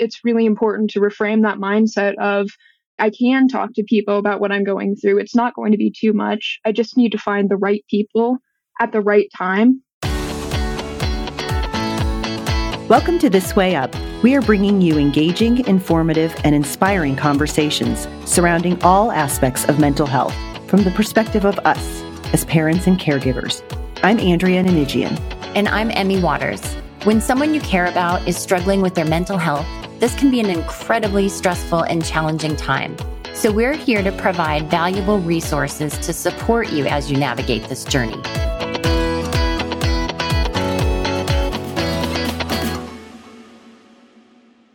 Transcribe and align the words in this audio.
it's 0.00 0.24
really 0.24 0.46
important 0.46 0.90
to 0.90 1.00
reframe 1.00 1.42
that 1.42 1.58
mindset 1.58 2.14
of 2.18 2.50
I 2.98 3.10
can 3.10 3.48
talk 3.48 3.70
to 3.74 3.84
people 3.84 4.18
about 4.18 4.40
what 4.40 4.50
I'm 4.50 4.64
going 4.64 4.96
through. 4.96 5.18
It's 5.18 5.34
not 5.34 5.54
going 5.54 5.72
to 5.72 5.78
be 5.78 5.92
too 5.96 6.14
much. 6.14 6.58
I 6.64 6.72
just 6.72 6.96
need 6.96 7.12
to 7.12 7.18
find 7.18 7.48
the 7.48 7.56
right 7.56 7.84
people 7.90 8.38
at 8.80 8.92
the 8.92 9.00
right 9.02 9.28
time. 9.36 9.82
Welcome 12.88 13.18
to 13.20 13.30
This 13.30 13.54
Way 13.54 13.76
Up. 13.76 13.94
We 14.22 14.34
are 14.34 14.42
bringing 14.42 14.80
you 14.80 14.98
engaging, 14.98 15.66
informative, 15.66 16.34
and 16.44 16.54
inspiring 16.54 17.14
conversations 17.14 18.08
surrounding 18.24 18.82
all 18.82 19.12
aspects 19.12 19.66
of 19.66 19.78
mental 19.78 20.06
health 20.06 20.34
from 20.66 20.82
the 20.82 20.90
perspective 20.92 21.44
of 21.44 21.58
us 21.60 22.02
as 22.32 22.44
parents 22.46 22.86
and 22.86 22.98
caregivers. 22.98 23.62
I'm 24.02 24.18
Andrea 24.18 24.64
Nanijian. 24.64 25.18
And 25.54 25.68
I'm 25.68 25.90
Emmy 25.90 26.20
Waters. 26.20 26.62
When 27.04 27.20
someone 27.20 27.54
you 27.54 27.60
care 27.60 27.86
about 27.86 28.26
is 28.26 28.36
struggling 28.36 28.82
with 28.82 28.94
their 28.94 29.06
mental 29.06 29.38
health, 29.38 29.66
this 30.00 30.14
can 30.14 30.30
be 30.30 30.40
an 30.40 30.48
incredibly 30.48 31.28
stressful 31.28 31.82
and 31.82 32.02
challenging 32.02 32.56
time. 32.56 32.96
So 33.34 33.52
we're 33.52 33.74
here 33.74 34.02
to 34.02 34.10
provide 34.12 34.70
valuable 34.70 35.20
resources 35.20 35.96
to 35.98 36.14
support 36.14 36.72
you 36.72 36.86
as 36.86 37.10
you 37.10 37.18
navigate 37.18 37.68
this 37.68 37.84
journey. 37.84 38.20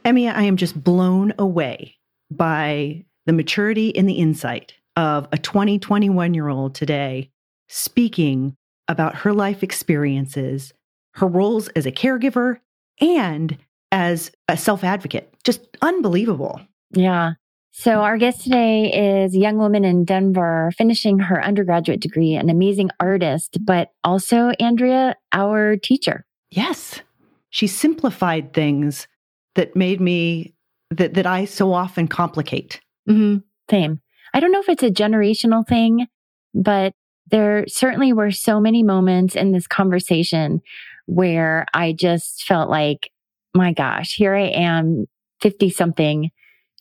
Emmy, 0.06 0.30
I 0.30 0.44
am 0.44 0.58
just 0.58 0.82
blown 0.84 1.34
away 1.40 1.96
by 2.30 3.04
the 3.26 3.34
maturity 3.34 3.96
and 3.98 4.08
the 4.08 4.14
insight 4.14 4.76
of 4.96 5.28
a 5.32 5.40
20, 5.40 5.80
21 5.80 6.36
year 6.36 6.48
old 6.48 6.76
today 6.76 7.32
speaking 7.68 8.56
about 8.88 9.16
her 9.16 9.34
life 9.34 9.64
experiences, 9.64 10.72
her 11.16 11.26
roles 11.26 11.68
as 11.70 11.88
a 11.88 11.92
caregiver, 11.92 12.60
and 13.02 13.58
as 13.96 14.30
a 14.50 14.58
self 14.58 14.84
advocate. 14.84 15.34
Just 15.46 15.62
unbelievable. 15.82 16.60
Yeah. 16.92 17.34
So, 17.72 18.02
our 18.02 18.18
guest 18.18 18.44
today 18.44 19.24
is 19.24 19.34
a 19.34 19.40
young 19.40 19.58
woman 19.58 19.86
in 19.86 20.04
Denver 20.06 20.72
finishing 20.78 21.20
her 21.20 21.44
undergraduate 21.44 22.02
degree, 22.02 22.36
an 22.36 22.50
amazing 22.50 22.90
artist, 23.00 23.58
but 23.66 23.90
also, 24.04 24.50
Andrea, 24.60 25.16
our 25.34 25.78
teacher. 25.78 26.26
Yes. 26.52 27.02
She 27.50 27.68
simplified 27.68 28.54
things 28.54 29.08
that 29.56 29.76
made 29.76 30.02
me, 30.02 30.54
that, 30.92 31.14
that 31.14 31.26
I 31.26 31.46
so 31.46 31.74
often 31.74 32.10
complicate. 32.10 32.82
Mm-hmm. 33.10 33.38
Same. 33.70 34.02
I 34.34 34.42
don't 34.42 34.52
know 34.52 34.60
if 34.60 34.70
it's 34.70 34.84
a 34.84 34.92
generational 34.92 35.66
thing, 35.66 36.08
but 36.54 36.94
there 37.32 37.66
certainly 37.68 38.12
were 38.12 38.32
so 38.32 38.60
many 38.60 38.84
moments 38.84 39.36
in 39.38 39.54
this 39.54 39.68
conversation 39.68 40.62
where 41.06 41.66
I 41.74 41.94
just 41.94 42.44
felt 42.44 42.70
like 42.70 43.10
my 43.56 43.74
gosh, 43.74 44.14
here 44.14 44.36
I 44.36 44.48
am, 44.48 45.06
50 45.42 45.70
something, 45.70 46.30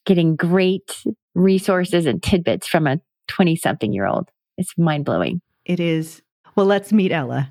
getting 0.04 0.36
great 0.36 1.02
resources 1.34 2.06
and 2.06 2.22
tidbits 2.22 2.66
from 2.66 2.86
a 2.86 3.00
20 3.28 3.56
something 3.56 3.92
year 3.92 4.06
old. 4.06 4.28
It's 4.58 4.76
mind 4.76 5.04
blowing. 5.04 5.40
It 5.64 5.80
is. 5.80 6.22
Well, 6.56 6.66
let's 6.66 6.92
meet 6.92 7.12
Ella. 7.12 7.50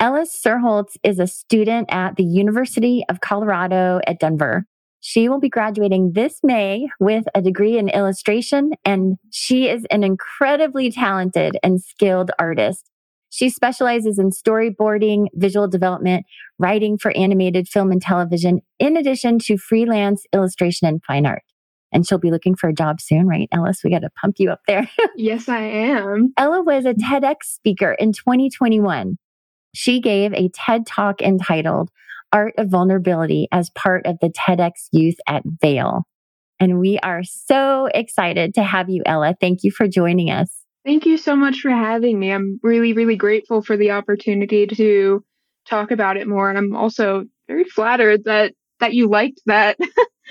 Ella 0.00 0.26
Srholez 0.26 0.96
is 1.02 1.18
a 1.18 1.26
student 1.26 1.88
at 1.90 2.16
the 2.16 2.24
University 2.24 3.04
of 3.08 3.20
Colorado 3.20 4.00
at 4.06 4.20
Denver. 4.20 4.64
She 5.00 5.28
will 5.28 5.40
be 5.40 5.48
graduating 5.48 6.12
this 6.12 6.40
May 6.42 6.88
with 7.00 7.24
a 7.34 7.42
degree 7.42 7.78
in 7.78 7.88
illustration, 7.88 8.72
and 8.84 9.16
she 9.30 9.68
is 9.68 9.86
an 9.90 10.04
incredibly 10.04 10.90
talented 10.90 11.56
and 11.62 11.80
skilled 11.80 12.30
artist. 12.38 12.90
She 13.30 13.50
specializes 13.50 14.18
in 14.18 14.30
storyboarding, 14.30 15.26
visual 15.34 15.68
development, 15.68 16.24
writing 16.58 16.98
for 16.98 17.16
animated 17.16 17.68
film 17.68 17.92
and 17.92 18.00
television, 18.00 18.60
in 18.78 18.96
addition 18.96 19.38
to 19.40 19.58
freelance 19.58 20.24
illustration 20.32 20.88
and 20.88 21.02
fine 21.04 21.26
art. 21.26 21.42
And 21.92 22.06
she'll 22.06 22.18
be 22.18 22.30
looking 22.30 22.54
for 22.54 22.68
a 22.68 22.74
job 22.74 23.00
soon, 23.00 23.26
right, 23.26 23.48
Ellis? 23.52 23.82
We 23.82 23.90
got 23.90 24.00
to 24.00 24.10
pump 24.10 24.36
you 24.38 24.50
up 24.50 24.60
there. 24.66 24.88
yes, 25.16 25.48
I 25.48 25.60
am. 25.60 26.32
Ella 26.36 26.62
was 26.62 26.84
a 26.84 26.94
TEDx 26.94 27.44
speaker 27.44 27.92
in 27.92 28.12
2021. 28.12 29.16
She 29.74 30.00
gave 30.00 30.32
a 30.34 30.50
TED 30.52 30.86
talk 30.86 31.22
entitled 31.22 31.90
Art 32.32 32.54
of 32.58 32.68
Vulnerability 32.68 33.48
as 33.52 33.70
part 33.70 34.06
of 34.06 34.18
the 34.20 34.30
TEDx 34.30 34.88
Youth 34.92 35.16
at 35.26 35.42
Vail. 35.62 36.04
And 36.60 36.80
we 36.80 36.98
are 36.98 37.22
so 37.22 37.88
excited 37.94 38.54
to 38.54 38.62
have 38.62 38.90
you, 38.90 39.02
Ella. 39.06 39.34
Thank 39.40 39.62
you 39.62 39.70
for 39.70 39.86
joining 39.86 40.30
us. 40.30 40.57
Thank 40.84 41.06
you 41.06 41.18
so 41.18 41.36
much 41.36 41.60
for 41.60 41.70
having 41.70 42.18
me. 42.18 42.32
I'm 42.32 42.60
really, 42.62 42.92
really 42.92 43.16
grateful 43.16 43.62
for 43.62 43.76
the 43.76 43.90
opportunity 43.90 44.66
to 44.66 45.24
talk 45.68 45.90
about 45.90 46.16
it 46.16 46.26
more. 46.26 46.48
And 46.48 46.58
I'm 46.58 46.74
also 46.74 47.24
very 47.46 47.64
flattered 47.64 48.24
that 48.24 48.54
that 48.80 48.94
you 48.94 49.08
liked 49.08 49.40
that 49.46 49.76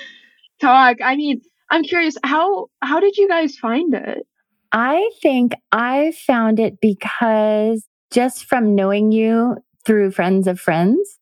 talk. 0.61 0.97
I 1.03 1.15
mean, 1.15 1.41
I'm 1.69 1.83
curious, 1.83 2.17
how 2.23 2.67
how 2.81 2.99
did 2.99 3.17
you 3.17 3.27
guys 3.27 3.55
find 3.57 3.93
it? 3.93 4.25
I 4.71 5.09
think 5.21 5.53
I 5.71 6.13
found 6.25 6.59
it 6.59 6.79
because 6.81 7.85
just 8.11 8.45
from 8.45 8.75
knowing 8.75 9.11
you 9.11 9.57
through 9.85 10.11
friends 10.11 10.47
of 10.47 10.59
friends 10.59 11.17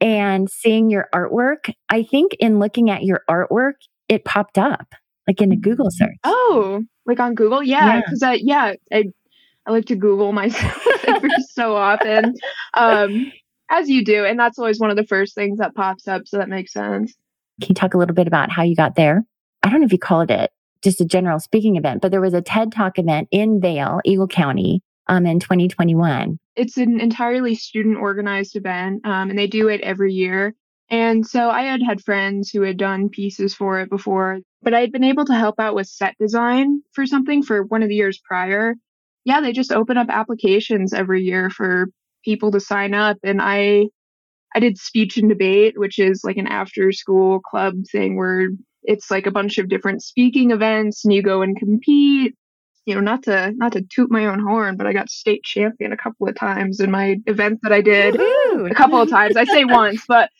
and 0.00 0.50
seeing 0.50 0.90
your 0.90 1.08
artwork, 1.14 1.72
I 1.88 2.02
think 2.02 2.32
in 2.38 2.58
looking 2.58 2.90
at 2.90 3.02
your 3.02 3.22
artwork, 3.28 3.74
it 4.08 4.24
popped 4.24 4.58
up 4.58 4.94
like 5.26 5.40
in 5.40 5.52
a 5.52 5.56
Google 5.56 5.90
search. 5.90 6.16
Oh, 6.24 6.82
like 7.06 7.20
on 7.20 7.34
Google? 7.34 7.62
Yeah, 7.62 8.00
because 8.00 8.22
yeah. 8.22 8.30
I 8.30 8.34
yeah 8.34 8.74
I 8.92 9.04
I 9.66 9.70
like 9.70 9.86
to 9.86 9.96
Google 9.96 10.32
myself 10.32 10.86
so 11.50 11.76
often, 11.76 12.34
um, 12.74 13.32
as 13.70 13.88
you 13.88 14.04
do, 14.04 14.24
and 14.24 14.38
that's 14.38 14.58
always 14.58 14.80
one 14.80 14.90
of 14.90 14.96
the 14.96 15.06
first 15.06 15.34
things 15.34 15.58
that 15.58 15.74
pops 15.74 16.08
up. 16.08 16.22
So 16.26 16.38
that 16.38 16.48
makes 16.48 16.72
sense. 16.72 17.14
Can 17.60 17.70
you 17.70 17.74
talk 17.74 17.94
a 17.94 17.98
little 17.98 18.14
bit 18.14 18.26
about 18.26 18.50
how 18.50 18.62
you 18.62 18.74
got 18.74 18.96
there? 18.96 19.22
I 19.62 19.68
don't 19.68 19.80
know 19.80 19.86
if 19.86 19.92
you 19.92 19.98
called 19.98 20.30
it 20.30 20.50
just 20.82 21.00
a 21.00 21.04
general 21.04 21.38
speaking 21.38 21.76
event, 21.76 22.00
but 22.00 22.10
there 22.10 22.20
was 22.20 22.34
a 22.34 22.40
TED 22.40 22.72
Talk 22.72 22.98
event 22.98 23.28
in 23.30 23.60
Vail, 23.60 24.00
Eagle 24.04 24.28
County, 24.28 24.82
um, 25.08 25.26
in 25.26 25.40
2021. 25.40 26.38
It's 26.56 26.76
an 26.76 27.00
entirely 27.00 27.54
student 27.54 27.98
organized 27.98 28.56
event, 28.56 29.04
um, 29.04 29.30
and 29.30 29.38
they 29.38 29.46
do 29.46 29.68
it 29.68 29.80
every 29.82 30.12
year. 30.12 30.54
And 30.88 31.26
so 31.26 31.50
I 31.50 31.62
had 31.62 31.80
had 31.86 32.02
friends 32.02 32.50
who 32.50 32.62
had 32.62 32.76
done 32.76 33.08
pieces 33.08 33.54
for 33.54 33.80
it 33.80 33.90
before, 33.90 34.40
but 34.62 34.74
I 34.74 34.80
had 34.80 34.92
been 34.92 35.04
able 35.04 35.24
to 35.26 35.34
help 35.34 35.58
out 35.58 35.74
with 35.74 35.86
set 35.86 36.16
design 36.18 36.82
for 36.92 37.06
something 37.06 37.42
for 37.42 37.62
one 37.62 37.82
of 37.82 37.88
the 37.88 37.94
years 37.94 38.18
prior. 38.18 38.74
Yeah, 39.24 39.40
they 39.40 39.52
just 39.52 39.72
open 39.72 39.96
up 39.96 40.08
applications 40.10 40.92
every 40.92 41.22
year 41.22 41.50
for 41.50 41.86
people 42.24 42.50
to 42.52 42.60
sign 42.60 42.94
up. 42.94 43.18
And 43.22 43.40
I, 43.40 43.88
I 44.54 44.60
did 44.60 44.78
speech 44.78 45.16
and 45.16 45.28
debate, 45.28 45.78
which 45.78 45.98
is 45.98 46.22
like 46.24 46.36
an 46.36 46.46
after 46.46 46.92
school 46.92 47.40
club 47.40 47.74
thing 47.90 48.16
where 48.16 48.48
it's 48.82 49.10
like 49.10 49.26
a 49.26 49.30
bunch 49.30 49.58
of 49.58 49.68
different 49.68 50.02
speaking 50.02 50.50
events 50.50 51.04
and 51.04 51.12
you 51.12 51.22
go 51.22 51.42
and 51.42 51.56
compete 51.56 52.34
you 52.86 52.94
know, 52.94 53.00
not 53.00 53.22
to 53.24 53.52
not 53.56 53.72
to 53.72 53.82
toot 53.82 54.10
my 54.10 54.26
own 54.26 54.40
horn, 54.40 54.76
but 54.76 54.86
I 54.86 54.92
got 54.92 55.10
state 55.10 55.44
champion 55.44 55.92
a 55.92 55.96
couple 55.96 56.28
of 56.28 56.34
times 56.34 56.80
in 56.80 56.90
my 56.90 57.18
event 57.26 57.60
that 57.62 57.72
I 57.72 57.82
did. 57.82 58.16
Woo-hoo! 58.16 58.66
A 58.66 58.74
couple 58.74 59.00
of 59.00 59.08
times. 59.08 59.36
I 59.36 59.44
say 59.44 59.64
once, 59.66 60.04
but 60.08 60.30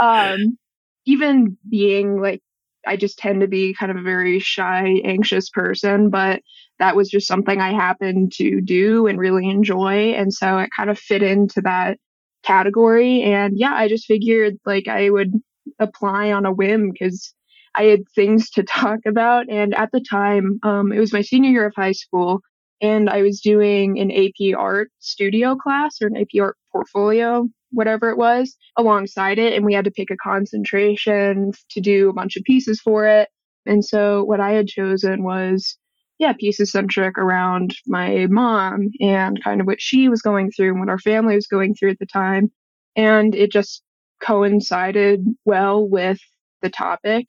um 0.00 0.58
even 1.06 1.56
being 1.68 2.20
like 2.20 2.42
I 2.86 2.96
just 2.96 3.18
tend 3.18 3.40
to 3.40 3.48
be 3.48 3.74
kind 3.74 3.90
of 3.90 3.98
a 3.98 4.02
very 4.02 4.38
shy, 4.38 5.00
anxious 5.04 5.50
person, 5.50 6.10
but 6.10 6.42
that 6.78 6.96
was 6.96 7.08
just 7.10 7.26
something 7.26 7.60
I 7.60 7.72
happened 7.72 8.32
to 8.36 8.60
do 8.60 9.06
and 9.06 9.18
really 9.18 9.48
enjoy. 9.48 10.12
And 10.12 10.32
so 10.32 10.58
it 10.58 10.70
kind 10.74 10.90
of 10.90 10.98
fit 10.98 11.22
into 11.22 11.60
that 11.62 11.98
category. 12.42 13.22
And 13.22 13.58
yeah, 13.58 13.74
I 13.74 13.88
just 13.88 14.06
figured 14.06 14.56
like 14.64 14.88
I 14.88 15.10
would 15.10 15.32
apply 15.78 16.32
on 16.32 16.46
a 16.46 16.52
whim 16.52 16.90
because 16.90 17.34
I 17.74 17.84
had 17.84 18.08
things 18.14 18.50
to 18.50 18.62
talk 18.64 19.00
about. 19.06 19.48
And 19.48 19.74
at 19.74 19.90
the 19.92 20.00
time, 20.00 20.58
um, 20.62 20.92
it 20.92 20.98
was 20.98 21.12
my 21.12 21.22
senior 21.22 21.50
year 21.50 21.66
of 21.66 21.74
high 21.76 21.92
school, 21.92 22.40
and 22.80 23.10
I 23.10 23.22
was 23.22 23.40
doing 23.40 23.98
an 23.98 24.10
AP 24.10 24.56
art 24.58 24.90
studio 25.00 25.54
class 25.54 26.00
or 26.00 26.06
an 26.06 26.16
AP 26.16 26.40
art 26.40 26.56
portfolio, 26.72 27.46
whatever 27.70 28.10
it 28.10 28.18
was, 28.18 28.56
alongside 28.76 29.38
it. 29.38 29.54
And 29.54 29.64
we 29.64 29.74
had 29.74 29.84
to 29.84 29.90
pick 29.90 30.10
a 30.10 30.16
concentration 30.16 31.52
to 31.70 31.80
do 31.80 32.08
a 32.08 32.12
bunch 32.12 32.36
of 32.36 32.44
pieces 32.44 32.80
for 32.80 33.06
it. 33.06 33.28
And 33.66 33.84
so 33.84 34.24
what 34.24 34.40
I 34.40 34.52
had 34.52 34.66
chosen 34.66 35.22
was, 35.22 35.76
yeah, 36.18 36.32
pieces 36.32 36.72
centric 36.72 37.16
around 37.18 37.74
my 37.86 38.26
mom 38.28 38.90
and 39.00 39.42
kind 39.42 39.60
of 39.60 39.66
what 39.66 39.80
she 39.80 40.08
was 40.08 40.22
going 40.22 40.50
through 40.50 40.70
and 40.70 40.80
what 40.80 40.88
our 40.88 40.98
family 40.98 41.34
was 41.34 41.46
going 41.46 41.74
through 41.74 41.90
at 41.90 41.98
the 41.98 42.06
time. 42.06 42.50
And 42.96 43.34
it 43.34 43.52
just 43.52 43.82
coincided 44.22 45.24
well 45.44 45.88
with 45.88 46.18
the 46.62 46.70
topic 46.70 47.26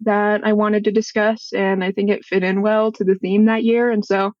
that 0.00 0.42
I 0.44 0.52
wanted 0.52 0.84
to 0.84 0.92
discuss, 0.92 1.52
and 1.54 1.82
I 1.82 1.92
think 1.92 2.10
it 2.10 2.24
fit 2.24 2.42
in 2.42 2.60
well 2.60 2.92
to 2.92 3.04
the 3.04 3.14
theme 3.14 3.46
that 3.46 3.64
year. 3.64 3.90
And 3.90 4.04
so, 4.04 4.32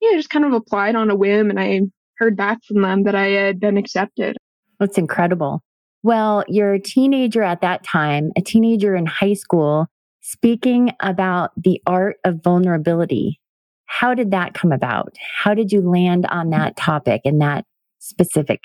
yeah, 0.00 0.16
just 0.16 0.30
kind 0.30 0.44
of 0.44 0.52
applied 0.52 0.94
on 0.94 1.10
a 1.10 1.16
whim, 1.16 1.50
and 1.50 1.60
I 1.60 1.82
heard 2.16 2.36
back 2.36 2.58
from 2.64 2.80
them 2.82 3.02
that 3.04 3.14
I 3.14 3.26
had 3.26 3.60
been 3.60 3.76
accepted. 3.76 4.36
That's 4.80 4.98
incredible. 4.98 5.62
Well, 6.02 6.44
you're 6.48 6.72
a 6.72 6.80
teenager 6.80 7.42
at 7.42 7.60
that 7.60 7.84
time, 7.84 8.32
a 8.36 8.40
teenager 8.40 8.96
in 8.96 9.06
high 9.06 9.34
school, 9.34 9.86
speaking 10.22 10.92
about 11.00 11.50
the 11.56 11.80
art 11.86 12.16
of 12.24 12.42
vulnerability. 12.42 13.38
How 13.84 14.14
did 14.14 14.30
that 14.32 14.54
come 14.54 14.72
about? 14.72 15.14
How 15.36 15.54
did 15.54 15.70
you 15.70 15.82
land 15.82 16.26
on 16.26 16.48
mm. 16.48 16.52
that 16.52 16.76
topic 16.76 17.20
and 17.24 17.40
that 17.40 17.66
specific 17.98 18.60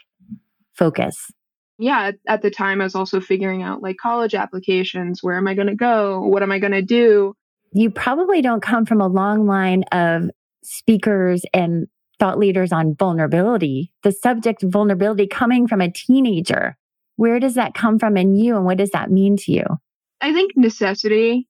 focus? 0.74 1.32
yeah, 1.78 2.12
at 2.28 2.42
the 2.42 2.52
time 2.52 2.82
I 2.82 2.86
was 2.86 2.96
also 2.96 3.20
figuring 3.20 3.62
out 3.62 3.82
like 3.82 3.98
college 3.98 4.34
applications. 4.34 5.22
Where 5.22 5.38
am 5.38 5.48
I 5.48 5.54
going 5.54 5.68
to 5.68 5.76
go? 5.76 6.22
What 6.22 6.44
am 6.44 6.52
I 6.52 6.60
going 6.60 6.72
to 6.72 6.82
do? 6.82 7.34
You 7.74 7.90
probably 7.90 8.42
don't 8.42 8.62
come 8.62 8.86
from 8.86 9.02
a 9.02 9.08
long 9.08 9.46
line 9.46 9.84
of 9.92 10.30
speakers 10.64 11.44
and 11.54 11.88
thought 12.20 12.40
leaders 12.40 12.72
on 12.72 12.96
vulnerability. 12.96 13.92
The 14.04 14.12
subject 14.12 14.62
vulnerability 14.64 15.28
coming 15.28 15.68
from 15.68 15.82
a 15.82 15.92
teenager. 15.92 16.78
Where 17.18 17.40
does 17.40 17.56
that 17.56 17.74
come 17.74 18.00
from 18.00 18.18
in 18.18 18.36
you 18.36 18.56
and 18.56 18.66
what 18.66 18.78
does 18.78 18.92
that 18.92 19.12
mean 19.12 19.38
to 19.38 19.52
you? 19.52 19.66
I 20.22 20.34
think 20.34 20.54
necessity 20.56 21.48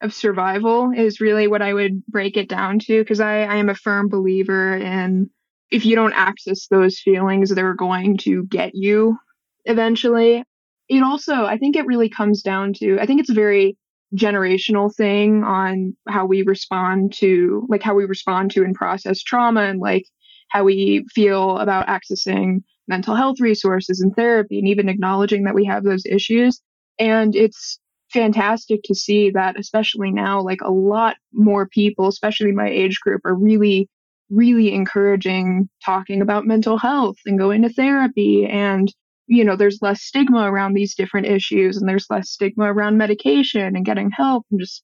of 0.00 0.14
survival 0.14 0.92
is 0.92 1.20
really 1.20 1.46
what 1.46 1.62
I 1.62 1.74
would 1.74 2.04
break 2.06 2.36
it 2.36 2.48
down 2.48 2.78
to 2.80 3.00
because 3.00 3.20
I, 3.20 3.42
I 3.42 3.56
am 3.56 3.68
a 3.68 3.74
firm 3.74 4.08
believer 4.08 4.76
in 4.76 5.30
if 5.70 5.84
you 5.86 5.94
don't 5.94 6.12
access 6.14 6.66
those 6.66 6.98
feelings, 6.98 7.50
they're 7.50 7.74
going 7.74 8.16
to 8.18 8.44
get 8.46 8.74
you 8.74 9.16
eventually. 9.64 10.42
It 10.88 11.02
also, 11.02 11.44
I 11.44 11.58
think 11.58 11.76
it 11.76 11.86
really 11.86 12.08
comes 12.08 12.42
down 12.42 12.72
to, 12.74 12.98
I 13.00 13.06
think 13.06 13.20
it's 13.20 13.30
very 13.30 13.76
generational 14.14 14.94
thing 14.94 15.44
on 15.44 15.96
how 16.08 16.26
we 16.26 16.42
respond 16.42 17.12
to, 17.14 17.66
like 17.68 17.82
how 17.82 17.94
we 17.94 18.04
respond 18.04 18.50
to 18.52 18.62
and 18.62 18.74
process 18.74 19.22
trauma 19.22 19.62
and 19.62 19.80
like 19.80 20.04
how 20.48 20.64
we 20.64 21.04
feel 21.14 21.58
about 21.58 21.86
accessing 21.86 22.62
mental 22.88 23.14
health 23.14 23.40
resources 23.40 24.00
and 24.00 24.14
therapy 24.16 24.58
and 24.58 24.66
even 24.66 24.88
acknowledging 24.88 25.44
that 25.44 25.54
we 25.54 25.64
have 25.64 25.84
those 25.84 26.04
issues. 26.06 26.60
And 26.98 27.36
it's 27.36 27.78
fantastic 28.12 28.80
to 28.84 28.94
see 28.94 29.30
that, 29.30 29.58
especially 29.58 30.10
now, 30.10 30.42
like 30.42 30.60
a 30.60 30.72
lot 30.72 31.16
more 31.32 31.68
people, 31.68 32.08
especially 32.08 32.52
my 32.52 32.68
age 32.68 32.98
group, 33.00 33.22
are 33.24 33.34
really, 33.34 33.88
really 34.28 34.72
encouraging 34.74 35.68
talking 35.84 36.20
about 36.20 36.46
mental 36.46 36.78
health 36.78 37.16
and 37.26 37.38
going 37.38 37.62
to 37.62 37.68
therapy 37.68 38.44
and 38.44 38.92
you 39.30 39.44
know, 39.44 39.54
there's 39.54 39.78
less 39.80 40.02
stigma 40.02 40.50
around 40.50 40.74
these 40.74 40.96
different 40.96 41.28
issues 41.28 41.76
and 41.76 41.88
there's 41.88 42.10
less 42.10 42.30
stigma 42.30 42.64
around 42.64 42.98
medication 42.98 43.76
and 43.76 43.84
getting 43.84 44.10
help 44.10 44.44
and 44.50 44.58
just 44.58 44.82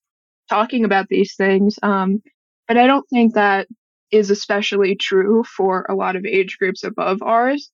talking 0.48 0.84
about 0.84 1.08
these 1.08 1.34
things. 1.34 1.80
Um, 1.82 2.22
but 2.68 2.78
I 2.78 2.86
don't 2.86 3.06
think 3.10 3.34
that 3.34 3.66
is 4.12 4.30
especially 4.30 4.94
true 4.94 5.42
for 5.42 5.84
a 5.88 5.96
lot 5.96 6.14
of 6.14 6.24
age 6.24 6.58
groups 6.58 6.84
above 6.84 7.22
ours. 7.22 7.72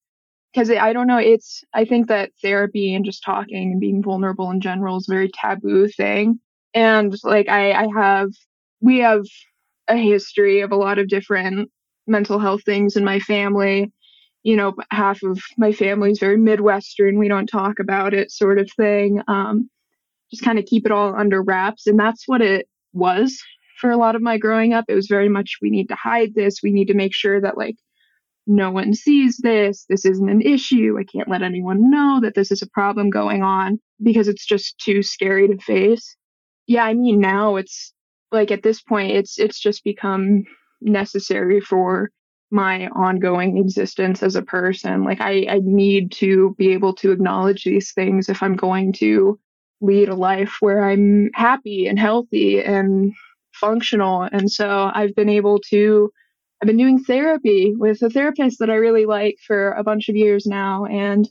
Because 0.51 0.71
I 0.71 0.95
don't 0.95 1.07
know, 1.07 1.19
it's, 1.19 1.63
I 1.75 1.85
think 1.85 2.09
that 2.09 2.31
therapy 2.41 2.95
and 2.95 3.05
just 3.05 3.23
talking 3.23 3.73
and 3.73 3.81
being 3.81 4.03
vulnerable 4.03 4.51
in 4.51 4.63
general 4.63 4.97
is 4.97 5.07
a 5.09 5.13
very 5.13 5.31
taboo 5.31 5.89
thing. 5.89 6.41
And 6.73 7.15
like, 7.23 7.51
I, 7.51 7.73
I 7.73 7.89
have, 7.95 8.31
we 8.81 9.01
have 9.01 9.25
a 9.89 9.97
history 9.97 10.61
of 10.63 10.73
a 10.73 10.77
lot 10.77 10.99
of 10.99 11.09
different 11.09 11.71
mental 12.07 12.39
health 12.39 12.65
things 12.65 12.97
in 12.97 13.05
my 13.05 13.19
family 13.21 13.93
you 14.43 14.57
know, 14.57 14.75
half 14.91 15.23
of 15.23 15.41
my 15.57 15.73
family's 15.73 16.19
very 16.19 16.37
Midwestern. 16.37 17.19
We 17.19 17.29
don't 17.29 17.47
talk 17.47 17.79
about 17.79 18.15
it, 18.15 18.31
sort 18.31 18.59
of 18.59 18.71
thing. 18.77 19.21
Um, 19.29 19.71
just 20.31 20.43
kind 20.43 20.59
of 20.59 20.65
keep 20.65 20.87
it 20.87 20.93
all 20.93 21.15
under 21.15 21.43
wraps. 21.43 21.87
And 21.87 21.99
that's 21.99 22.25
what 22.27 22.41
it 22.41 22.69
was 22.93 23.39
for 23.81 23.91
a 23.91 23.97
lot 23.97 24.17
of 24.17 24.23
my 24.23 24.39
growing 24.39 24.73
up. 24.73 24.87
It 24.89 24.95
was 24.95 25.07
very 25.09 25.29
much 25.29 25.59
we 25.61 25.71
need 25.71 25.89
to 25.89 25.95
hide 25.95 26.35
this. 26.35 26.61
We 26.63 26.73
need 26.73 26.89
to 26.89 26.95
make 26.95 27.15
sure 27.15 27.41
that, 27.41 27.57
like, 27.57 27.77
no 28.47 28.71
one 28.71 28.95
sees 28.95 29.39
this. 29.39 29.85
This 29.89 30.05
isn't 30.05 30.29
an 30.29 30.43
issue. 30.43 30.97
I 30.99 31.05
can't 31.05 31.29
let 31.29 31.43
anyone 31.43 31.91
know 31.91 32.21
that 32.23 32.35
this 32.35 32.51
is 32.51 32.63
a 32.63 32.71
problem 32.71 33.11
going 33.11 33.43
on 33.43 33.79
because 34.03 34.27
it's 34.27 34.47
just 34.47 34.79
too 34.79 35.03
scary 35.03 35.47
to 35.49 35.59
face. 35.59 36.17
Yeah, 36.67 36.85
I 36.85 36.95
mean, 36.95 37.21
now 37.21 37.57
it's 37.57 37.93
like 38.33 38.51
at 38.51 38.63
this 38.63 38.81
point, 38.81 39.13
it's 39.13 39.39
it's 39.39 39.61
just 39.61 39.85
become 39.85 40.45
necessary 40.81 41.61
for 41.61 42.11
my 42.53 42.89
ongoing 42.89 43.57
existence 43.57 44.23
as 44.23 44.37
a 44.37 44.43
person. 44.43 45.05
Like 45.05 45.21
I, 45.21 45.47
I 45.49 45.61
need 45.63 46.13
to 46.13 46.55
be 46.59 46.73
able 46.73 46.95
to 46.97 47.11
acknowledge 47.11 47.65
these 47.65 47.93
things 47.93 48.29
if 48.29 48.43
I'm 48.43 48.57
going 48.57 48.93
to 48.95 49.39
lead 49.81 50.09
a 50.09 50.15
life 50.15 50.59
where 50.61 50.85
I'm 50.85 51.31
happy 51.35 51.87
and 51.87 51.99
healthy 51.99 52.61
and 52.61 53.13
functional. 53.55 54.23
And 54.23 54.51
so 54.51 54.91
I've 54.95 55.15
been 55.15 55.29
able 55.29 55.59
to 55.71 56.11
I've 56.63 56.69
been 56.69 56.77
doing 56.77 57.03
therapy 57.03 57.75
with 57.77 58.03
a 58.03 58.11
therapist 58.11 58.61
that 58.61 58.71
I 58.71 58.75
really 58.75 59.05
like 59.05 59.37
for 59.45 59.73
a 59.73 59.83
bunch 59.83 60.09
of 60.09 60.15
years 60.15 60.47
now 60.47 60.85
and 60.85 61.29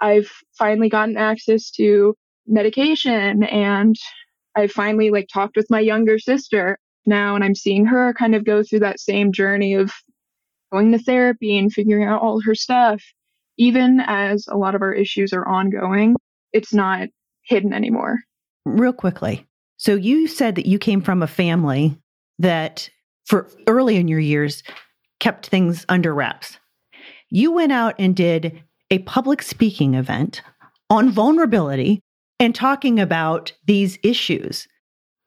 I've 0.00 0.28
finally 0.58 0.88
gotten 0.88 1.16
access 1.16 1.70
to 1.72 2.16
medication 2.48 3.44
and 3.44 3.94
I 4.56 4.66
finally 4.66 5.10
like 5.10 5.28
talked 5.32 5.56
with 5.56 5.70
my 5.70 5.78
younger 5.78 6.18
sister 6.18 6.78
now 7.06 7.36
and 7.36 7.44
I'm 7.44 7.54
seeing 7.54 7.86
her 7.86 8.12
kind 8.14 8.34
of 8.34 8.44
go 8.44 8.64
through 8.64 8.80
that 8.80 8.98
same 8.98 9.32
journey 9.32 9.74
of 9.74 9.92
going 10.74 10.90
to 10.90 10.98
therapy 10.98 11.56
and 11.56 11.72
figuring 11.72 12.04
out 12.04 12.20
all 12.20 12.40
her 12.40 12.54
stuff, 12.54 13.00
even 13.58 14.00
as 14.00 14.46
a 14.48 14.56
lot 14.56 14.74
of 14.74 14.82
our 14.82 14.92
issues 14.92 15.32
are 15.32 15.46
ongoing, 15.46 16.16
it's 16.52 16.74
not 16.74 17.08
hidden 17.42 17.72
anymore. 17.72 18.18
Real 18.64 18.92
quickly. 18.92 19.46
So 19.76 19.94
you 19.94 20.26
said 20.26 20.56
that 20.56 20.66
you 20.66 20.78
came 20.78 21.00
from 21.00 21.22
a 21.22 21.28
family 21.28 21.96
that 22.40 22.88
for 23.24 23.48
early 23.68 23.96
in 23.96 24.08
your 24.08 24.18
years 24.18 24.64
kept 25.20 25.46
things 25.46 25.86
under 25.88 26.12
wraps. 26.12 26.58
You 27.30 27.52
went 27.52 27.70
out 27.70 27.94
and 27.98 28.16
did 28.16 28.60
a 28.90 28.98
public 29.00 29.42
speaking 29.42 29.94
event 29.94 30.42
on 30.90 31.10
vulnerability 31.10 32.00
and 32.40 32.52
talking 32.52 32.98
about 32.98 33.52
these 33.64 33.96
issues. 34.02 34.66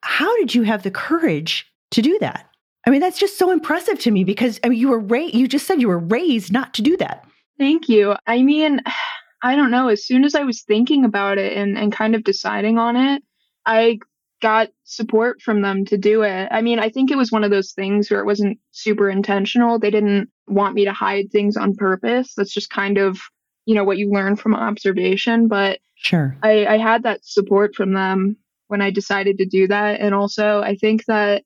How 0.02 0.36
did 0.38 0.54
you 0.54 0.64
have 0.64 0.84
the 0.84 0.92
courage 0.92 1.66
to 1.92 2.02
do 2.02 2.18
that? 2.20 2.50
I 2.88 2.89
mean, 2.89 3.01
that's 3.01 3.19
just 3.19 3.38
so 3.38 3.51
impressive 3.51 4.00
to 4.00 4.12
me 4.12 4.24
because 4.24 4.62
I 4.63 4.69
mean, 4.69 4.80
you 4.80 4.88
were 4.88 5.00
raised, 5.00 5.36
you 5.36 5.50
just 5.50 5.68
said 5.68 5.81
you 5.81 5.89
were 5.89 6.00
raised 6.00 6.54
not 6.54 6.74
to 6.75 6.81
do 6.81 6.95
that. 6.98 7.28
Thank 7.60 7.89
you. 7.89 8.16
I 8.25 8.42
mean, 8.42 8.81
I 9.44 9.56
don't 9.56 9.72
know. 9.72 9.89
As 9.89 10.06
soon 10.06 10.24
as 10.24 10.34
I 10.34 10.44
was 10.44 10.63
thinking 10.63 11.04
about 11.04 11.38
it 11.38 11.56
and, 11.56 11.78
and 11.78 11.92
kind 11.92 12.16
of 12.16 12.24
deciding 12.24 12.80
on 12.80 12.95
it, 12.95 13.22
I 13.66 14.00
got 14.42 14.69
support 14.86 15.42
from 15.42 15.62
them 15.62 15.84
to 15.86 15.98
do 15.98 16.22
it. 16.24 16.48
I 16.50 16.62
mean, 16.62 16.80
I 16.80 16.89
think 16.89 17.12
it 17.12 17.18
was 17.18 17.31
one 17.31 17.44
of 17.44 17.51
those 17.51 17.74
things 17.74 18.10
where 18.10 18.22
it 18.22 18.25
wasn't 18.25 18.57
super 18.72 19.10
intentional. 19.10 19.80
They 19.80 19.92
didn't 19.92 20.30
want 20.48 20.74
me 20.74 20.86
to 20.86 20.94
hide 20.94 21.30
things 21.30 21.57
on 21.57 21.75
purpose. 21.75 22.34
That's 22.36 22.54
just 22.54 22.69
kind 22.69 22.98
of, 22.98 23.19
you 23.66 23.75
know, 23.75 23.84
what 23.84 23.98
you 23.98 24.10
learn 24.10 24.38
from 24.38 24.56
observation. 24.56 25.48
But 25.48 25.80
sure, 25.95 26.38
I, 26.42 26.66
I 26.66 26.78
had 26.78 27.04
that 27.04 27.25
support 27.25 27.75
from 27.75 27.94
them 27.94 28.38
when 28.68 28.81
I 28.81 28.92
decided 28.92 29.38
to 29.39 29.45
do 29.45 29.68
that. 29.68 30.00
And 30.00 30.16
also, 30.16 30.62
I 30.62 30.75
think 30.75 31.06
that 31.06 31.44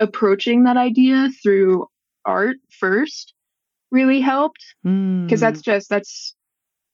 approaching 0.00 0.64
that 0.64 0.76
idea 0.76 1.28
through 1.42 1.86
art 2.24 2.56
first 2.78 3.34
really 3.90 4.20
helped 4.20 4.64
because 4.82 4.92
mm. 4.92 5.40
that's 5.40 5.60
just 5.60 5.88
that's 5.88 6.34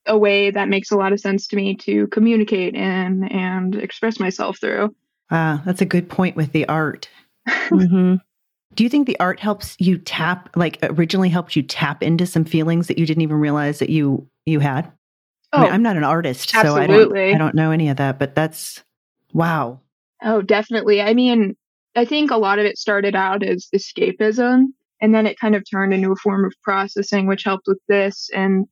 a 0.07 0.17
way 0.17 0.51
that 0.51 0.69
makes 0.69 0.91
a 0.91 0.97
lot 0.97 1.13
of 1.13 1.21
sense 1.21 1.47
to 1.49 1.57
me 1.57 1.75
to 1.75 2.07
communicate 2.09 2.75
in 2.75 3.25
and 3.25 3.75
express 3.77 4.21
myself 4.21 4.59
through. 4.61 4.95
Ah, 5.31 5.63
that's 5.65 5.81
a 5.81 5.87
good 5.87 6.09
point 6.09 6.37
with 6.37 6.53
the 6.53 6.67
art. 6.69 7.09
mm-hmm. 7.49 8.17
Do 8.75 8.85
you 8.85 8.91
think 8.91 9.07
the 9.07 9.19
art 9.19 9.41
helps 9.41 9.77
you 9.79 9.99
tap, 9.99 10.51
like 10.55 10.79
originally 10.83 11.29
helped 11.29 11.57
you 11.57 11.63
tap 11.63 12.03
into 12.03 12.27
some 12.27 12.45
feelings 12.45 12.89
that 12.89 12.99
you 12.99 13.07
didn't 13.07 13.23
even 13.23 13.37
realize 13.37 13.79
that 13.79 13.91
you 13.91 14.29
you 14.45 14.61
had? 14.61 14.93
Oh, 15.53 15.59
I 15.59 15.63
mean, 15.65 15.73
I'm 15.73 15.83
not 15.83 15.97
an 15.97 16.05
artist, 16.05 16.55
absolutely. 16.55 16.87
so 16.87 16.93
I 16.93 16.97
don't 16.97 17.35
I 17.35 17.39
don't 17.39 17.55
know 17.55 17.71
any 17.71 17.89
of 17.89 17.97
that, 17.97 18.19
but 18.19 18.35
that's 18.35 18.85
wow. 19.33 19.81
Oh, 20.23 20.43
definitely. 20.43 21.01
I 21.01 21.15
mean, 21.15 21.57
I 21.97 22.05
think 22.05 22.31
a 22.31 22.37
lot 22.37 22.59
of 22.59 22.67
it 22.67 22.79
started 22.79 23.15
out 23.17 23.43
as 23.43 23.69
escapism 23.75 24.67
and 25.01 25.15
then 25.15 25.27
it 25.27 25.39
kind 25.39 25.55
of 25.55 25.65
turned 25.69 25.95
into 25.95 26.13
a 26.13 26.17
form 26.17 26.45
of 26.45 26.55
processing, 26.63 27.27
which 27.27 27.45
helped 27.45 27.67
with 27.67 27.81
this. 27.89 28.29
And 28.35 28.67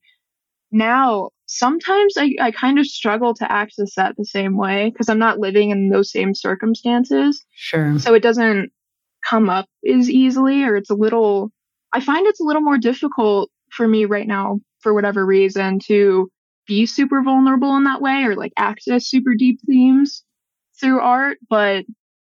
now 0.71 1.29
sometimes 1.47 2.15
I, 2.17 2.35
I 2.39 2.51
kind 2.51 2.79
of 2.79 2.85
struggle 2.85 3.33
to 3.35 3.51
access 3.51 3.95
that 3.95 4.15
the 4.17 4.25
same 4.25 4.57
way 4.57 4.89
because 4.91 5.09
I'm 5.09 5.19
not 5.19 5.39
living 5.39 5.71
in 5.71 5.89
those 5.89 6.11
same 6.11 6.33
circumstances. 6.33 7.43
Sure. 7.55 7.97
So 7.99 8.13
it 8.13 8.23
doesn't 8.23 8.71
come 9.27 9.49
up 9.49 9.67
as 9.91 10.09
easily, 10.09 10.63
or 10.63 10.75
it's 10.75 10.89
a 10.89 10.95
little, 10.95 11.51
I 11.93 11.99
find 11.99 12.27
it's 12.27 12.41
a 12.41 12.45
little 12.45 12.61
more 12.61 12.77
difficult 12.77 13.49
for 13.71 13.87
me 13.87 14.05
right 14.05 14.27
now, 14.27 14.59
for 14.79 14.93
whatever 14.93 15.25
reason, 15.25 15.79
to 15.87 16.29
be 16.67 16.85
super 16.85 17.21
vulnerable 17.23 17.75
in 17.77 17.83
that 17.83 18.01
way 18.01 18.23
or 18.23 18.35
like 18.35 18.53
access 18.57 19.07
super 19.07 19.35
deep 19.35 19.59
themes 19.65 20.23
through 20.79 20.99
art. 20.99 21.37
But 21.49 21.85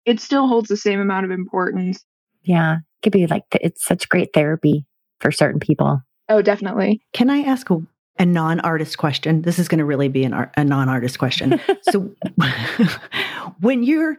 it 0.09 0.21
still 0.21 0.49
holds 0.49 0.69
the 0.69 0.77
same 0.77 1.01
amount 1.01 1.27
of 1.27 1.31
importance. 1.31 2.03
Yeah. 2.43 2.77
It 2.77 3.03
could 3.03 3.13
be 3.13 3.27
like, 3.27 3.45
it's 3.53 3.85
such 3.85 4.09
great 4.09 4.31
therapy 4.33 4.87
for 5.21 5.31
certain 5.31 5.61
people. 5.61 6.01
Oh, 6.31 6.41
definitely. 6.41 7.03
Can 7.13 7.29
I 7.29 7.41
ask 7.41 7.69
a, 7.69 7.79
a 8.19 8.25
non 8.25 8.59
artist 8.61 8.97
question? 8.97 9.43
This 9.43 9.59
is 9.59 9.69
going 9.69 9.81
to 9.81 9.85
really 9.85 10.09
be 10.09 10.25
an 10.25 10.33
art, 10.33 10.55
a 10.57 10.65
non 10.65 10.89
artist 10.89 11.19
question. 11.19 11.61
so, 11.91 12.11
when 13.61 13.83
you're 13.83 14.17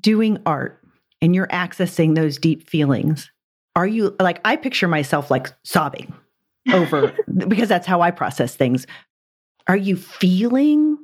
doing 0.00 0.38
art 0.46 0.82
and 1.22 1.32
you're 1.32 1.46
accessing 1.48 2.16
those 2.16 2.36
deep 2.36 2.68
feelings, 2.68 3.30
are 3.76 3.86
you 3.86 4.16
like, 4.18 4.40
I 4.44 4.56
picture 4.56 4.88
myself 4.88 5.30
like 5.30 5.52
sobbing 5.62 6.12
over 6.72 7.14
because 7.48 7.68
that's 7.68 7.86
how 7.86 8.00
I 8.00 8.10
process 8.10 8.56
things. 8.56 8.84
Are 9.68 9.76
you 9.76 9.94
feeling? 9.94 10.98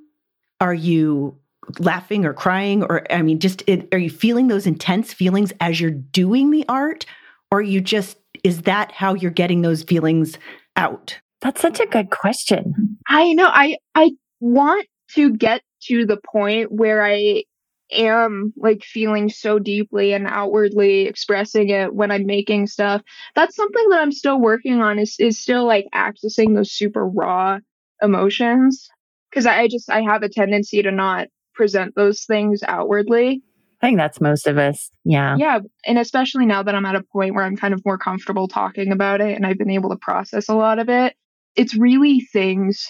Are 0.60 0.74
you 0.74 1.38
laughing 1.78 2.24
or 2.24 2.32
crying 2.32 2.82
or 2.84 3.10
i 3.12 3.22
mean 3.22 3.38
just 3.38 3.62
it, 3.66 3.88
are 3.92 3.98
you 3.98 4.10
feeling 4.10 4.48
those 4.48 4.66
intense 4.66 5.12
feelings 5.12 5.52
as 5.60 5.80
you're 5.80 5.90
doing 5.90 6.50
the 6.50 6.64
art 6.68 7.06
or 7.50 7.62
you 7.62 7.80
just 7.80 8.18
is 8.44 8.62
that 8.62 8.92
how 8.92 9.14
you're 9.14 9.30
getting 9.30 9.62
those 9.62 9.82
feelings 9.82 10.38
out 10.76 11.18
That's 11.40 11.60
such 11.60 11.80
a 11.80 11.86
good 11.86 12.10
question. 12.10 12.98
I 13.08 13.32
know. 13.32 13.48
I 13.48 13.76
I 13.94 14.12
want 14.40 14.86
to 15.14 15.32
get 15.32 15.62
to 15.84 16.06
the 16.06 16.18
point 16.32 16.72
where 16.72 17.04
I 17.04 17.44
am 17.92 18.52
like 18.56 18.82
feeling 18.82 19.28
so 19.28 19.58
deeply 19.58 20.12
and 20.12 20.26
outwardly 20.26 21.06
expressing 21.06 21.68
it 21.70 21.94
when 21.94 22.10
I'm 22.10 22.26
making 22.26 22.66
stuff. 22.66 23.02
That's 23.34 23.54
something 23.54 23.88
that 23.90 24.00
I'm 24.00 24.12
still 24.12 24.40
working 24.40 24.80
on 24.80 24.98
is 24.98 25.16
is 25.18 25.40
still 25.40 25.66
like 25.66 25.86
accessing 25.94 26.54
those 26.54 26.72
super 26.72 27.06
raw 27.06 27.58
emotions 28.02 28.88
because 29.30 29.46
I, 29.46 29.62
I 29.62 29.68
just 29.68 29.90
I 29.90 30.02
have 30.02 30.22
a 30.22 30.28
tendency 30.28 30.82
to 30.82 30.90
not 30.90 31.28
present 31.56 31.94
those 31.96 32.24
things 32.24 32.60
outwardly. 32.66 33.42
I 33.82 33.86
think 33.88 33.98
that's 33.98 34.20
most 34.20 34.46
of 34.46 34.58
us. 34.58 34.90
Yeah. 35.04 35.36
Yeah. 35.38 35.60
And 35.84 35.98
especially 35.98 36.46
now 36.46 36.62
that 36.62 36.74
I'm 36.74 36.86
at 36.86 36.94
a 36.94 37.02
point 37.02 37.34
where 37.34 37.44
I'm 37.44 37.56
kind 37.56 37.74
of 37.74 37.84
more 37.84 37.98
comfortable 37.98 38.48
talking 38.48 38.92
about 38.92 39.20
it 39.20 39.36
and 39.36 39.44
I've 39.44 39.58
been 39.58 39.70
able 39.70 39.90
to 39.90 39.96
process 39.96 40.48
a 40.48 40.54
lot 40.54 40.78
of 40.78 40.88
it, 40.88 41.14
it's 41.56 41.76
really 41.76 42.20
things. 42.32 42.86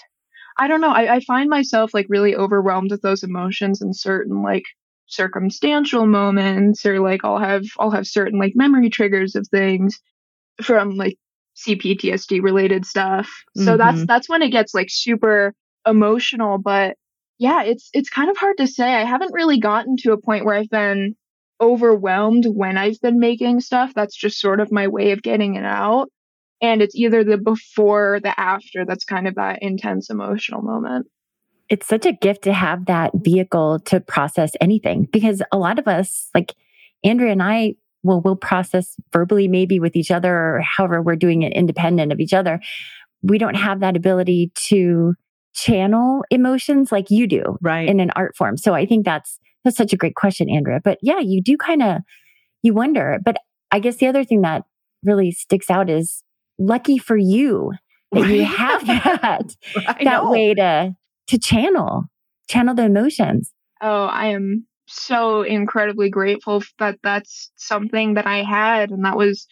I 0.57 0.67
don't 0.67 0.81
know. 0.81 0.91
I, 0.91 1.15
I 1.15 1.19
find 1.21 1.49
myself 1.49 1.93
like 1.93 2.05
really 2.09 2.35
overwhelmed 2.35 2.91
with 2.91 3.01
those 3.01 3.23
emotions 3.23 3.81
in 3.81 3.93
certain 3.93 4.41
like 4.43 4.63
circumstantial 5.07 6.05
moments 6.05 6.85
or 6.85 6.99
like 6.99 7.21
I'll 7.23 7.39
have 7.39 7.63
I'll 7.79 7.91
have 7.91 8.07
certain 8.07 8.39
like 8.39 8.53
memory 8.55 8.89
triggers 8.89 9.35
of 9.35 9.47
things 9.49 9.99
from 10.61 10.95
like 10.95 11.17
CPTSD 11.57 12.41
related 12.41 12.85
stuff. 12.85 13.29
So 13.55 13.61
mm-hmm. 13.61 13.77
that's 13.77 14.05
that's 14.05 14.29
when 14.29 14.41
it 14.41 14.49
gets 14.49 14.73
like 14.73 14.87
super 14.89 15.53
emotional, 15.85 16.57
but 16.57 16.95
yeah, 17.37 17.63
it's 17.63 17.89
it's 17.93 18.09
kind 18.09 18.29
of 18.29 18.37
hard 18.37 18.57
to 18.57 18.67
say. 18.67 18.93
I 18.93 19.03
haven't 19.03 19.33
really 19.33 19.59
gotten 19.59 19.95
to 19.97 20.11
a 20.11 20.21
point 20.21 20.45
where 20.45 20.55
I've 20.55 20.69
been 20.69 21.15
overwhelmed 21.61 22.45
when 22.45 22.77
I've 22.77 22.99
been 23.01 23.19
making 23.19 23.61
stuff. 23.61 23.93
That's 23.93 24.15
just 24.15 24.39
sort 24.39 24.59
of 24.59 24.71
my 24.71 24.87
way 24.87 25.11
of 25.11 25.21
getting 25.21 25.55
it 25.55 25.65
out. 25.65 26.09
And 26.61 26.81
it's 26.81 26.95
either 26.95 27.23
the 27.23 27.37
before 27.37 28.15
or 28.15 28.19
the 28.19 28.39
after 28.39 28.85
that's 28.85 29.03
kind 29.03 29.27
of 29.27 29.35
that 29.35 29.59
intense 29.61 30.09
emotional 30.09 30.61
moment. 30.61 31.07
It's 31.69 31.87
such 31.87 32.05
a 32.05 32.13
gift 32.13 32.43
to 32.43 32.53
have 32.53 32.85
that 32.85 33.11
vehicle 33.15 33.79
to 33.81 33.99
process 33.99 34.51
anything 34.61 35.07
because 35.11 35.41
a 35.51 35.57
lot 35.57 35.79
of 35.79 35.87
us, 35.87 36.29
like 36.33 36.55
Andrea 37.03 37.31
and 37.31 37.43
I, 37.43 37.75
will 38.03 38.21
will 38.21 38.35
process 38.35 38.95
verbally 39.11 39.47
maybe 39.47 39.79
with 39.79 39.95
each 39.95 40.11
other 40.11 40.33
or 40.33 40.61
however 40.61 41.01
we're 41.01 41.15
doing 41.15 41.41
it 41.41 41.53
independent 41.53 42.11
of 42.11 42.19
each 42.19 42.33
other. 42.33 42.59
We 43.21 43.37
don't 43.37 43.55
have 43.55 43.81
that 43.81 43.97
ability 43.97 44.51
to 44.67 45.15
channel 45.57 46.23
emotions 46.29 46.91
like 46.91 47.09
you 47.09 47.27
do 47.27 47.57
right. 47.61 47.89
in 47.89 47.99
an 47.99 48.11
art 48.15 48.37
form. 48.37 48.57
So 48.57 48.73
I 48.73 48.85
think 48.85 49.05
that's 49.05 49.39
that's 49.63 49.75
such 49.75 49.91
a 49.91 49.97
great 49.97 50.15
question, 50.15 50.49
Andrea. 50.49 50.79
But 50.83 50.99
yeah, 51.01 51.19
you 51.19 51.41
do 51.41 51.57
kind 51.57 51.81
of 51.81 52.01
you 52.61 52.73
wonder. 52.73 53.19
But 53.23 53.37
I 53.71 53.79
guess 53.79 53.97
the 53.97 54.07
other 54.07 54.23
thing 54.23 54.41
that 54.41 54.63
really 55.03 55.31
sticks 55.31 55.69
out 55.69 55.89
is 55.89 56.23
lucky 56.59 56.97
for 56.97 57.17
you 57.17 57.73
that 58.11 58.21
right. 58.21 58.31
you 58.31 58.45
have 58.45 58.87
that 58.87 59.55
that 59.83 60.03
know. 60.23 60.31
way 60.31 60.53
to 60.53 60.95
to 61.27 61.37
channel 61.37 62.03
channel 62.47 62.75
the 62.75 62.83
emotions. 62.83 63.51
Oh, 63.81 64.05
I 64.05 64.27
am 64.27 64.65
so 64.87 65.41
incredibly 65.41 66.09
grateful 66.09 66.63
that 66.79 66.99
that's 67.03 67.51
something 67.57 68.13
that 68.13 68.25
I 68.25 68.43
had 68.43 68.91
and 68.91 69.03
that 69.05 69.17
was 69.17 69.47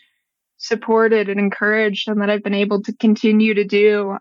supported 0.57 1.29
and 1.29 1.39
encouraged 1.39 2.07
and 2.07 2.21
that 2.21 2.29
I've 2.29 2.43
been 2.43 2.53
able 2.53 2.81
to 2.83 2.93
continue 2.93 3.53
to 3.53 3.65
do. 3.65 4.17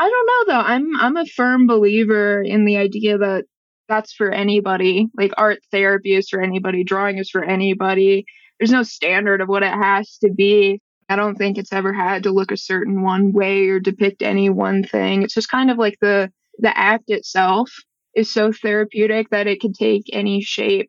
I 0.00 0.08
don't 0.08 0.26
know 0.26 0.54
though. 0.54 0.66
I'm 0.66 0.96
I'm 0.96 1.16
a 1.18 1.26
firm 1.26 1.66
believer 1.66 2.42
in 2.42 2.64
the 2.64 2.78
idea 2.78 3.18
that 3.18 3.44
that's 3.86 4.14
for 4.14 4.30
anybody. 4.30 5.08
Like 5.14 5.32
art 5.36 5.58
therapy 5.70 6.14
is 6.14 6.30
for 6.30 6.40
anybody, 6.40 6.84
drawing 6.84 7.18
is 7.18 7.28
for 7.28 7.44
anybody. 7.44 8.24
There's 8.58 8.70
no 8.70 8.82
standard 8.82 9.42
of 9.42 9.48
what 9.48 9.62
it 9.62 9.74
has 9.74 10.16
to 10.22 10.30
be. 10.30 10.80
I 11.10 11.16
don't 11.16 11.36
think 11.36 11.58
it's 11.58 11.74
ever 11.74 11.92
had 11.92 12.22
to 12.22 12.30
look 12.30 12.50
a 12.50 12.56
certain 12.56 13.02
one 13.02 13.32
way 13.34 13.68
or 13.68 13.78
depict 13.78 14.22
any 14.22 14.48
one 14.48 14.84
thing. 14.84 15.22
It's 15.22 15.34
just 15.34 15.50
kind 15.50 15.70
of 15.70 15.76
like 15.76 15.98
the 16.00 16.32
the 16.58 16.76
act 16.78 17.04
itself 17.08 17.70
is 18.14 18.32
so 18.32 18.52
therapeutic 18.52 19.28
that 19.30 19.46
it 19.46 19.60
could 19.60 19.74
take 19.74 20.04
any 20.14 20.40
shape 20.40 20.88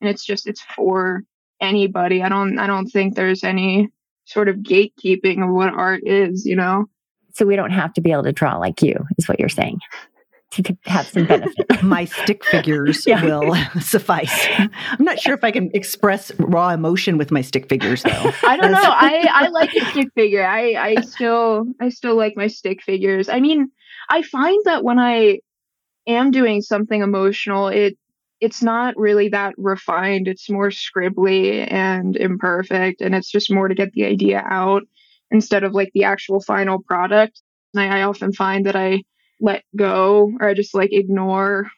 and 0.00 0.08
it's 0.08 0.24
just 0.24 0.46
it's 0.46 0.62
for 0.62 1.24
anybody. 1.60 2.22
I 2.22 2.30
don't 2.30 2.58
I 2.58 2.66
don't 2.66 2.86
think 2.88 3.16
there's 3.16 3.44
any 3.44 3.90
sort 4.24 4.48
of 4.48 4.56
gatekeeping 4.56 5.44
of 5.44 5.54
what 5.54 5.74
art 5.74 6.00
is, 6.06 6.46
you 6.46 6.56
know. 6.56 6.86
So 7.36 7.44
we 7.44 7.54
don't 7.54 7.70
have 7.70 7.92
to 7.92 8.00
be 8.00 8.12
able 8.12 8.22
to 8.22 8.32
draw 8.32 8.56
like 8.56 8.80
you, 8.80 8.96
is 9.18 9.28
what 9.28 9.38
you're 9.38 9.50
saying, 9.50 9.78
to 10.52 10.76
have 10.86 11.06
some 11.06 11.26
benefit. 11.26 11.66
My 11.82 12.06
stick 12.06 12.42
figures 12.46 13.06
yeah. 13.06 13.22
will 13.22 13.54
suffice. 13.82 14.46
I'm 14.58 15.04
not 15.04 15.20
sure 15.20 15.34
if 15.34 15.44
I 15.44 15.50
can 15.50 15.70
express 15.74 16.32
raw 16.38 16.70
emotion 16.70 17.18
with 17.18 17.30
my 17.30 17.42
stick 17.42 17.68
figures, 17.68 18.02
though. 18.02 18.32
I 18.42 18.56
don't 18.56 18.72
know. 18.72 18.78
I, 18.80 19.28
I 19.30 19.48
like 19.52 19.74
a 19.74 19.84
stick 19.90 20.08
figure. 20.14 20.46
I, 20.46 20.76
I 20.76 20.94
still 21.02 21.66
I 21.78 21.90
still 21.90 22.16
like 22.16 22.38
my 22.38 22.46
stick 22.46 22.82
figures. 22.82 23.28
I 23.28 23.40
mean, 23.40 23.70
I 24.08 24.22
find 24.22 24.58
that 24.64 24.82
when 24.82 24.98
I 24.98 25.40
am 26.06 26.30
doing 26.30 26.62
something 26.62 27.02
emotional, 27.02 27.68
it 27.68 27.98
it's 28.40 28.62
not 28.62 28.96
really 28.96 29.28
that 29.28 29.54
refined. 29.58 30.26
It's 30.26 30.48
more 30.48 30.70
scribbly 30.70 31.70
and 31.70 32.16
imperfect, 32.16 33.02
and 33.02 33.14
it's 33.14 33.30
just 33.30 33.52
more 33.52 33.68
to 33.68 33.74
get 33.74 33.92
the 33.92 34.06
idea 34.06 34.42
out 34.48 34.84
instead 35.30 35.64
of 35.64 35.72
like 35.72 35.90
the 35.94 36.04
actual 36.04 36.40
final 36.40 36.80
product. 36.80 37.40
And 37.74 37.82
I, 37.82 37.98
I 38.00 38.02
often 38.02 38.32
find 38.32 38.66
that 38.66 38.76
I 38.76 39.02
let 39.40 39.64
go 39.76 40.32
or 40.40 40.48
I 40.48 40.54
just 40.54 40.74
like 40.74 40.92
ignore 40.92 41.68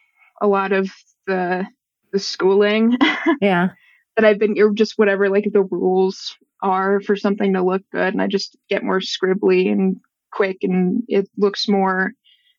a 0.40 0.46
lot 0.46 0.72
of 0.72 0.90
the 1.26 1.66
the 2.12 2.18
schooling. 2.18 2.96
Yeah. 3.40 3.68
that 4.16 4.24
I've 4.24 4.38
been 4.38 4.58
or 4.58 4.72
just 4.72 4.94
whatever 4.96 5.28
like 5.28 5.48
the 5.52 5.62
rules 5.62 6.36
are 6.62 7.00
for 7.00 7.14
something 7.14 7.52
to 7.52 7.62
look 7.62 7.82
good 7.92 8.14
and 8.14 8.22
I 8.22 8.26
just 8.26 8.56
get 8.68 8.82
more 8.82 9.00
scribbly 9.00 9.70
and 9.70 9.96
quick 10.32 10.58
and 10.62 11.02
it 11.08 11.28
looks 11.36 11.68
more 11.68 12.12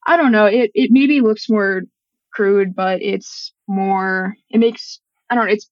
I 0.08 0.16
don't 0.18 0.32
know, 0.32 0.46
it 0.46 0.72
it 0.74 0.92
maybe 0.92 1.22
looks 1.22 1.50
more 1.50 1.82
crude, 2.32 2.76
but 2.76 3.02
it's 3.02 3.52
more 3.68 4.36
it 4.50 4.60
makes 4.60 5.00
I 5.30 5.36
don't 5.36 5.48
know, 5.48 5.52
it's 5.54 5.70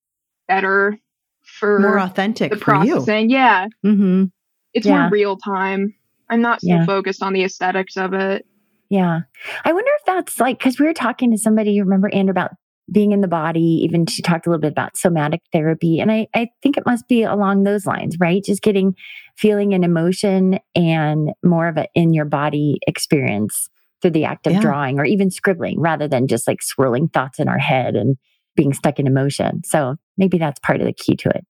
better 0.47 0.97
for 1.43 1.79
more 1.79 1.99
authentic 1.99 2.51
the 2.51 2.57
processing. 2.57 3.29
You. 3.29 3.37
Yeah. 3.37 3.67
Mm-hmm 3.85 4.23
it's 4.77 4.85
yeah. 4.85 5.01
more 5.01 5.09
real 5.09 5.37
time. 5.37 5.93
I'm 6.29 6.41
not 6.41 6.61
so 6.61 6.67
yeah. 6.67 6.85
focused 6.85 7.23
on 7.23 7.33
the 7.33 7.43
aesthetics 7.43 7.97
of 7.97 8.13
it. 8.13 8.45
Yeah. 8.89 9.21
I 9.65 9.73
wonder 9.73 9.91
if 9.99 10.05
that's 10.05 10.39
like, 10.39 10.59
because 10.59 10.79
we 10.79 10.85
were 10.85 10.93
talking 10.93 11.31
to 11.31 11.37
somebody, 11.37 11.71
you 11.71 11.83
remember, 11.83 12.09
Andrew, 12.13 12.31
about 12.31 12.51
being 12.91 13.11
in 13.11 13.21
the 13.21 13.27
body. 13.27 13.81
Even 13.83 14.05
she 14.05 14.21
talked 14.21 14.47
a 14.47 14.49
little 14.49 14.61
bit 14.61 14.71
about 14.71 14.95
somatic 14.95 15.41
therapy. 15.51 15.99
And 15.99 16.11
I, 16.11 16.27
I 16.33 16.47
think 16.61 16.77
it 16.77 16.85
must 16.85 17.07
be 17.07 17.23
along 17.23 17.63
those 17.63 17.85
lines, 17.85 18.15
right? 18.19 18.43
Just 18.43 18.61
getting 18.61 18.95
feeling 19.35 19.73
and 19.73 19.83
emotion 19.83 20.59
and 20.73 21.31
more 21.43 21.67
of 21.67 21.77
an 21.77 21.87
in 21.95 22.13
your 22.13 22.25
body 22.25 22.79
experience 22.87 23.69
through 24.01 24.11
the 24.11 24.25
act 24.25 24.47
of 24.47 24.53
yeah. 24.53 24.61
drawing 24.61 24.99
or 24.99 25.05
even 25.05 25.31
scribbling 25.31 25.79
rather 25.79 26.07
than 26.07 26.27
just 26.27 26.47
like 26.47 26.61
swirling 26.61 27.07
thoughts 27.09 27.39
in 27.39 27.47
our 27.49 27.57
head 27.57 27.95
and 27.95 28.15
being 28.55 28.73
stuck 28.73 28.99
in 28.99 29.07
emotion. 29.07 29.63
So 29.65 29.95
maybe 30.17 30.37
that's 30.37 30.59
part 30.59 30.79
of 30.79 30.85
the 30.85 30.93
key 30.93 31.15
to 31.17 31.29
it. 31.29 31.45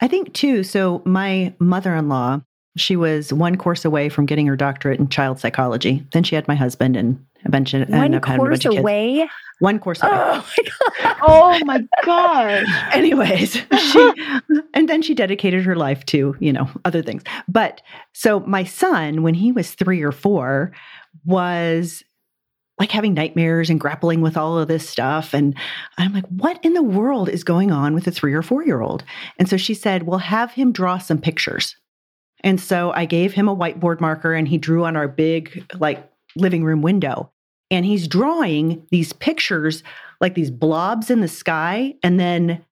I 0.00 0.08
think 0.08 0.32
too. 0.32 0.62
So 0.62 1.02
my 1.04 1.54
mother 1.58 1.94
in 1.94 2.08
law, 2.08 2.40
she 2.80 2.96
was 2.96 3.32
one 3.32 3.56
course 3.56 3.84
away 3.84 4.08
from 4.08 4.26
getting 4.26 4.46
her 4.46 4.56
doctorate 4.56 4.98
in 4.98 5.08
child 5.08 5.38
psychology. 5.38 6.04
Then 6.12 6.22
she 6.22 6.34
had 6.34 6.48
my 6.48 6.54
husband 6.54 6.96
and 6.96 7.24
a 7.44 7.50
bunch 7.50 7.72
ended 7.72 7.88
up 7.94 8.24
having 8.24 8.40
course 8.40 8.64
a 8.64 8.68
bunch 8.68 8.78
away. 8.78 9.28
One 9.60 9.78
course 9.78 10.02
away. 10.02 10.12
Oh 10.12 10.44
my 10.56 10.64
god! 10.64 11.16
oh 11.22 11.58
my 11.64 11.86
god! 12.04 12.64
Anyways, 12.92 13.52
she 13.78 14.12
and 14.74 14.88
then 14.88 15.02
she 15.02 15.14
dedicated 15.14 15.64
her 15.64 15.76
life 15.76 16.04
to 16.06 16.34
you 16.40 16.52
know 16.52 16.68
other 16.84 17.02
things. 17.02 17.22
But 17.48 17.82
so 18.12 18.40
my 18.40 18.64
son, 18.64 19.22
when 19.22 19.34
he 19.34 19.52
was 19.52 19.72
three 19.72 20.02
or 20.02 20.12
four, 20.12 20.72
was 21.24 22.02
like 22.80 22.90
having 22.90 23.12
nightmares 23.12 23.68
and 23.68 23.78
grappling 23.78 24.22
with 24.22 24.38
all 24.38 24.58
of 24.58 24.66
this 24.66 24.88
stuff. 24.88 25.34
And 25.34 25.54
I'm 25.98 26.14
like, 26.14 26.26
what 26.28 26.58
in 26.64 26.72
the 26.72 26.82
world 26.82 27.28
is 27.28 27.44
going 27.44 27.70
on 27.70 27.94
with 27.94 28.06
a 28.06 28.10
three 28.10 28.32
or 28.32 28.40
four 28.40 28.64
year 28.64 28.80
old? 28.80 29.04
And 29.38 29.48
so 29.48 29.58
she 29.58 29.74
said, 29.74 30.04
well, 30.04 30.18
have 30.18 30.52
him 30.52 30.72
draw 30.72 30.96
some 30.96 31.20
pictures. 31.20 31.76
And 32.40 32.60
so 32.60 32.92
I 32.92 33.04
gave 33.04 33.32
him 33.32 33.48
a 33.48 33.56
whiteboard 33.56 34.00
marker 34.00 34.32
and 34.32 34.48
he 34.48 34.58
drew 34.58 34.84
on 34.84 34.96
our 34.96 35.08
big, 35.08 35.64
like, 35.78 36.10
living 36.36 36.64
room 36.64 36.82
window. 36.82 37.30
And 37.70 37.84
he's 37.84 38.08
drawing 38.08 38.86
these 38.90 39.12
pictures, 39.12 39.82
like 40.20 40.34
these 40.34 40.50
blobs 40.50 41.10
in 41.10 41.20
the 41.20 41.28
sky, 41.28 41.94
and 42.02 42.18
then 42.18 42.64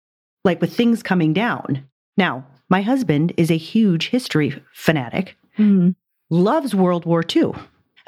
like 0.44 0.60
with 0.60 0.74
things 0.74 1.02
coming 1.02 1.32
down. 1.32 1.84
Now, 2.16 2.44
my 2.68 2.82
husband 2.82 3.32
is 3.36 3.50
a 3.50 3.56
huge 3.56 4.08
history 4.08 4.60
fanatic, 4.72 5.36
mm-hmm. 5.58 5.90
loves 6.30 6.74
World 6.74 7.04
War 7.04 7.22
II. 7.34 7.52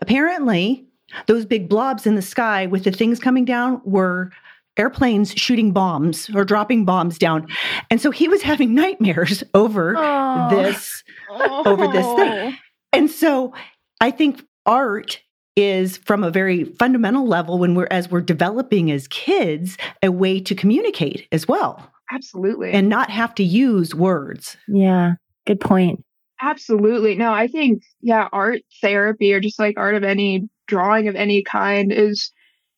Apparently, 0.00 0.84
those 1.26 1.44
big 1.44 1.68
blobs 1.68 2.06
in 2.06 2.14
the 2.14 2.22
sky 2.22 2.66
with 2.66 2.84
the 2.84 2.90
things 2.90 3.18
coming 3.18 3.44
down 3.44 3.80
were 3.84 4.30
airplanes 4.76 5.32
shooting 5.32 5.72
bombs 5.72 6.30
or 6.34 6.44
dropping 6.44 6.84
bombs 6.84 7.18
down. 7.18 7.46
And 7.90 8.00
so 8.00 8.10
he 8.10 8.28
was 8.28 8.42
having 8.42 8.74
nightmares 8.74 9.42
over 9.54 9.94
oh. 9.96 10.48
this 10.50 11.02
oh. 11.30 11.62
over 11.66 11.88
this 11.88 12.06
thing. 12.16 12.56
And 12.92 13.10
so 13.10 13.54
I 14.00 14.10
think 14.10 14.44
art 14.66 15.20
is 15.56 15.98
from 15.98 16.24
a 16.24 16.30
very 16.30 16.64
fundamental 16.64 17.26
level 17.26 17.58
when 17.58 17.74
we're 17.74 17.88
as 17.90 18.10
we're 18.10 18.20
developing 18.20 18.90
as 18.90 19.08
kids 19.08 19.76
a 20.02 20.10
way 20.10 20.40
to 20.40 20.54
communicate 20.54 21.26
as 21.32 21.46
well. 21.46 21.90
Absolutely. 22.12 22.72
And 22.72 22.88
not 22.88 23.10
have 23.10 23.34
to 23.36 23.44
use 23.44 23.94
words. 23.94 24.56
Yeah. 24.66 25.14
Good 25.46 25.60
point. 25.60 26.04
Absolutely. 26.42 27.14
No, 27.14 27.32
I 27.32 27.46
think, 27.46 27.82
yeah, 28.00 28.28
art 28.32 28.62
therapy 28.80 29.32
or 29.32 29.40
just 29.40 29.58
like 29.58 29.74
art 29.76 29.94
of 29.94 30.02
any 30.02 30.48
drawing 30.66 31.08
of 31.08 31.14
any 31.14 31.42
kind 31.42 31.92
is 31.92 32.32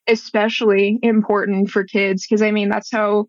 especially 0.09 0.99
important 1.03 1.71
for 1.71 1.85
kids 1.85 2.27
because 2.27 2.43
I 2.43 2.51
mean, 2.51 2.69
that's 2.69 2.91
how, 2.91 3.27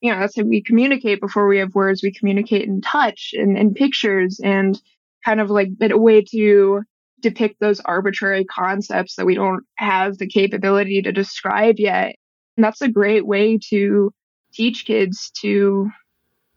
you 0.00 0.12
know, 0.12 0.20
that's 0.20 0.36
how 0.36 0.44
we 0.44 0.62
communicate 0.62 1.20
before 1.20 1.46
we 1.46 1.58
have 1.58 1.74
words. 1.74 2.02
We 2.02 2.12
communicate 2.12 2.66
in 2.66 2.80
touch 2.80 3.34
and, 3.34 3.56
and 3.56 3.74
pictures 3.74 4.40
and 4.42 4.80
kind 5.24 5.40
of 5.40 5.50
like 5.50 5.68
a 5.80 5.98
way 5.98 6.22
to 6.22 6.82
depict 7.20 7.58
those 7.60 7.80
arbitrary 7.80 8.44
concepts 8.44 9.16
that 9.16 9.26
we 9.26 9.34
don't 9.34 9.64
have 9.76 10.18
the 10.18 10.28
capability 10.28 11.00
to 11.02 11.12
describe 11.12 11.76
yet. 11.78 12.14
And 12.56 12.64
that's 12.64 12.82
a 12.82 12.88
great 12.88 13.26
way 13.26 13.58
to 13.70 14.12
teach 14.52 14.84
kids 14.84 15.30
to 15.40 15.90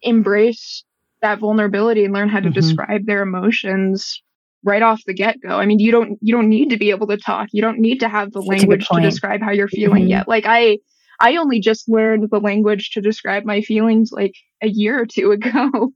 embrace 0.02 0.84
that 1.22 1.40
vulnerability 1.40 2.06
and 2.06 2.14
learn 2.14 2.30
how 2.30 2.40
to 2.40 2.50
mm-hmm. 2.50 2.54
describe 2.54 3.06
their 3.06 3.24
emotions 3.24 4.22
right 4.64 4.82
off 4.82 5.02
the 5.06 5.14
get-go. 5.14 5.50
I 5.50 5.66
mean, 5.66 5.80
you 5.80 5.92
don't 5.92 6.18
you 6.22 6.34
don't 6.34 6.50
need 6.50 6.70
to 6.70 6.78
be 6.78 6.90
able 6.90 7.08
to 7.08 7.18
talk. 7.18 7.50
You 7.52 7.62
don't 7.62 7.80
need 7.80 8.00
to 8.00 8.10
have 8.10 8.32
the 8.32 8.42
language 8.42 8.88
to 8.88 9.02
describe 9.02 9.42
how 9.42 9.52
you're 9.52 9.68
feeling 9.68 10.04
mm-hmm. 10.04 10.12
yet. 10.12 10.28
Like 10.28 10.46
I 10.46 10.80
I 11.20 11.38
only 11.38 11.60
just 11.60 11.90
learned 11.90 12.28
the 12.30 12.40
language 12.40 12.92
to 12.92 13.02
describe 13.02 13.44
my 13.46 13.62
feelings 13.62 14.12
like 14.12 14.34
a 14.62 14.68
year 14.68 15.00
or 15.00 15.06
two 15.06 15.32
ago. 15.32 15.92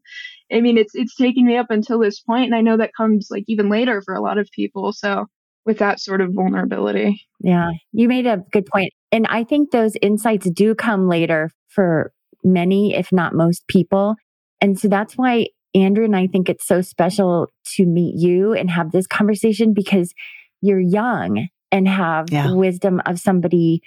I 0.51 0.62
mean, 0.62 0.77
it's 0.77 0.94
it's 0.94 1.15
taking 1.15 1.46
me 1.46 1.58
up 1.58 1.68
until 1.70 2.00
this 2.00 2.20
point, 2.20 2.46
and 2.46 2.56
I 2.56 2.62
know 2.62 2.77
that 2.77 2.96
comes 2.96 3.27
like 3.30 3.46
even 3.48 3.70
later 3.70 4.01
for 4.01 4.13
a 4.13 4.22
lot 4.22 4.38
of 4.38 4.50
people. 4.56 4.94
So 4.94 5.25
with 5.65 5.77
that 5.77 6.00
sort 6.00 6.22
of 6.22 6.34
vulnerability. 6.34 7.22
Yeah, 7.39 7.70
you 7.91 8.08
made 8.08 8.25
a 8.25 8.44
good 8.51 8.65
point. 8.65 8.91
And 9.12 9.27
I 9.27 9.44
think 9.44 9.72
those 9.72 9.94
insights 10.01 10.50
do 10.50 10.74
come 10.74 11.08
later 11.08 11.51
for 11.68 12.12
many, 12.44 12.96
if 12.96 13.12
not 13.12 13.36
most 13.36 13.68
people. 13.68 14.15
And 14.60 14.80
so 14.80 14.88
that's 14.88 15.18
why 15.18 15.48
Andrew 15.74 16.06
and 16.06 16.16
I 16.16 16.28
think 16.28 16.50
it's 16.50 16.68
so 16.68 16.82
special 16.82 17.48
to 17.75 17.86
meet 17.86 18.16
you 18.18 18.54
and 18.54 18.70
have 18.70 18.92
this 18.92 19.08
conversation 19.08 19.74
because 19.74 20.13
you're 20.62 20.80
young 20.80 21.48
and 21.72 21.88
have 21.88 22.28
yeah. 22.30 22.51
wisdom 22.51 23.01
of 23.06 23.20
somebody 23.20 23.82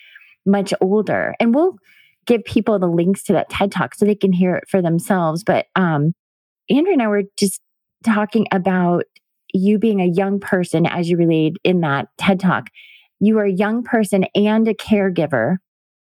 much 0.46 0.72
older. 0.80 1.34
And 1.38 1.54
we'll 1.54 1.76
give 2.26 2.44
people 2.44 2.78
the 2.78 2.86
links 2.86 3.22
to 3.24 3.32
that 3.34 3.50
TED 3.50 3.70
talk 3.70 3.94
so 3.94 4.04
they 4.04 4.14
can 4.14 4.32
hear 4.32 4.56
it 4.56 4.64
for 4.68 4.80
themselves. 4.80 5.44
But 5.44 5.66
um, 5.76 6.14
Andrew 6.70 6.92
and 6.92 7.02
I 7.02 7.08
were 7.08 7.24
just 7.38 7.60
talking 8.02 8.46
about 8.52 9.04
you 9.52 9.78
being 9.78 10.00
a 10.00 10.06
young 10.06 10.40
person 10.40 10.86
as 10.86 11.08
you 11.08 11.16
relayed 11.16 11.58
in 11.64 11.80
that 11.80 12.08
TED 12.18 12.40
talk. 12.40 12.68
You 13.20 13.38
are 13.38 13.44
a 13.44 13.52
young 13.52 13.82
person 13.82 14.26
and 14.34 14.66
a 14.66 14.74
caregiver 14.74 15.56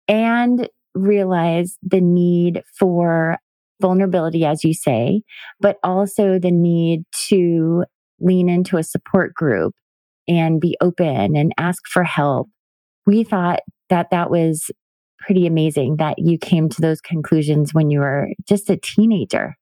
and 0.09 0.69
realize 0.95 1.77
the 1.83 2.01
need 2.01 2.63
for 2.79 3.39
vulnerability, 3.81 4.45
as 4.45 4.65
you 4.65 4.75
say, 4.75 5.23
but 5.61 5.77
also 5.83 6.39
the 6.39 6.51
need 6.51 7.03
to 7.29 7.85
lean 8.21 8.49
into 8.49 8.77
a 8.77 8.83
support 8.83 9.35
group 9.35 9.75
and 10.29 10.61
be 10.61 10.77
open 10.81 11.37
and 11.37 11.53
ask 11.59 11.83
for 11.87 12.05
help. 12.05 12.49
We 13.07 13.25
thought 13.25 13.61
that 13.91 14.11
that 14.11 14.31
was 14.31 14.71
pretty 15.19 15.47
amazing 15.47 15.97
that 15.97 16.19
you 16.19 16.39
came 16.39 16.69
to 16.69 16.81
those 16.81 17.01
conclusions 17.01 17.73
when 17.73 17.91
you 17.91 18.01
were 18.01 18.29
just 18.49 18.71
a 18.71 18.77
teenager. 18.77 19.55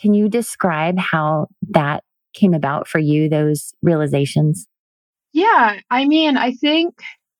Can 0.00 0.14
you 0.14 0.28
describe 0.28 0.98
how 0.98 1.48
that 1.70 2.04
came 2.34 2.54
about 2.54 2.86
for 2.86 2.98
you, 2.98 3.28
those 3.28 3.72
realizations? 3.82 4.66
Yeah, 5.32 5.80
I 5.90 6.06
mean, 6.06 6.36
I 6.36 6.52
think 6.52 6.94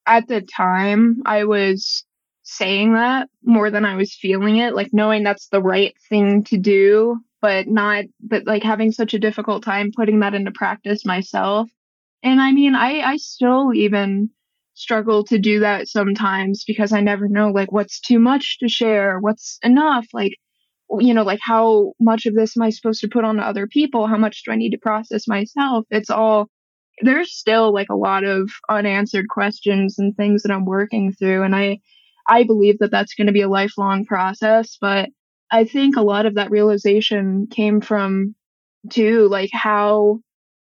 at 0.06 0.28
the 0.28 0.42
time 0.42 1.22
I 1.24 1.44
was 1.44 2.04
saying 2.50 2.94
that 2.94 3.28
more 3.44 3.70
than 3.70 3.84
I 3.84 3.96
was 3.96 4.14
feeling 4.14 4.56
it, 4.56 4.74
like 4.74 4.88
knowing 4.90 5.22
that's 5.22 5.48
the 5.48 5.60
right 5.60 5.94
thing 6.08 6.44
to 6.44 6.56
do, 6.56 7.18
but 7.42 7.68
not, 7.68 8.06
but 8.22 8.46
like 8.46 8.62
having 8.62 8.90
such 8.90 9.12
a 9.12 9.18
difficult 9.18 9.62
time 9.62 9.92
putting 9.94 10.20
that 10.20 10.34
into 10.34 10.50
practice 10.50 11.04
myself. 11.04 11.68
And 12.22 12.40
I 12.40 12.52
mean, 12.52 12.74
I, 12.74 13.00
I 13.00 13.16
still 13.18 13.74
even 13.74 14.30
struggle 14.72 15.24
to 15.24 15.38
do 15.38 15.60
that 15.60 15.88
sometimes 15.88 16.64
because 16.66 16.90
I 16.90 17.02
never 17.02 17.28
know 17.28 17.50
like 17.50 17.70
what's 17.70 18.00
too 18.00 18.18
much 18.18 18.58
to 18.60 18.68
share, 18.68 19.18
what's 19.20 19.58
enough, 19.62 20.06
like, 20.14 20.32
you 21.00 21.12
know, 21.12 21.24
like 21.24 21.40
how 21.42 21.92
much 22.00 22.24
of 22.24 22.34
this 22.34 22.56
am 22.56 22.62
I 22.62 22.70
supposed 22.70 23.02
to 23.02 23.08
put 23.08 23.24
on 23.24 23.36
to 23.36 23.42
other 23.42 23.66
people? 23.66 24.06
How 24.06 24.16
much 24.16 24.42
do 24.44 24.52
I 24.52 24.56
need 24.56 24.70
to 24.70 24.78
process 24.78 25.28
myself? 25.28 25.84
It's 25.90 26.08
all, 26.08 26.48
there's 27.02 27.36
still 27.36 27.74
like 27.74 27.88
a 27.90 27.94
lot 27.94 28.24
of 28.24 28.50
unanswered 28.70 29.28
questions 29.28 29.98
and 29.98 30.16
things 30.16 30.44
that 30.44 30.50
I'm 30.50 30.64
working 30.64 31.12
through. 31.12 31.42
And 31.42 31.54
I, 31.54 31.80
I 32.28 32.44
believe 32.44 32.78
that 32.80 32.90
that's 32.90 33.14
going 33.14 33.26
to 33.26 33.32
be 33.32 33.40
a 33.42 33.48
lifelong 33.48 34.04
process, 34.04 34.76
but 34.80 35.08
I 35.50 35.64
think 35.64 35.96
a 35.96 36.02
lot 36.02 36.26
of 36.26 36.34
that 36.34 36.50
realization 36.50 37.46
came 37.50 37.80
from 37.80 38.34
too, 38.90 39.28
like 39.28 39.50
how 39.52 40.20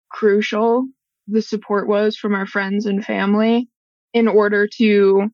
crucial 0.09 0.87
the 1.27 1.41
support 1.41 1.87
was 1.87 2.15
from 2.15 2.33
our 2.33 2.45
friends 2.45 2.85
and 2.85 3.03
family 3.03 3.67
in 4.13 4.27
order 4.27 4.67
to 4.77 5.29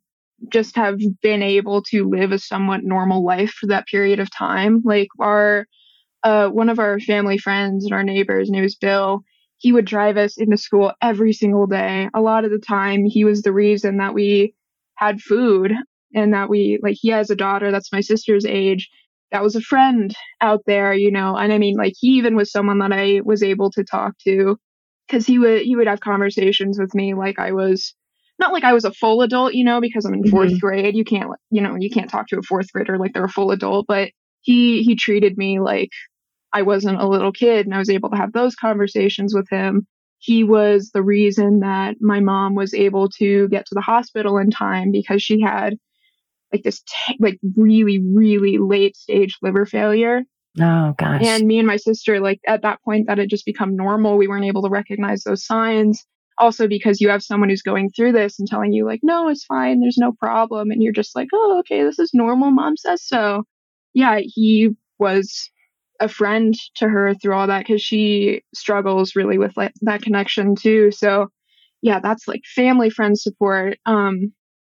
just 0.49 0.75
have 0.75 0.99
been 1.21 1.43
able 1.43 1.83
to 1.83 2.09
live 2.09 2.31
a 2.31 2.39
somewhat 2.39 2.83
normal 2.83 3.23
life 3.23 3.51
for 3.51 3.67
that 3.67 3.85
period 3.87 4.19
of 4.19 4.35
time. 4.35 4.81
Like 4.83 5.07
our, 5.19 5.67
uh, 6.23 6.49
one 6.49 6.69
of 6.69 6.79
our 6.79 6.99
family 6.99 7.37
friends 7.37 7.85
and 7.85 7.93
our 7.93 8.03
neighbors, 8.03 8.49
name 8.49 8.63
was 8.63 8.75
Bill. 8.75 9.23
He 9.57 9.71
would 9.71 9.85
drive 9.85 10.17
us 10.17 10.37
into 10.37 10.57
school 10.57 10.91
every 11.01 11.31
single 11.31 11.67
day. 11.67 12.09
A 12.13 12.21
lot 12.21 12.43
of 12.43 12.51
the 12.51 12.59
time, 12.59 13.05
he 13.05 13.23
was 13.23 13.43
the 13.43 13.53
reason 13.53 13.97
that 13.97 14.13
we 14.13 14.55
had 14.95 15.21
food 15.21 15.73
and 16.13 16.33
that 16.33 16.49
we 16.49 16.79
like 16.81 16.97
he 16.99 17.09
has 17.09 17.29
a 17.29 17.35
daughter 17.35 17.71
that's 17.71 17.91
my 17.91 18.01
sister's 18.01 18.45
age 18.45 18.89
that 19.31 19.43
was 19.43 19.55
a 19.55 19.61
friend 19.61 20.15
out 20.41 20.61
there 20.65 20.93
you 20.93 21.11
know 21.11 21.35
and 21.35 21.51
i 21.51 21.57
mean 21.57 21.75
like 21.75 21.93
he 21.99 22.09
even 22.09 22.35
was 22.35 22.51
someone 22.51 22.79
that 22.79 22.93
i 22.93 23.21
was 23.23 23.43
able 23.43 23.69
to 23.71 23.83
talk 23.83 24.17
to 24.19 24.57
because 25.07 25.25
he 25.25 25.39
would 25.39 25.61
he 25.61 25.75
would 25.75 25.87
have 25.87 25.99
conversations 25.99 26.79
with 26.79 26.93
me 26.95 27.13
like 27.13 27.39
i 27.39 27.51
was 27.51 27.95
not 28.39 28.53
like 28.53 28.63
i 28.63 28.73
was 28.73 28.85
a 28.85 28.93
full 28.93 29.21
adult 29.21 29.53
you 29.53 29.63
know 29.63 29.81
because 29.81 30.05
i'm 30.05 30.13
in 30.13 30.23
4th 30.23 30.47
mm-hmm. 30.47 30.57
grade 30.57 30.95
you 30.95 31.03
can't 31.03 31.29
you 31.49 31.61
know 31.61 31.75
you 31.75 31.89
can't 31.89 32.09
talk 32.09 32.27
to 32.27 32.37
a 32.37 32.43
fourth 32.43 32.71
grader 32.71 32.97
like 32.97 33.13
they're 33.13 33.25
a 33.25 33.29
full 33.29 33.51
adult 33.51 33.85
but 33.87 34.11
he 34.41 34.83
he 34.83 34.95
treated 34.95 35.37
me 35.37 35.59
like 35.59 35.89
i 36.53 36.61
wasn't 36.61 36.99
a 36.99 37.07
little 37.07 37.31
kid 37.31 37.65
and 37.65 37.75
i 37.75 37.79
was 37.79 37.89
able 37.89 38.09
to 38.09 38.17
have 38.17 38.33
those 38.33 38.55
conversations 38.55 39.33
with 39.33 39.47
him 39.49 39.87
he 40.23 40.45
was 40.45 40.91
the 40.93 41.03
reason 41.03 41.59
that 41.59 41.95
my 41.99 42.21
mom 42.21 42.55
was 42.55 42.73
able 42.73 43.09
to 43.09 43.49
get 43.49 43.65
to 43.65 43.75
the 43.75 43.81
hospital 43.81 44.37
in 44.37 44.49
time 44.49 44.89
because 44.89 45.21
she 45.21 45.41
had 45.41 45.75
like 46.53 46.63
this 46.63 46.81
t- 46.81 47.17
like 47.19 47.39
really 47.57 47.99
really 47.99 48.57
late 48.57 48.95
stage 48.95 49.37
liver 49.41 49.65
failure. 49.65 50.21
Oh 50.61 50.93
gosh. 50.97 51.23
And 51.23 51.47
me 51.47 51.57
and 51.57 51.67
my 51.67 51.77
sister 51.77 52.19
like 52.19 52.39
at 52.47 52.61
that 52.61 52.81
point 52.83 53.07
that 53.07 53.17
had 53.17 53.29
just 53.29 53.45
become 53.45 53.75
normal 53.75 54.17
we 54.17 54.27
weren't 54.27 54.45
able 54.45 54.61
to 54.63 54.69
recognize 54.69 55.23
those 55.23 55.45
signs. 55.45 56.05
Also 56.37 56.67
because 56.67 57.01
you 57.01 57.09
have 57.09 57.23
someone 57.23 57.49
who's 57.49 57.61
going 57.61 57.89
through 57.89 58.11
this 58.11 58.39
and 58.39 58.47
telling 58.47 58.71
you 58.71 58.85
like 58.85 58.99
no 59.03 59.27
it's 59.29 59.45
fine. 59.45 59.79
There's 59.79 59.97
no 59.97 60.11
problem. 60.13 60.71
And 60.71 60.81
you're 60.81 60.93
just 60.93 61.15
like 61.15 61.29
oh 61.33 61.59
okay 61.59 61.83
this 61.83 61.99
is 61.99 62.11
normal 62.13 62.51
mom 62.51 62.77
says 62.77 63.03
so. 63.03 63.43
Yeah 63.93 64.19
he 64.23 64.69
was 64.99 65.49
a 65.99 66.07
friend 66.07 66.53
to 66.75 66.87
her 66.87 67.13
through 67.15 67.33
all 67.33 67.47
that 67.47 67.59
because 67.65 67.81
she 67.81 68.43
struggles 68.53 69.15
really 69.15 69.37
with 69.37 69.55
like 69.57 69.73
that 69.81 70.01
connection 70.03 70.55
too. 70.55 70.91
So 70.91 71.29
yeah 71.81 71.99
that's 71.99 72.27
like 72.27 72.41
family 72.45 72.91
friend 72.91 73.17
support. 73.17 73.79
Um 73.87 74.33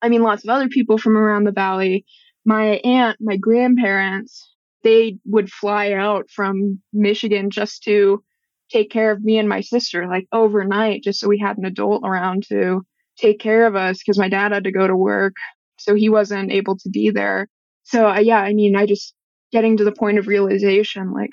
I 0.05 0.09
mean, 0.09 0.21
lots 0.21 0.43
of 0.43 0.51
other 0.51 0.69
people 0.69 0.99
from 0.99 1.17
around 1.17 1.45
the 1.45 1.51
valley. 1.51 2.05
My 2.45 2.79
aunt, 2.83 3.17
my 3.19 3.37
grandparents, 3.37 4.53
they 4.83 5.17
would 5.25 5.51
fly 5.51 5.93
out 5.93 6.29
from 6.29 6.79
Michigan 6.93 7.49
just 7.49 7.81
to 7.83 8.23
take 8.69 8.91
care 8.91 9.09
of 9.09 9.23
me 9.23 9.39
and 9.39 9.49
my 9.49 9.61
sister, 9.61 10.07
like 10.07 10.27
overnight, 10.31 11.01
just 11.03 11.19
so 11.19 11.27
we 11.27 11.39
had 11.39 11.57
an 11.57 11.65
adult 11.65 12.03
around 12.05 12.43
to 12.49 12.83
take 13.17 13.39
care 13.39 13.65
of 13.65 13.75
us 13.75 13.97
because 13.97 14.19
my 14.19 14.29
dad 14.29 14.51
had 14.51 14.65
to 14.65 14.71
go 14.71 14.85
to 14.85 14.95
work. 14.95 15.33
So 15.79 15.95
he 15.95 16.09
wasn't 16.09 16.51
able 16.51 16.77
to 16.77 16.89
be 16.89 17.09
there. 17.09 17.47
So, 17.81 18.07
uh, 18.07 18.19
yeah, 18.19 18.39
I 18.39 18.53
mean, 18.53 18.75
I 18.75 18.85
just 18.85 19.15
getting 19.51 19.77
to 19.77 19.83
the 19.83 19.91
point 19.91 20.19
of 20.19 20.27
realization 20.27 21.13
like, 21.13 21.31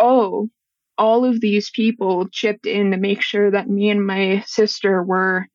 oh, 0.00 0.48
all 0.96 1.24
of 1.24 1.40
these 1.40 1.70
people 1.70 2.28
chipped 2.32 2.66
in 2.66 2.90
to 2.90 2.96
make 2.96 3.22
sure 3.22 3.52
that 3.52 3.68
me 3.68 3.90
and 3.90 4.04
my 4.04 4.42
sister 4.44 5.04
were 5.04 5.46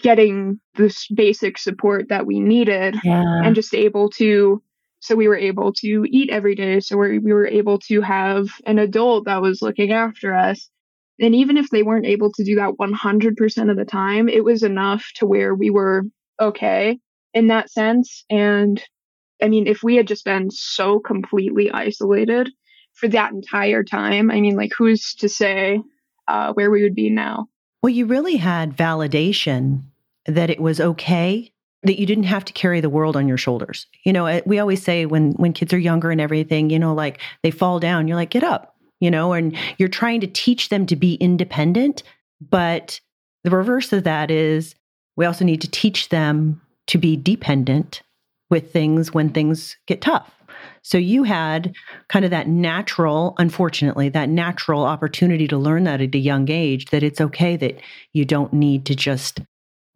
getting 0.00 0.60
this 0.74 1.06
basic 1.08 1.58
support 1.58 2.08
that 2.08 2.26
we 2.26 2.40
needed 2.40 2.96
yeah. 3.04 3.42
and 3.44 3.54
just 3.54 3.74
able 3.74 4.10
to 4.10 4.62
so 5.00 5.14
we 5.14 5.28
were 5.28 5.36
able 5.36 5.72
to 5.72 6.04
eat 6.10 6.30
every 6.30 6.54
day 6.54 6.80
so 6.80 6.96
we 6.96 7.18
we 7.18 7.32
were 7.32 7.46
able 7.46 7.78
to 7.78 8.00
have 8.00 8.48
an 8.66 8.78
adult 8.78 9.26
that 9.26 9.42
was 9.42 9.62
looking 9.62 9.92
after 9.92 10.34
us. 10.34 10.68
And 11.18 11.34
even 11.34 11.56
if 11.56 11.70
they 11.70 11.82
weren't 11.82 12.06
able 12.06 12.30
to 12.32 12.44
do 12.44 12.56
that 12.56 12.74
100% 12.78 13.70
of 13.70 13.76
the 13.76 13.84
time 13.84 14.28
it 14.28 14.44
was 14.44 14.62
enough 14.62 15.06
to 15.16 15.26
where 15.26 15.54
we 15.54 15.70
were 15.70 16.02
okay 16.40 16.98
in 17.32 17.46
that 17.48 17.70
sense. 17.70 18.24
And 18.30 18.82
i 19.42 19.48
mean 19.48 19.66
if 19.66 19.82
we 19.82 19.96
had 19.96 20.08
just 20.08 20.24
been 20.24 20.50
so 20.50 20.98
completely 20.98 21.70
isolated 21.70 22.50
for 22.94 23.08
that 23.08 23.32
entire 23.32 23.84
time 23.84 24.30
i 24.30 24.40
mean 24.40 24.56
like 24.56 24.72
who's 24.76 25.14
to 25.14 25.28
say 25.28 25.80
uh, 26.28 26.52
where 26.54 26.70
we 26.70 26.82
would 26.82 26.94
be 26.94 27.10
now 27.10 27.46
well, 27.86 27.94
you 27.94 28.04
really 28.04 28.34
had 28.34 28.76
validation 28.76 29.82
that 30.26 30.50
it 30.50 30.58
was 30.58 30.80
okay 30.80 31.52
that 31.84 32.00
you 32.00 32.04
didn't 32.04 32.24
have 32.24 32.44
to 32.44 32.52
carry 32.52 32.80
the 32.80 32.90
world 32.90 33.16
on 33.16 33.28
your 33.28 33.36
shoulders. 33.36 33.86
You 34.02 34.12
know, 34.12 34.26
eh, 34.26 34.40
we 34.44 34.58
always 34.58 34.82
say 34.82 35.06
when 35.06 35.34
when 35.34 35.52
kids 35.52 35.72
are 35.72 35.78
younger 35.78 36.10
and 36.10 36.20
everything, 36.20 36.68
you 36.68 36.80
know, 36.80 36.92
like 36.92 37.20
they 37.44 37.52
fall 37.52 37.78
down, 37.78 38.08
you're 38.08 38.16
like, 38.16 38.30
"Get 38.30 38.42
up." 38.42 38.72
you 38.98 39.08
know, 39.08 39.34
and 39.34 39.56
you're 39.78 39.88
trying 39.88 40.20
to 40.20 40.26
teach 40.26 40.68
them 40.68 40.84
to 40.86 40.96
be 40.96 41.14
independent. 41.14 42.02
But 42.40 42.98
the 43.44 43.50
reverse 43.50 43.92
of 43.92 44.02
that 44.02 44.32
is 44.32 44.74
we 45.14 45.26
also 45.26 45.44
need 45.44 45.60
to 45.60 45.70
teach 45.70 46.08
them 46.08 46.60
to 46.88 46.98
be 46.98 47.16
dependent 47.16 48.02
with 48.50 48.72
things 48.72 49.14
when 49.14 49.28
things 49.28 49.76
get 49.86 50.00
tough. 50.00 50.35
So 50.86 50.98
you 50.98 51.24
had 51.24 51.74
kind 52.06 52.24
of 52.24 52.30
that 52.30 52.46
natural, 52.46 53.34
unfortunately, 53.38 54.08
that 54.10 54.28
natural 54.28 54.84
opportunity 54.84 55.48
to 55.48 55.58
learn 55.58 55.82
that 55.82 56.00
at 56.00 56.14
a 56.14 56.18
young 56.18 56.48
age 56.48 56.84
that 56.90 57.02
it's 57.02 57.20
okay 57.20 57.56
that 57.56 57.80
you 58.12 58.24
don't 58.24 58.52
need 58.52 58.86
to 58.86 58.94
just 58.94 59.40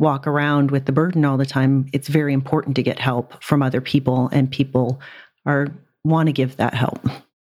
walk 0.01 0.27
around 0.27 0.73
with 0.73 0.87
the 0.87 0.93
burden 0.93 1.25
all 1.25 1.37
the 1.37 1.47
time. 1.47 1.87
It's 1.93 2.09
very 2.09 2.33
important 2.33 2.75
to 2.75 2.83
get 2.83 2.99
help 2.99 3.41
from 3.41 3.63
other 3.63 3.81
people 3.81 4.31
and 4.33 4.51
people 4.51 5.01
are 5.47 5.69
want 6.03 6.27
to 6.27 6.33
give 6.33 6.57
that 6.57 6.75
help. 6.75 6.99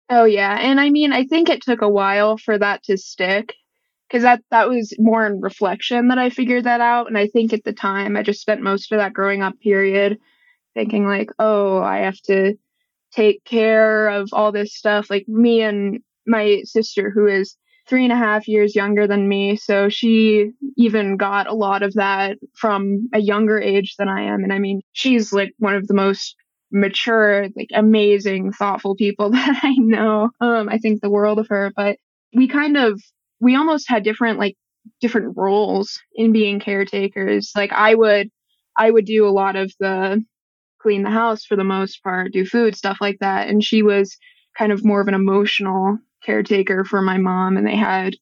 Oh 0.08 0.24
yeah, 0.24 0.58
and 0.58 0.80
I 0.80 0.88
mean, 0.88 1.12
I 1.12 1.24
think 1.24 1.50
it 1.50 1.60
took 1.60 1.82
a 1.82 1.90
while 1.90 2.38
for 2.38 2.56
that 2.56 2.84
to 2.84 2.96
stick 2.96 3.52
because 4.08 4.22
that 4.22 4.42
that 4.50 4.70
was 4.70 4.94
more 4.98 5.26
in 5.26 5.42
reflection 5.42 6.08
that 6.08 6.16
I 6.18 6.30
figured 6.30 6.64
that 6.64 6.80
out 6.80 7.06
and 7.06 7.18
I 7.18 7.26
think 7.26 7.52
at 7.52 7.64
the 7.64 7.74
time 7.74 8.16
I 8.16 8.22
just 8.22 8.40
spent 8.40 8.62
most 8.62 8.92
of 8.92 8.98
that 8.98 9.12
growing 9.12 9.42
up 9.42 9.60
period 9.60 10.18
thinking 10.72 11.06
like, 11.06 11.30
"Oh, 11.38 11.82
I 11.82 11.98
have 11.98 12.20
to 12.22 12.56
take 13.16 13.44
care 13.44 14.08
of 14.08 14.28
all 14.32 14.52
this 14.52 14.74
stuff." 14.74 15.10
Like 15.10 15.26
me 15.28 15.62
and 15.62 16.00
my 16.26 16.62
sister 16.64 17.10
who 17.10 17.26
is 17.26 17.56
three 17.88 18.04
and 18.04 18.12
a 18.12 18.16
half 18.16 18.48
years 18.48 18.74
younger 18.74 19.06
than 19.06 19.28
me. 19.28 19.56
So 19.56 19.88
she 19.88 20.50
even 20.76 21.16
got 21.16 21.46
a 21.46 21.54
lot 21.54 21.82
of 21.82 21.94
that 21.94 22.36
from 22.54 23.08
a 23.12 23.20
younger 23.20 23.60
age 23.60 23.94
than 23.96 24.08
I 24.08 24.22
am. 24.22 24.42
And 24.42 24.52
I 24.52 24.58
mean, 24.58 24.80
she's 24.92 25.32
like 25.32 25.52
one 25.58 25.74
of 25.74 25.86
the 25.86 25.94
most 25.94 26.34
mature, 26.72 27.48
like 27.54 27.68
amazing, 27.74 28.52
thoughtful 28.52 28.96
people 28.96 29.30
that 29.32 29.60
I 29.62 29.74
know. 29.76 30.30
Um, 30.40 30.68
I 30.68 30.78
think 30.78 31.00
the 31.00 31.10
world 31.10 31.38
of 31.38 31.48
her, 31.48 31.72
but 31.76 31.98
we 32.34 32.48
kind 32.48 32.76
of, 32.76 33.00
we 33.40 33.54
almost 33.56 33.88
had 33.88 34.02
different, 34.02 34.38
like, 34.38 34.56
different 35.00 35.36
roles 35.36 36.00
in 36.14 36.32
being 36.32 36.60
caretakers. 36.60 37.50
Like 37.56 37.72
I 37.72 37.94
would, 37.94 38.30
I 38.78 38.90
would 38.90 39.04
do 39.04 39.26
a 39.26 39.30
lot 39.30 39.56
of 39.56 39.72
the 39.80 40.24
clean 40.86 41.02
the 41.02 41.10
house 41.10 41.44
for 41.44 41.56
the 41.56 41.64
most 41.64 42.02
part, 42.02 42.32
do 42.32 42.44
food, 42.44 42.76
stuff 42.76 42.98
like 43.00 43.18
that. 43.20 43.48
And 43.48 43.64
she 43.64 43.82
was 43.82 44.16
kind 44.56 44.70
of 44.70 44.84
more 44.84 45.00
of 45.00 45.08
an 45.08 45.14
emotional 45.14 45.98
caretaker 46.24 46.84
for 46.84 47.02
my 47.02 47.18
mom 47.18 47.56
and 47.56 47.66
they 47.66 47.76
had 47.76 48.14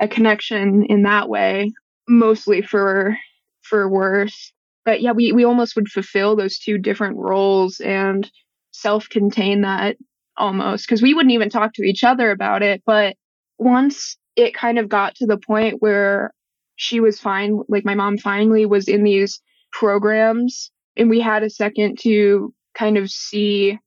a 0.00 0.08
connection 0.08 0.84
in 0.86 1.02
that 1.02 1.28
way, 1.28 1.72
mostly 2.08 2.60
for 2.62 3.16
for 3.62 3.88
worse 3.88 4.52
but 4.84 5.00
yeah, 5.00 5.12
we, 5.12 5.32
we 5.32 5.44
almost 5.44 5.76
would 5.76 5.88
fulfill 5.88 6.36
those 6.36 6.58
two 6.58 6.78
different 6.78 7.16
roles 7.16 7.80
and 7.80 8.30
self 8.72 9.08
contain 9.08 9.62
that 9.62 9.96
almost 10.36 10.86
because 10.86 11.02
we 11.02 11.14
wouldn't 11.14 11.32
even 11.32 11.50
talk 11.50 11.74
to 11.74 11.82
each 11.82 12.04
other 12.04 12.30
about 12.30 12.62
it. 12.62 12.82
But 12.84 13.16
once 13.58 14.16
it 14.34 14.54
kind 14.54 14.78
of 14.78 14.88
got 14.88 15.14
to 15.16 15.26
the 15.26 15.36
point 15.36 15.76
where 15.80 16.32
she 16.76 17.00
was 17.00 17.20
fine, 17.20 17.60
like 17.68 17.84
my 17.84 17.94
mom 17.94 18.18
finally 18.18 18.66
was 18.66 18.88
in 18.88 19.04
these 19.04 19.40
programs 19.72 20.70
and 20.96 21.10
we 21.10 21.20
had 21.20 21.42
a 21.42 21.50
second 21.50 21.98
to 22.00 22.52
kind 22.74 22.96
of 22.96 23.10
see, 23.10 23.78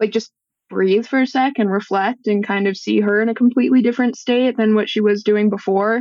like 0.00 0.10
just 0.10 0.32
breathe 0.70 1.06
for 1.06 1.20
a 1.20 1.26
sec 1.26 1.54
and 1.58 1.70
reflect 1.70 2.26
and 2.26 2.46
kind 2.46 2.66
of 2.66 2.76
see 2.76 3.00
her 3.00 3.20
in 3.20 3.28
a 3.28 3.34
completely 3.34 3.82
different 3.82 4.16
state 4.16 4.56
than 4.56 4.74
what 4.74 4.88
she 4.88 5.00
was 5.00 5.22
doing 5.22 5.50
before 5.50 5.96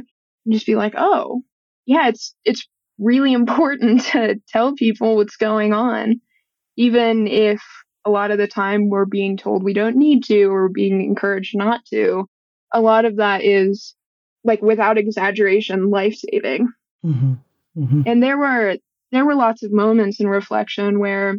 and 0.45 0.53
just 0.53 0.65
be 0.65 0.75
like, 0.75 0.93
oh, 0.97 1.41
yeah, 1.85 2.07
it's, 2.07 2.35
it's 2.45 2.67
really 2.97 3.33
important 3.41 4.01
to 4.05 4.39
tell 4.47 4.73
people 4.73 5.15
what's 5.15 5.37
going 5.37 5.73
on, 5.73 6.21
even 6.77 7.27
if 7.27 7.61
a 8.05 8.09
lot 8.09 8.31
of 8.31 8.37
the 8.37 8.47
time 8.47 8.89
we're 8.89 9.05
being 9.05 9.37
told 9.37 9.63
we 9.63 9.73
don't 9.73 9.95
need 9.95 10.25
to 10.25 10.45
or 10.45 10.67
being 10.67 11.01
encouraged 11.01 11.55
not 11.57 11.85
to. 11.85 12.25
A 12.73 12.81
lot 12.81 13.05
of 13.05 13.17
that 13.17 13.43
is, 13.43 13.95
like, 14.43 14.61
without 14.61 14.97
exaggeration, 14.97 15.89
life 15.89 16.15
saving. 16.15 16.67
Mm-hmm. 17.05 17.33
Mm-hmm. 17.77 18.01
And 18.05 18.21
there 18.21 18.37
were 18.37 18.77
there 19.13 19.25
were 19.25 19.35
lots 19.35 19.63
of 19.63 19.71
moments 19.71 20.19
in 20.19 20.27
reflection 20.27 20.99
where 20.99 21.37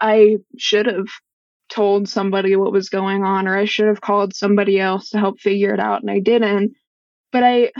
I 0.00 0.36
should 0.58 0.86
have 0.86 1.06
told 1.68 2.08
somebody 2.08 2.54
what 2.56 2.72
was 2.72 2.90
going 2.90 3.24
on 3.24 3.48
or 3.48 3.56
I 3.56 3.64
should 3.64 3.86
have 3.88 4.00
called 4.00 4.36
somebody 4.36 4.78
else 4.78 5.10
to 5.10 5.18
help 5.18 5.40
figure 5.40 5.74
it 5.74 5.80
out 5.80 6.02
and 6.02 6.10
I 6.10 6.20
didn't. 6.20 6.74
But 7.32 7.42
I 7.42 7.72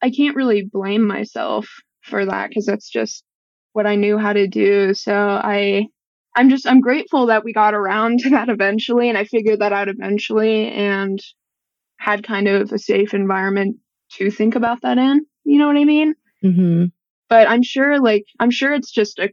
I 0.00 0.10
can't 0.10 0.36
really 0.36 0.64
blame 0.64 1.06
myself 1.06 1.68
for 2.02 2.24
that 2.24 2.48
because 2.48 2.66
that's 2.66 2.88
just 2.88 3.24
what 3.72 3.86
I 3.86 3.96
knew 3.96 4.16
how 4.16 4.32
to 4.32 4.46
do. 4.46 4.94
So 4.94 5.12
I 5.12 5.88
I'm 6.36 6.48
just 6.48 6.66
I'm 6.66 6.80
grateful 6.80 7.26
that 7.26 7.44
we 7.44 7.52
got 7.52 7.74
around 7.74 8.18
to 8.20 8.30
that 8.30 8.48
eventually 8.48 9.08
and 9.08 9.18
I 9.18 9.24
figured 9.24 9.60
that 9.60 9.72
out 9.72 9.88
eventually 9.88 10.70
and 10.70 11.20
had 11.98 12.24
kind 12.24 12.48
of 12.48 12.72
a 12.72 12.78
safe 12.78 13.12
environment 13.12 13.76
to 14.12 14.30
think 14.30 14.54
about 14.54 14.82
that 14.82 14.98
in. 14.98 15.26
You 15.44 15.58
know 15.58 15.66
what 15.66 15.76
I 15.76 15.84
mean? 15.84 16.14
Mm-hmm. 16.44 16.84
But 17.28 17.48
I'm 17.48 17.62
sure 17.62 17.98
like 18.00 18.26
I'm 18.40 18.50
sure 18.50 18.72
it's 18.72 18.90
just 18.90 19.18
a 19.18 19.30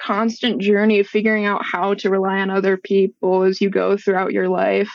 constant 0.00 0.60
journey 0.60 1.00
of 1.00 1.06
figuring 1.06 1.46
out 1.46 1.64
how 1.64 1.94
to 1.94 2.10
rely 2.10 2.38
on 2.40 2.50
other 2.50 2.76
people 2.76 3.42
as 3.42 3.60
you 3.60 3.70
go 3.70 3.96
throughout 3.96 4.32
your 4.32 4.48
life. 4.48 4.90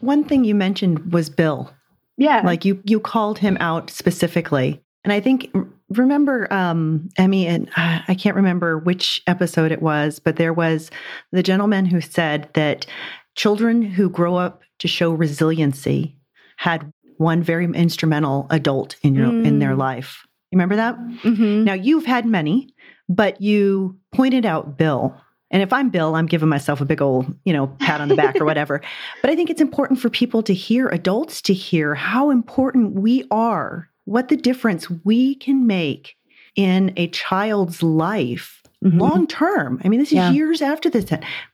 One 0.00 0.24
thing 0.24 0.44
you 0.44 0.54
mentioned 0.54 1.12
was 1.12 1.30
Bill. 1.30 1.72
Yeah. 2.16 2.42
Like 2.44 2.64
you 2.64 2.80
you 2.84 3.00
called 3.00 3.38
him 3.38 3.56
out 3.60 3.90
specifically. 3.90 4.80
And 5.04 5.12
I 5.12 5.20
think 5.20 5.54
remember 5.90 6.52
um 6.52 7.08
Emmy 7.16 7.46
and 7.46 7.68
uh, 7.76 8.00
I 8.06 8.14
can't 8.14 8.36
remember 8.36 8.78
which 8.78 9.22
episode 9.26 9.72
it 9.72 9.82
was, 9.82 10.18
but 10.18 10.36
there 10.36 10.52
was 10.52 10.90
the 11.32 11.42
gentleman 11.42 11.86
who 11.86 12.00
said 12.00 12.48
that 12.54 12.86
children 13.34 13.82
who 13.82 14.08
grow 14.08 14.36
up 14.36 14.62
to 14.78 14.88
show 14.88 15.12
resiliency 15.12 16.16
had 16.56 16.90
one 17.16 17.42
very 17.42 17.64
instrumental 17.64 18.46
adult 18.50 18.96
in 19.02 19.14
your 19.14 19.28
mm. 19.28 19.46
in 19.46 19.58
their 19.58 19.74
mm. 19.74 19.78
life. 19.78 20.26
Remember 20.54 20.76
that? 20.76 20.96
Mm-hmm. 20.96 21.64
Now 21.64 21.74
you've 21.74 22.06
had 22.06 22.26
many, 22.26 22.74
but 23.08 23.40
you 23.40 23.98
pointed 24.12 24.46
out 24.46 24.76
Bill. 24.78 25.14
And 25.50 25.62
if 25.62 25.72
I'm 25.72 25.90
Bill, 25.90 26.16
I'm 26.16 26.26
giving 26.26 26.48
myself 26.48 26.80
a 26.80 26.84
big 26.84 27.02
old, 27.02 27.32
you 27.44 27.52
know, 27.52 27.68
pat 27.78 28.00
on 28.00 28.08
the 28.08 28.16
back 28.16 28.40
or 28.40 28.44
whatever. 28.44 28.80
But 29.22 29.30
I 29.30 29.36
think 29.36 29.50
it's 29.50 29.60
important 29.60 30.00
for 30.00 30.10
people 30.10 30.42
to 30.42 30.54
hear, 30.54 30.88
adults 30.88 31.40
to 31.42 31.54
hear 31.54 31.94
how 31.94 32.30
important 32.30 32.94
we 32.94 33.24
are 33.30 33.88
what 34.04 34.28
the 34.28 34.36
difference 34.36 34.90
we 34.90 35.34
can 35.36 35.66
make 35.66 36.16
in 36.56 36.92
a 36.96 37.08
child's 37.08 37.82
life 37.82 38.62
mm-hmm. 38.84 38.98
long 38.98 39.26
term. 39.26 39.80
I 39.84 39.88
mean, 39.88 40.00
this 40.00 40.10
is 40.10 40.16
yeah. 40.16 40.30
years 40.30 40.62
after 40.62 40.90
this 40.90 41.10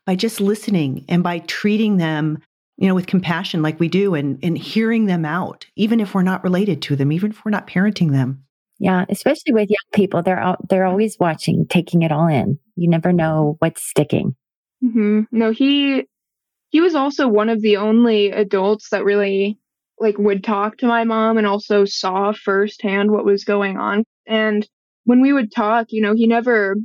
by 0.07 0.17
just 0.17 0.41
listening 0.41 1.05
and 1.09 1.23
by 1.23 1.41
treating 1.41 1.97
them, 1.97 2.43
you 2.77 2.89
know, 2.89 2.95
with 2.95 3.07
compassion 3.07 3.63
like 3.63 3.79
we 3.79 3.89
do 3.89 4.15
and, 4.15 4.39
and 4.43 4.59
hearing 4.59 5.07
them 5.07 5.25
out, 5.25 5.67
even 5.77 6.01
if 6.01 6.15
we're 6.15 6.23
not 6.23 6.45
related 6.45 6.83
to 6.83 6.97
them, 6.97 7.13
even 7.13 7.31
if 7.31 7.45
we're 7.45 7.51
not 7.51 7.67
parenting 7.67 8.11
them. 8.11 8.45
Yeah, 8.81 9.05
especially 9.11 9.53
with 9.53 9.69
young 9.69 9.77
people, 9.93 10.23
they're 10.23 10.41
out, 10.41 10.69
they're 10.71 10.87
always 10.87 11.19
watching, 11.21 11.67
taking 11.69 12.01
it 12.01 12.11
all 12.11 12.27
in. 12.27 12.59
You 12.77 12.89
never 12.89 13.13
know 13.13 13.57
what's 13.59 13.83
sticking. 13.83 14.35
Mm-hmm. 14.83 15.23
No, 15.31 15.51
he 15.51 16.07
he 16.71 16.81
was 16.81 16.95
also 16.95 17.29
one 17.29 17.51
of 17.51 17.61
the 17.61 17.77
only 17.77 18.31
adults 18.31 18.89
that 18.91 19.05
really 19.05 19.59
like 19.99 20.17
would 20.17 20.43
talk 20.43 20.79
to 20.79 20.87
my 20.87 21.05
mom 21.05 21.37
and 21.37 21.47
also 21.47 21.85
saw 21.85 22.33
firsthand 22.33 23.11
what 23.11 23.27
was 23.27 23.45
going 23.45 23.77
on. 23.77 24.05
And 24.27 24.67
when 25.05 25.21
we 25.21 25.35
would 25.35 25.53
talk, 25.53 25.89
you 25.91 26.01
know, 26.01 26.15
he 26.15 26.27
never 26.27 26.77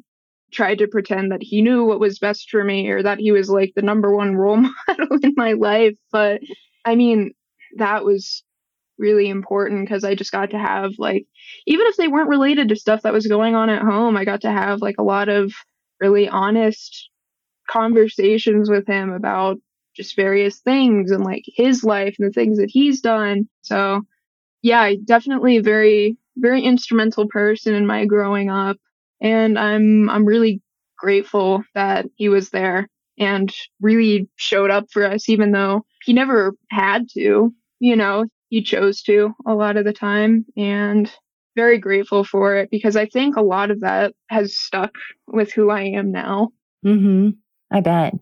tried 0.51 0.79
to 0.79 0.88
pretend 0.88 1.31
that 1.31 1.43
he 1.43 1.62
knew 1.62 1.86
what 1.86 1.99
was 1.99 2.19
best 2.19 2.49
for 2.49 2.63
me 2.63 2.89
or 2.89 3.03
that 3.03 3.19
he 3.19 3.31
was 3.31 3.49
like 3.49 3.71
the 3.75 3.81
number 3.81 4.13
one 4.13 4.36
role 4.36 4.58
model 4.88 5.17
in 5.23 5.34
my 5.38 5.53
life. 5.53 5.93
But 6.12 6.41
I 6.84 6.95
mean, 6.95 7.31
that 7.77 8.03
was 8.03 8.43
really 8.97 9.29
important 9.29 9.86
because 9.86 10.03
I 10.03 10.15
just 10.15 10.31
got 10.31 10.51
to 10.51 10.60
have 10.60 10.93
like, 10.97 11.25
even 11.65 11.88
if 11.88 11.97
they 11.97 12.08
weren't 12.08 12.29
related 12.29 12.69
to 12.69 12.75
stuff 12.75 13.01
that 13.01 13.13
was 13.13 13.27
going 13.27 13.55
on 13.55 13.69
at 13.69 13.81
home, 13.81 14.17
I 14.17 14.25
got 14.25 14.41
to 14.41 14.51
have 14.51 14.81
like 14.81 14.95
a 14.97 15.03
lot 15.03 15.29
of 15.29 15.53
really 15.99 16.27
honest 16.27 17.10
conversations 17.69 18.69
with 18.69 18.88
him 18.88 19.12
about 19.12 19.58
just 19.95 20.15
various 20.15 20.60
things 20.60 21.12
and 21.12 21.23
like 21.23 21.43
his 21.47 21.84
life 21.84 22.15
and 22.19 22.29
the 22.29 22.34
things 22.34 22.58
that 22.58 22.69
he's 22.69 23.01
done. 23.01 23.47
So, 23.62 24.01
yeah, 24.62 24.93
definitely 25.05 25.58
a 25.58 25.62
very, 25.63 26.17
very 26.38 26.62
instrumental 26.62 27.27
person 27.27 27.73
in 27.73 27.88
my 27.88 28.05
growing 28.05 28.49
up. 28.49 28.77
And 29.21 29.58
I'm, 29.58 30.10
I'm 30.10 30.25
really 30.25 30.62
grateful 30.97 31.63
that 31.73 32.05
he 32.15 32.29
was 32.29 32.49
there 32.49 32.89
and 33.17 33.53
really 33.79 34.27
showed 34.36 34.71
up 34.71 34.86
for 34.91 35.05
us, 35.05 35.29
even 35.29 35.51
though 35.51 35.86
he 36.03 36.13
never 36.13 36.53
had 36.69 37.08
to, 37.13 37.53
you 37.79 37.95
know, 37.95 38.25
he 38.56 38.62
chose 38.62 39.02
to 39.02 39.36
a 39.46 39.54
lot 39.54 39.76
of 39.76 39.84
the 39.84 39.91
time. 39.91 40.46
And 40.56 41.12
very 41.58 41.78
grateful 41.78 42.24
for 42.24 42.56
it 42.56 42.70
because 42.72 42.96
I 42.96 43.06
think 43.06 43.36
a 43.36 43.41
lot 43.41 43.70
of 43.70 43.82
that 43.82 44.13
has 44.30 44.58
stuck 44.58 44.94
with 45.28 45.52
who 45.52 45.70
I 45.70 45.82
am 45.82 46.10
now. 46.10 46.52
Mm-hmm. 46.86 47.32
I 47.70 47.82
bet. 47.82 48.13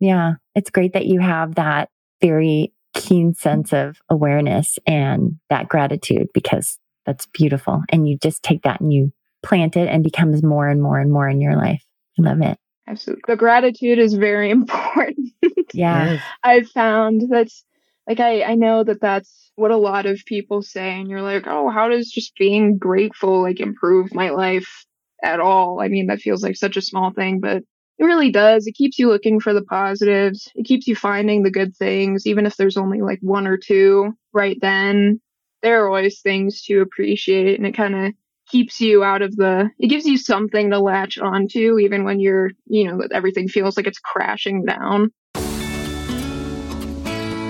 Yeah. 0.00 0.32
It's 0.54 0.70
great 0.70 0.94
that 0.94 1.04
you 1.04 1.20
have 1.20 1.56
that 1.56 1.90
very 2.22 2.72
keen 2.94 3.34
sense 3.34 3.74
of 3.74 3.98
awareness 4.08 4.78
and 4.86 5.38
that 5.50 5.68
gratitude 5.68 6.28
because 6.32 6.78
that's 7.04 7.26
beautiful. 7.26 7.82
And 7.90 8.08
you 8.08 8.16
just 8.16 8.42
take 8.42 8.62
that 8.62 8.80
and 8.80 8.94
you 8.94 9.12
plant 9.42 9.76
it 9.76 9.88
and 9.88 10.02
becomes 10.02 10.42
more 10.42 10.68
and 10.68 10.82
more 10.82 10.98
and 10.98 11.12
more 11.12 11.28
in 11.28 11.42
your 11.42 11.56
life. 11.56 11.84
I 12.18 12.22
love 12.22 12.40
it. 12.40 12.56
Absolutely. 12.88 13.24
The 13.26 13.36
gratitude 13.36 13.98
is 13.98 14.14
very 14.14 14.50
important. 14.58 15.34
Yeah. 15.74 16.18
I've 16.42 16.70
found 16.70 17.24
that's 17.28 17.62
Like 18.08 18.20
I, 18.20 18.42
I 18.42 18.54
know 18.54 18.84
that 18.84 19.00
that's 19.00 19.52
what 19.56 19.70
a 19.70 19.76
lot 19.76 20.06
of 20.06 20.24
people 20.26 20.62
say, 20.62 20.98
and 20.98 21.08
you're 21.08 21.22
like, 21.22 21.46
oh, 21.46 21.70
how 21.70 21.88
does 21.88 22.10
just 22.10 22.34
being 22.36 22.78
grateful 22.78 23.42
like 23.42 23.60
improve 23.60 24.14
my 24.14 24.30
life 24.30 24.84
at 25.22 25.40
all? 25.40 25.80
I 25.80 25.88
mean, 25.88 26.06
that 26.08 26.20
feels 26.20 26.42
like 26.42 26.56
such 26.56 26.76
a 26.76 26.82
small 26.82 27.12
thing, 27.12 27.40
but 27.40 27.58
it 27.98 28.04
really 28.04 28.30
does. 28.32 28.66
It 28.66 28.74
keeps 28.74 28.98
you 28.98 29.08
looking 29.08 29.38
for 29.38 29.54
the 29.54 29.62
positives. 29.62 30.50
It 30.56 30.64
keeps 30.64 30.88
you 30.88 30.96
finding 30.96 31.42
the 31.42 31.50
good 31.50 31.76
things, 31.76 32.26
even 32.26 32.46
if 32.46 32.56
there's 32.56 32.76
only 32.76 33.00
like 33.02 33.20
one 33.20 33.46
or 33.46 33.56
two 33.56 34.12
right 34.32 34.58
then. 34.60 35.20
There 35.62 35.84
are 35.84 35.88
always 35.88 36.20
things 36.20 36.62
to 36.62 36.80
appreciate, 36.80 37.56
and 37.56 37.66
it 37.66 37.76
kind 37.76 37.94
of 37.94 38.12
keeps 38.48 38.80
you 38.80 39.04
out 39.04 39.22
of 39.22 39.36
the 39.36 39.70
it 39.78 39.86
gives 39.86 40.04
you 40.04 40.18
something 40.18 40.70
to 40.70 40.78
latch 40.80 41.16
onto 41.18 41.78
even 41.78 42.04
when 42.04 42.20
you're 42.20 42.50
you 42.66 42.84
know 42.84 43.00
everything 43.12 43.48
feels 43.48 43.76
like 43.76 43.86
it's 43.86 44.00
crashing 44.00 44.64
down 44.64 45.10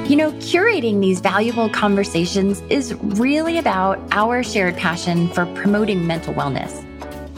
you 0.09 0.17
know, 0.17 0.33
curating 0.33 1.01
these 1.01 1.21
valuable 1.21 1.69
conversations 1.71 2.61
is 2.69 2.95
really 2.95 3.57
about 3.57 4.01
our 4.11 4.43
shared 4.43 4.77
passion 4.77 5.29
for 5.29 5.47
promoting 5.55 6.07
mental 6.07 6.35
wellness. 6.35 6.83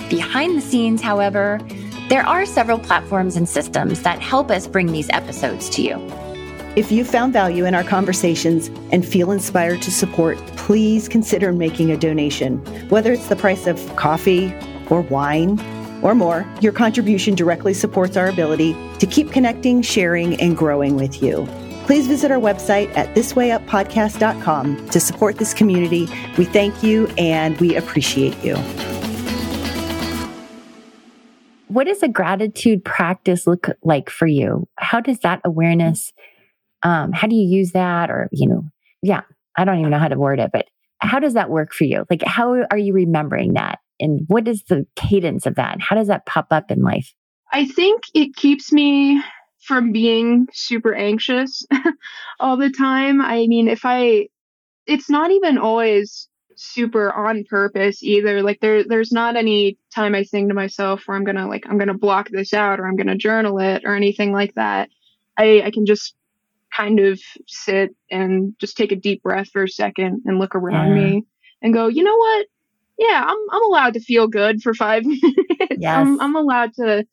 Behind 0.09 0.57
the 0.57 0.61
scenes, 0.61 1.03
however, 1.03 1.61
there 2.09 2.27
are 2.27 2.47
several 2.47 2.79
platforms 2.79 3.37
and 3.37 3.49
systems 3.49 4.03
that 4.03 4.21
help 4.21 4.51
us 4.51 4.67
bring 4.67 4.93
these 4.93 5.11
episodes 5.11 5.69
to 5.71 5.83
you. 5.83 5.97
If 6.75 6.91
you 6.91 7.05
found 7.05 7.33
value 7.33 7.67
in 7.67 7.75
our 7.75 7.85
conversations 7.85 8.69
and 8.91 9.07
feel 9.07 9.31
inspired 9.31 9.81
to 9.83 9.91
support, 9.91 10.39
please 10.57 11.07
consider 11.07 11.53
making 11.53 11.91
a 11.91 11.97
donation. 11.97 12.59
Whether 12.89 13.13
it's 13.13 13.29
the 13.29 13.37
price 13.37 13.67
of 13.67 13.95
coffee 13.95 14.55
or 14.89 15.03
wine 15.03 15.61
or 16.03 16.15
more, 16.15 16.47
your 16.61 16.73
contribution 16.73 17.35
directly 17.35 17.75
supports 17.75 18.17
our 18.17 18.27
ability 18.27 18.75
to 18.99 19.07
keep 19.07 19.33
connecting, 19.33 19.83
sharing, 19.83 20.41
and 20.41 20.57
growing 20.57 20.97
with 20.97 21.23
you. 21.23 21.47
Please 21.87 22.07
visit 22.07 22.31
our 22.31 22.39
website 22.39 22.97
at 22.97 23.15
thiswayuppodcast.com 23.15 24.89
to 24.89 25.01
support 25.01 25.37
this 25.37 25.53
community. 25.53 26.09
We 26.39 26.47
thank 26.47 26.83
you 26.83 27.09
and 27.19 27.61
we 27.61 27.77
appreciate 27.77 28.43
you. 28.43 28.57
What 31.69 31.85
does 31.85 32.03
a 32.03 32.09
gratitude 32.09 32.85
practice 32.85 33.47
look 33.47 33.69
like 33.83 34.09
for 34.09 34.27
you? 34.27 34.67
How 34.77 35.01
does 35.01 35.19
that 35.21 35.43
awareness, 35.45 36.13
um, 36.83 37.13
how 37.13 37.27
do 37.27 37.35
you 37.37 37.47
use 37.47 37.73
that? 37.73 38.11
Or, 38.11 38.29
you 38.33 38.49
know, 38.49 38.65
yeah, 39.03 39.23
I 39.57 39.65
don't 39.65 39.79
even 39.79 39.91
know 39.91 39.99
how 39.99 40.09
to 40.09 40.19
word 40.19 40.41
it, 40.41 40.53
but 40.53 40.67
how 41.01 41.19
does 41.19 41.35
that 41.35 41.51
work 41.51 41.75
for 41.75 41.85
you? 41.85 42.07
Like, 42.09 42.23
how 42.23 42.65
are 42.71 42.79
you 42.79 42.95
remembering 42.95 43.55
that? 43.55 43.81
And 44.01 44.21
what 44.29 44.49
is 44.49 44.63
the 44.69 44.87
cadence 44.97 45.45
of 45.45 45.57
that? 45.57 45.83
How 45.83 45.97
does 45.97 46.09
that 46.09 46.25
pop 46.25 46.47
up 46.51 46.71
in 46.71 46.81
life? 46.81 47.13
I 47.53 47.67
think 47.67 48.05
it 48.15 48.35
keeps 48.37 48.73
me 48.73 49.23
from 49.67 49.93
being 49.93 50.47
super 50.53 50.95
anxious 50.95 51.65
all 52.41 52.57
the 52.57 52.71
time. 52.71 53.21
I 53.21 53.47
mean, 53.47 53.69
if 53.69 53.81
I, 53.85 54.29
it's 54.87 55.09
not 55.09 55.31
even 55.31 55.59
always 55.59 56.29
super 56.57 57.13
on 57.13 57.45
purpose 57.45 58.03
either. 58.03 58.43
Like 58.43 58.61
there, 58.61 58.85
there's 58.85 59.13
not 59.13 59.37
any 59.37 59.79
time 59.95 60.15
I 60.15 60.25
think 60.25 60.49
to 60.49 60.55
myself 60.55 61.03
where 61.07 61.17
I'm 61.17 61.25
gonna 61.25 61.49
like 61.49 61.67
I'm 61.69 61.79
gonna 61.79 61.99
block 61.99 62.29
this 62.31 62.53
out 62.53 62.81
or 62.81 62.87
I'm 62.87 62.97
gonna 62.97 63.17
journal 63.17 63.59
it 63.59 63.83
or 63.85 63.95
anything 63.95 64.33
like 64.33 64.55
that. 64.55 64.89
I, 65.37 65.63
I 65.63 65.71
can 65.71 65.87
just 65.87 66.15
kind 66.75 67.01
of 67.01 67.21
sit 67.47 67.95
and 68.11 68.55
just 68.59 68.77
take 68.77 68.93
a 68.93 68.97
deep 68.97 69.23
breath 69.23 69.49
for 69.51 69.65
a 69.65 69.69
second 69.69 70.23
and 70.27 70.39
look 70.39 70.55
around 70.55 70.97
yeah. 70.97 71.05
me 71.05 71.25
and 71.63 71.75
go, 71.75 71.89
you 71.89 72.03
know 72.03 72.17
what? 72.17 72.47
Yeah, 72.99 73.25
I'm 73.27 73.39
I'm 73.51 73.65
allowed 73.65 73.95
to 73.95 74.01
feel 74.01 74.29
good 74.29 74.63
for 74.63 74.75
five 74.75 75.05
minutes. 75.05 75.25
Yes. 75.79 75.97
I'm 75.97 76.21
I'm 76.21 76.37
allowed 76.37 76.75
to 76.75 77.05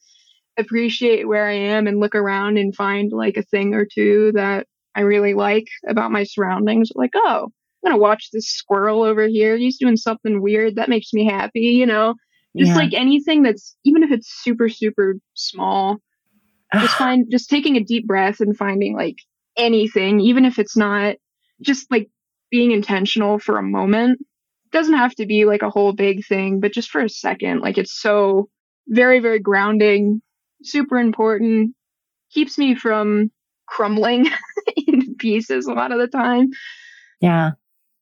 appreciate 0.57 1.27
where 1.27 1.47
I 1.47 1.53
am 1.53 1.87
and 1.87 1.99
look 1.99 2.15
around 2.15 2.57
and 2.57 2.75
find 2.75 3.11
like 3.11 3.37
a 3.37 3.43
thing 3.43 3.73
or 3.73 3.85
two 3.85 4.31
that 4.33 4.67
I 4.95 5.01
really 5.01 5.33
like 5.33 5.67
about 5.87 6.11
my 6.11 6.23
surroundings. 6.23 6.89
Like, 6.95 7.11
oh, 7.15 7.45
I'm 7.83 7.91
gonna 7.91 8.01
watch 8.01 8.29
this 8.31 8.47
squirrel 8.47 9.03
over 9.03 9.27
here. 9.27 9.57
He's 9.57 9.77
doing 9.77 9.97
something 9.97 10.41
weird 10.41 10.75
that 10.75 10.89
makes 10.89 11.13
me 11.13 11.25
happy, 11.25 11.61
you 11.61 11.85
know. 11.85 12.15
Just 12.57 12.71
yeah. 12.71 12.77
like 12.77 12.93
anything 12.93 13.43
that's 13.43 13.77
even 13.85 14.03
if 14.03 14.11
it's 14.11 14.27
super, 14.43 14.67
super 14.67 15.15
small, 15.33 15.97
just 16.73 16.93
find 16.97 17.27
just 17.31 17.49
taking 17.49 17.77
a 17.77 17.83
deep 17.83 18.05
breath 18.05 18.39
and 18.39 18.57
finding 18.57 18.95
like 18.95 19.17
anything, 19.57 20.19
even 20.19 20.45
if 20.45 20.59
it's 20.59 20.77
not 20.77 21.15
just 21.61 21.89
like 21.89 22.09
being 22.49 22.71
intentional 22.71 23.39
for 23.39 23.57
a 23.57 23.63
moment. 23.63 24.19
It 24.19 24.71
doesn't 24.71 24.95
have 24.95 25.15
to 25.15 25.25
be 25.25 25.45
like 25.45 25.61
a 25.61 25.69
whole 25.69 25.93
big 25.93 26.25
thing, 26.25 26.59
but 26.59 26.73
just 26.73 26.89
for 26.89 27.01
a 27.01 27.09
second, 27.09 27.61
like 27.61 27.77
it's 27.77 27.99
so 27.99 28.49
very, 28.87 29.19
very 29.19 29.39
grounding 29.39 30.21
super 30.63 30.97
important. 30.97 31.75
Keeps 32.31 32.57
me 32.57 32.75
from 32.75 33.31
crumbling 33.67 34.27
into 34.87 35.13
pieces 35.17 35.67
a 35.67 35.73
lot 35.73 35.91
of 35.91 35.99
the 35.99 36.07
time. 36.07 36.49
Yeah, 37.21 37.51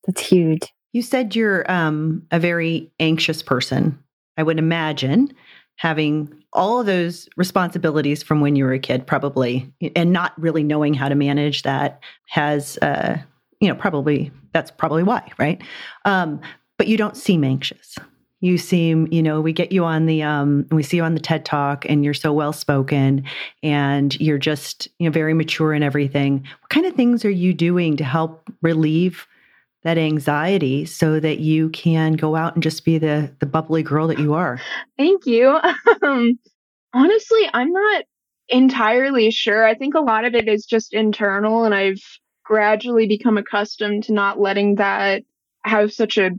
that's 0.06 0.22
huge. 0.22 0.62
You 0.94 1.02
said 1.02 1.36
you're 1.36 1.70
um, 1.72 2.26
a 2.32 2.40
very 2.40 2.92
anxious 3.00 3.44
person. 3.44 3.98
I 4.38 4.44
would 4.44 4.58
imagine 4.58 5.32
having 5.76 6.34
all 6.52 6.80
of 6.80 6.86
those 6.86 7.30
responsibilities 7.38 8.24
from 8.24 8.42
when 8.42 8.56
you 8.56 8.66
were 8.66 8.74
a 8.74 8.80
kid, 8.80 9.06
probably, 9.06 9.72
and 9.96 10.12
not 10.12 10.40
really 10.42 10.64
knowing 10.64 10.94
how 10.94 11.08
to 11.08 11.16
manage 11.16 11.62
that 11.64 12.02
has, 12.28 12.78
uh, 12.82 13.18
you 13.60 13.68
know, 13.68 13.76
probably 13.76 14.32
that's 14.54 14.72
probably 14.72 15.04
why, 15.04 15.32
right? 15.38 15.62
Um, 16.06 16.42
but 16.78 16.88
you 16.88 16.98
don't 16.98 17.16
seem 17.16 17.44
anxious 17.44 17.98
you 18.42 18.58
seem 18.58 19.08
you 19.12 19.22
know 19.22 19.42
we 19.42 19.52
get 19.54 19.72
you 19.72 19.84
on 19.84 20.06
the 20.06 20.24
um 20.24 20.66
we 20.72 20.84
see 20.84 20.98
you 20.98 21.04
on 21.04 21.14
the 21.14 21.20
ted 21.20 21.46
talk 21.46 21.86
and 21.90 22.04
you're 22.04 22.14
so 22.14 22.32
well 22.32 22.54
spoken 22.54 23.24
and 23.64 24.20
you're 24.20 24.38
just 24.38 24.88
you 25.00 25.08
know 25.08 25.12
very 25.12 25.34
mature 25.34 25.74
and 25.74 25.84
everything. 25.84 26.46
What 26.62 26.70
kind 26.70 26.86
of 26.86 26.94
things 26.96 27.26
are 27.26 27.30
you 27.30 27.54
doing 27.54 27.98
to 27.98 28.04
help 28.04 28.50
relieve 28.62 29.28
that 29.84 29.98
anxiety 29.98 30.86
so 30.86 31.20
that 31.20 31.40
you 31.40 31.70
can 31.70 32.14
go 32.14 32.36
out 32.36 32.54
and 32.54 32.64
just 32.64 32.86
be 32.86 32.98
the 32.98 33.32
the 33.40 33.46
bubbly 33.46 33.84
girl 33.84 34.08
that 34.08 34.20
you 34.20 34.34
are? 34.34 34.60
Thank 34.98 35.26
you. 35.26 35.60
Um, 36.02 36.40
honestly 36.94 37.50
i'm 37.54 37.72
not 37.72 38.04
entirely 38.50 39.30
sure. 39.32 39.66
I 39.66 39.76
think 39.76 39.94
a 39.94 40.00
lot 40.00 40.26
of 40.26 40.34
it 40.34 40.48
is 40.48 40.66
just 40.66 40.94
internal 40.94 41.66
and 41.66 41.76
i've 41.76 42.02
gradually 42.44 43.08
become 43.08 43.38
accustomed 43.38 44.04
to 44.06 44.14
not 44.14 44.40
letting 44.40 44.76
that 44.76 45.24
have 45.66 45.94
such 45.94 46.18
a 46.18 46.32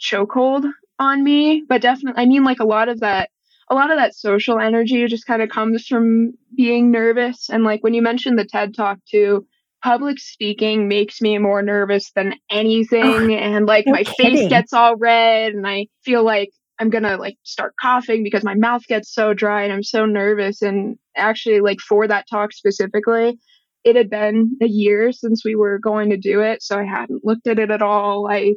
chokehold 0.00 0.68
on 1.02 1.22
me, 1.22 1.64
but 1.68 1.82
definitely, 1.82 2.22
I 2.22 2.26
mean, 2.26 2.44
like 2.44 2.60
a 2.60 2.66
lot 2.66 2.88
of 2.88 3.00
that, 3.00 3.30
a 3.68 3.74
lot 3.74 3.90
of 3.90 3.98
that 3.98 4.14
social 4.14 4.58
energy 4.58 5.06
just 5.06 5.26
kind 5.26 5.42
of 5.42 5.48
comes 5.48 5.86
from 5.86 6.32
being 6.56 6.90
nervous. 6.90 7.48
And 7.50 7.64
like 7.64 7.82
when 7.82 7.94
you 7.94 8.02
mentioned 8.02 8.38
the 8.38 8.44
TED 8.44 8.74
talk 8.74 8.98
too, 9.10 9.46
public 9.82 10.18
speaking 10.18 10.88
makes 10.88 11.20
me 11.20 11.38
more 11.38 11.62
nervous 11.62 12.12
than 12.14 12.34
anything. 12.50 13.32
Oh, 13.32 13.34
and 13.34 13.66
like 13.66 13.86
no 13.86 13.92
my 13.92 14.04
kidding. 14.04 14.36
face 14.36 14.48
gets 14.48 14.72
all 14.72 14.96
red 14.96 15.52
and 15.54 15.66
I 15.66 15.88
feel 16.04 16.24
like 16.24 16.50
I'm 16.78 16.90
gonna 16.90 17.16
like 17.16 17.36
start 17.42 17.74
coughing 17.80 18.22
because 18.22 18.44
my 18.44 18.54
mouth 18.54 18.86
gets 18.86 19.12
so 19.12 19.34
dry 19.34 19.64
and 19.64 19.72
I'm 19.72 19.82
so 19.82 20.06
nervous. 20.06 20.62
And 20.62 20.96
actually, 21.16 21.60
like 21.60 21.80
for 21.80 22.08
that 22.08 22.26
talk 22.30 22.52
specifically, 22.52 23.38
it 23.84 23.96
had 23.96 24.10
been 24.10 24.56
a 24.62 24.66
year 24.66 25.12
since 25.12 25.44
we 25.44 25.54
were 25.54 25.78
going 25.78 26.10
to 26.10 26.16
do 26.16 26.40
it. 26.40 26.62
So 26.62 26.78
I 26.78 26.84
hadn't 26.84 27.24
looked 27.24 27.46
at 27.46 27.58
it 27.58 27.70
at 27.70 27.82
all. 27.82 28.28
I 28.30 28.54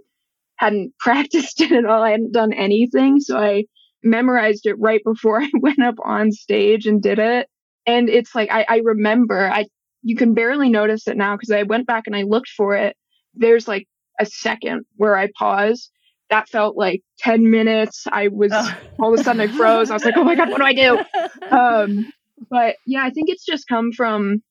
hadn't 0.58 0.94
practiced 1.00 1.62
it 1.62 1.72
at 1.72 1.86
all. 1.86 2.04
I 2.04 2.12
hadn't 2.12 2.34
done 2.34 2.54
anything. 2.54 3.20
So 3.20 3.38
I 3.38 3.66
memorized 4.04 4.66
it 4.66 4.80
right 4.80 5.02
before 5.04 5.42
I 5.42 5.50
went 5.54 5.82
up 5.82 5.96
on 6.04 6.32
stage 6.32 6.86
and 6.86 7.02
did 7.02 7.20
it. 7.20 7.48
And 7.88 8.10
it's 8.10 8.34
like, 8.34 8.50
I, 8.52 8.66
I 8.68 8.78
remember, 8.84 9.50
I, 9.52 9.66
you 10.02 10.16
can 10.16 10.34
barely 10.34 10.70
notice 10.70 11.08
it 11.08 11.18
now 11.18 11.36
because 11.36 11.52
I 11.52 11.64
went 11.64 11.88
back 11.88 12.04
and 12.08 12.16
I 12.16 12.24
looked 12.24 12.50
for 12.50 12.76
it. 12.76 12.96
There's 13.34 13.68
like 13.68 13.88
a 14.20 14.26
second 14.26 14.86
where 14.96 15.18
I 15.18 15.30
pause. 15.38 15.92
That 16.32 16.50
felt 16.50 16.76
like 16.76 17.04
10 17.20 17.52
minutes. 17.52 18.06
I 18.12 18.30
was 18.30 18.52
oh. 18.54 18.78
all 19.00 19.14
of 19.14 19.20
a 19.20 19.24
sudden 19.24 19.42
I 19.42 19.48
froze. 19.48 19.92
I 19.92 19.94
was 19.94 20.04
like, 20.04 20.18
oh 20.18 20.24
my 20.24 20.36
God, 20.36 20.50
what 20.50 20.58
do 20.58 20.64
I 20.64 20.74
do? 20.74 21.00
Um, 21.52 22.12
but 22.50 22.76
yeah, 22.88 23.04
I 23.04 23.12
think 23.12 23.30
it's 23.30 23.46
just 23.46 23.68
come 23.68 23.92
from 23.92 24.42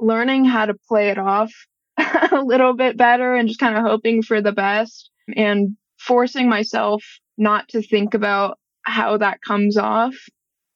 learning 0.00 0.44
how 0.44 0.66
to 0.66 0.74
play 0.88 1.10
it 1.10 1.18
off 1.18 1.52
a 1.98 2.42
little 2.42 2.74
bit 2.74 2.96
better 2.96 3.34
and 3.34 3.48
just 3.48 3.60
kind 3.60 3.76
of 3.76 3.82
hoping 3.82 4.22
for 4.22 4.40
the 4.40 4.52
best 4.52 5.10
and 5.36 5.76
forcing 5.98 6.48
myself 6.48 7.02
not 7.36 7.68
to 7.68 7.82
think 7.82 8.14
about 8.14 8.58
how 8.82 9.16
that 9.16 9.42
comes 9.42 9.76
off. 9.76 10.14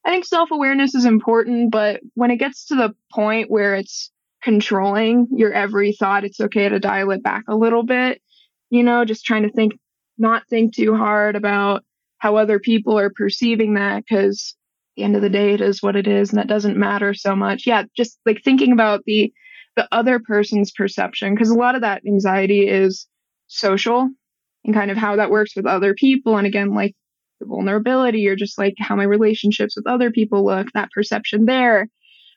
I 0.05 0.11
think 0.11 0.25
self 0.25 0.51
awareness 0.51 0.95
is 0.95 1.05
important, 1.05 1.71
but 1.71 2.01
when 2.15 2.31
it 2.31 2.37
gets 2.37 2.67
to 2.67 2.75
the 2.75 2.95
point 3.13 3.51
where 3.51 3.75
it's 3.75 4.11
controlling 4.43 5.29
your 5.31 5.53
every 5.53 5.93
thought, 5.93 6.25
it's 6.25 6.41
okay 6.41 6.69
to 6.69 6.81
dial 6.81 7.11
it 7.13 7.23
back 7.23 7.45
a 7.49 7.57
little 7.57 7.85
bit. 7.85 8.21
You 8.71 8.83
know, 8.83 9.05
just 9.05 9.25
trying 9.25 9.45
to 9.45 9.53
think, 9.53 9.75
not 10.19 10.49
think 10.49 10.75
too 10.75 10.97
hard 10.97 11.37
about 11.37 11.85
how 12.19 12.37
other 12.37 12.59
people 12.59 12.99
are 12.99 13.11
perceiving 13.11 13.75
that 13.75 14.05
because 14.05 14.57
the 14.97 15.05
end 15.05 15.17
of 15.17 15.23
the 15.23 15.31
day 15.31 15.55
it 15.55 15.61
is 15.61 15.83
what 15.83 15.97
it 15.97 16.07
is 16.07 16.31
and 16.31 16.39
that 16.39 16.49
doesn't 16.49 16.77
matter 16.77 17.15
so 17.15 17.35
much. 17.35 17.67
Yeah, 17.67 17.85
just 17.97 18.19
like 18.27 18.43
thinking 18.45 18.73
about 18.73 19.03
the 19.07 19.33
the 19.75 19.89
other 19.91 20.19
person's 20.19 20.71
perception 20.71 21.35
because 21.35 21.51
a 21.51 21.55
lot 21.55 21.75
of 21.75 21.81
that 21.81 22.03
anxiety 22.07 22.69
is 22.69 23.07
social 23.47 24.11
and 24.65 24.75
kind 24.75 24.91
of 24.91 24.97
how 24.97 25.17
that 25.17 25.31
works 25.31 25.57
with 25.57 25.67
other 25.67 25.95
people. 25.95 26.37
And 26.39 26.47
again, 26.47 26.75
like 26.75 26.95
the 27.41 27.47
vulnerability 27.47 28.29
or 28.29 28.37
just 28.37 28.59
like 28.59 28.75
how 28.79 28.97
my 28.97 29.05
relationships 29.05 29.77
with 29.77 29.87
other 29.87 30.11
people 30.11 30.45
look, 30.45 30.69
that 30.75 30.91
perception 30.93 31.47
there. 31.47 31.89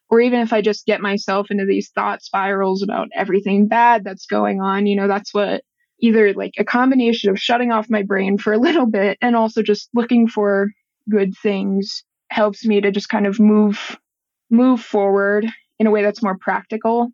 or 0.09 0.21
even 0.21 0.39
if 0.39 0.53
I 0.53 0.61
just 0.61 0.85
get 0.85 1.01
myself 1.01 1.47
into 1.49 1.65
these 1.65 1.89
thought 1.89 2.21
spirals 2.23 2.83
about 2.83 3.09
everything 3.15 3.67
bad 3.67 4.03
that's 4.03 4.25
going 4.27 4.61
on, 4.61 4.85
you 4.85 4.95
know, 4.95 5.07
that's 5.07 5.33
what 5.33 5.63
either 6.01 6.33
like 6.33 6.53
a 6.59 6.63
combination 6.65 7.29
of 7.31 7.39
shutting 7.39 7.71
off 7.71 7.89
my 7.89 8.03
brain 8.03 8.38
for 8.38 8.53
a 8.53 8.57
little 8.59 8.85
bit 8.85 9.17
and 9.21 9.35
also 9.35 9.63
just 9.63 9.89
looking 9.93 10.27
for 10.27 10.69
good 11.09 11.33
things 11.41 12.03
helps 12.29 12.65
me 12.65 12.81
to 12.81 12.91
just 12.91 13.09
kind 13.09 13.25
of 13.27 13.39
move 13.39 13.97
move 14.51 14.81
forward 14.81 15.47
in 15.79 15.88
a 15.88 15.91
way 15.91 16.03
that's 16.03 16.23
more 16.23 16.38
practical. 16.39 17.09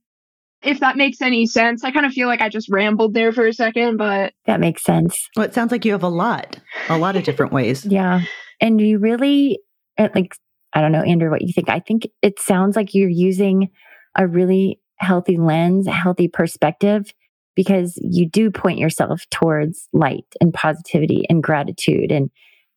If 0.63 0.80
that 0.82 0.95
makes 0.95 1.21
any 1.21 1.45
sense. 1.47 1.84
I 1.84 1.91
kind 1.91 2.06
of 2.06 2.12
feel 2.12 2.28
like 2.28 2.41
I 2.41 2.50
just 2.50 2.69
rambled 2.69 3.13
there 3.13 3.32
for 3.32 3.47
a 3.47 3.54
second, 3.54 3.97
but 3.97 4.34
that 4.45 4.60
makes 4.60 4.84
sense. 4.84 5.28
Well, 5.36 5.45
it 5.45 5.54
sounds 5.54 5.71
like 5.71 5.86
you 5.86 5.91
have 5.91 6.04
a 6.04 6.10
lot, 6.10 6.60
a 6.89 6.97
lot 6.97 7.15
of 7.15 7.24
different 7.24 7.52
ways. 7.52 7.86
yeah. 7.89 8.21
And 8.60 8.80
you 8.80 9.00
really 9.00 9.60
eh, 9.97 10.10
like 10.13 10.36
I 10.74 10.82
don't 10.82 10.91
know, 10.91 11.02
Andrew, 11.02 11.30
what 11.30 11.41
you 11.41 11.52
think. 11.54 11.69
I 11.69 11.80
think 11.80 12.08
it 12.21 12.39
sounds 12.39 12.76
like 12.76 12.93
you're 12.93 13.10
using 13.10 13.69
a 14.17 14.28
really 14.28 14.80
healthy 14.97 15.38
lens, 15.38 15.88
a 15.88 15.91
healthy 15.91 16.28
perspective, 16.28 17.12
because 17.56 17.97
you 18.02 18.30
do 18.30 18.52
point 18.52 18.80
yourself 18.80 19.24
towards 19.32 19.88
light 19.91 20.26
and 20.39 20.54
positivity 20.54 21.26
and 21.30 21.43
gratitude. 21.43 22.12
And 22.12 22.30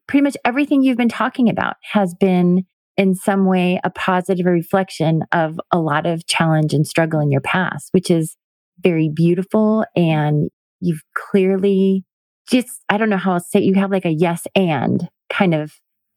pretty 0.09 0.25
much 0.25 0.37
everything 0.45 0.83
you've 0.83 0.97
been 0.97 1.09
talking 1.09 1.49
about 1.49 1.77
has 1.93 2.15
been 2.15 2.65
in 2.97 3.15
some 3.15 3.47
way 3.47 3.81
a 3.85 3.91
positive 3.91 4.47
reflection 4.47 5.23
of 5.33 5.59
a 5.71 5.79
lot 5.79 6.07
of 6.07 6.27
challenge 6.27 6.73
and 6.73 6.87
struggle 6.87 7.21
in 7.21 7.31
your 7.31 7.41
past, 7.41 7.89
which 7.93 8.11
is 8.11 8.37
very 8.81 9.09
beautiful. 9.09 9.85
And 9.97 10.51
you've 10.81 11.03
clearly 11.15 12.05
just, 12.49 12.83
I 12.89 12.99
don't 12.99 13.11
know 13.11 13.17
how 13.17 13.33
I'll 13.35 13.41
say, 13.41 13.61
it, 13.61 13.65
you 13.65 13.75
have 13.75 13.91
like 13.91 14.05
a 14.05 14.13
yes 14.13 14.47
and 14.55 15.09
kind 15.31 15.55
of 15.55 15.73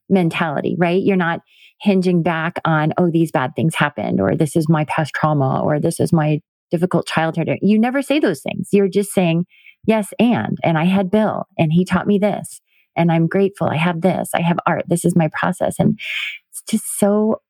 mentality, 0.09 0.75
right? 0.77 1.01
You're 1.01 1.15
not 1.15 1.41
hinging 1.79 2.23
back 2.23 2.59
on, 2.65 2.93
oh, 2.97 3.09
these 3.11 3.31
bad 3.31 3.55
things 3.55 3.75
happened, 3.75 4.19
or 4.19 4.35
this 4.35 4.55
is 4.55 4.67
my 4.69 4.85
past 4.85 5.13
trauma, 5.13 5.61
or 5.61 5.79
this 5.79 5.99
is 5.99 6.11
my 6.11 6.39
difficult 6.71 7.07
childhood. 7.07 7.49
You 7.61 7.79
never 7.79 8.01
say 8.01 8.19
those 8.19 8.41
things. 8.41 8.69
You're 8.71 8.89
just 8.89 9.11
saying, 9.11 9.45
yes, 9.85 10.13
and, 10.19 10.57
and 10.63 10.77
I 10.77 10.85
had 10.85 11.11
Bill 11.11 11.45
and 11.57 11.71
he 11.71 11.85
taught 11.85 12.07
me 12.07 12.17
this 12.17 12.61
and 12.95 13.11
I'm 13.11 13.27
grateful. 13.27 13.67
I 13.67 13.77
have 13.77 14.01
this, 14.01 14.29
I 14.33 14.41
have 14.41 14.57
art. 14.65 14.83
This 14.87 15.05
is 15.05 15.15
my 15.15 15.29
process. 15.39 15.75
And 15.79 15.97
it's 16.61 16.71
just 16.71 16.99
so 16.99 17.41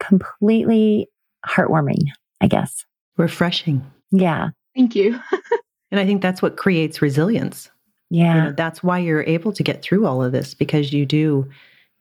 completely 0.00 1.08
heartwarming, 1.46 2.08
I 2.40 2.46
guess. 2.48 2.84
Refreshing. 3.16 3.84
Yeah. 4.10 4.50
Thank 4.74 4.94
you. 4.94 5.18
and 5.90 6.00
I 6.00 6.06
think 6.06 6.22
that's 6.22 6.42
what 6.42 6.56
creates 6.56 7.00
resilience. 7.00 7.70
Yeah. 8.10 8.34
You 8.34 8.42
know, 8.42 8.52
that's 8.52 8.82
why 8.82 8.98
you're 8.98 9.22
able 9.24 9.52
to 9.52 9.62
get 9.62 9.82
through 9.82 10.06
all 10.06 10.22
of 10.22 10.32
this 10.32 10.54
because 10.54 10.92
you 10.92 11.06
do, 11.06 11.48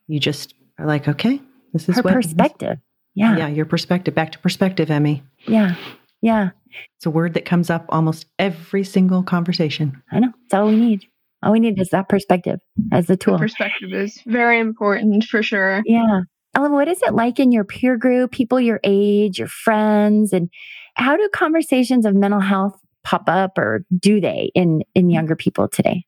you 0.07 0.19
just 0.19 0.53
are 0.77 0.85
like, 0.85 1.07
okay, 1.07 1.41
this 1.73 1.89
is 1.89 1.95
her 1.95 2.01
what, 2.01 2.13
perspective. 2.13 2.77
Yeah. 3.15 3.37
Yeah. 3.37 3.47
Your 3.47 3.65
perspective. 3.65 4.13
Back 4.13 4.33
to 4.33 4.39
perspective, 4.39 4.91
Emmy. 4.91 5.23
Yeah. 5.47 5.75
Yeah. 6.21 6.49
It's 6.97 7.05
a 7.05 7.09
word 7.09 7.33
that 7.35 7.45
comes 7.45 7.69
up 7.69 7.85
almost 7.89 8.25
every 8.37 8.83
single 8.83 9.23
conversation. 9.23 10.01
I 10.11 10.19
know. 10.19 10.33
It's 10.43 10.53
all 10.53 10.67
we 10.67 10.75
need. 10.75 11.05
All 11.41 11.51
we 11.51 11.59
need 11.59 11.79
is 11.79 11.89
that 11.89 12.09
perspective 12.09 12.59
as 12.91 13.07
the 13.07 13.15
tool. 13.15 13.33
The 13.33 13.43
perspective 13.43 13.93
is 13.93 14.19
very 14.25 14.59
important 14.59 15.23
for 15.25 15.43
sure. 15.43 15.83
Yeah. 15.85 16.21
Ella, 16.55 16.69
what 16.69 16.87
is 16.87 17.01
it 17.03 17.13
like 17.13 17.39
in 17.39 17.51
your 17.51 17.65
peer 17.65 17.97
group, 17.97 18.31
people 18.31 18.59
your 18.59 18.79
age, 18.83 19.39
your 19.39 19.49
friends, 19.49 20.31
and 20.31 20.49
how 20.95 21.17
do 21.17 21.29
conversations 21.33 22.05
of 22.05 22.15
mental 22.15 22.39
health 22.39 22.79
pop 23.03 23.23
up 23.27 23.57
or 23.57 23.85
do 23.97 24.19
they 24.19 24.51
in 24.55 24.81
in 24.95 25.07
mm. 25.07 25.13
younger 25.13 25.35
people 25.35 25.67
today? 25.67 26.05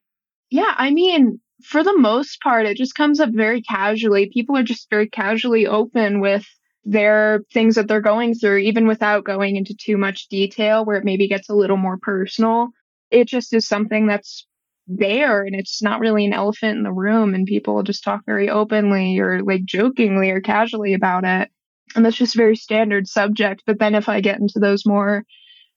Yeah, 0.50 0.74
I 0.78 0.92
mean, 0.92 1.40
for 1.64 1.84
the 1.84 1.98
most 1.98 2.42
part, 2.42 2.66
it 2.66 2.78
just 2.78 2.96
comes 2.96 3.20
up 3.20 3.30
very 3.34 3.62
casually. 3.62 4.30
People 4.34 4.56
are 4.58 4.64
just 4.64 4.90
very 4.90 5.10
casually 5.10 5.68
open 5.68 6.22
with 6.22 6.46
their 6.86 7.42
things 7.54 7.76
that 7.76 7.90
they're 7.90 8.00
going 8.00 8.34
through, 8.34 8.60
even 8.60 8.88
without 8.88 9.26
going 9.26 9.58
into 9.58 9.76
too 9.76 9.98
much 9.98 10.30
detail 10.30 10.86
where 10.86 10.96
it 10.96 11.04
maybe 11.04 11.28
gets 11.28 11.50
a 11.50 11.56
little 11.56 11.76
more 11.76 11.98
personal. 12.02 12.70
It 13.12 13.28
just 13.28 13.54
is 13.54 13.68
something 13.68 14.08
that's 14.08 14.47
there 14.88 15.44
and 15.44 15.56
it's 15.56 15.82
not 15.82 16.00
really 16.00 16.26
an 16.26 16.34
elephant 16.34 16.78
in 16.78 16.84
the 16.84 16.92
room 16.92 17.36
and 17.36 17.46
people 17.46 17.84
just 17.84 18.04
talk 18.04 18.22
very 18.26 18.50
openly 18.50 19.20
or 19.20 19.44
like 19.44 19.66
jokingly 19.66 20.32
or 20.32 20.40
casually 20.40 20.94
about 20.94 21.26
it. 21.26 21.50
And 21.96 22.06
that's 22.06 22.18
just 22.18 22.36
a 22.36 22.38
very 22.38 22.56
standard 22.56 23.08
subject. 23.08 23.64
But 23.66 23.80
then 23.80 23.96
if 23.96 24.08
I 24.10 24.22
get 24.22 24.40
into 24.40 24.60
those 24.60 24.86
more 24.86 25.24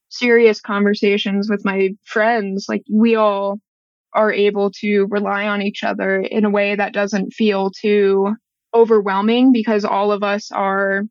serious 0.09 0.61
conversations 0.61 1.49
with 1.49 1.65
my 1.65 1.91
friends, 2.05 2.67
like 2.69 2.83
we 2.91 3.17
all 3.17 3.59
are 4.13 4.33
able 4.33 4.71
to 4.73 5.07
rely 5.07 5.47
on 5.47 5.63
each 5.63 5.85
other 5.85 6.21
in 6.21 6.45
a 6.45 6.51
way 6.51 6.75
that 6.75 6.93
doesn't 6.93 7.33
feel 7.33 7.71
too 7.71 8.35
overwhelming 8.75 9.53
because 9.53 9.85
all 9.85 10.13
of 10.13 10.23
us 10.23 10.51
are, 10.51 11.03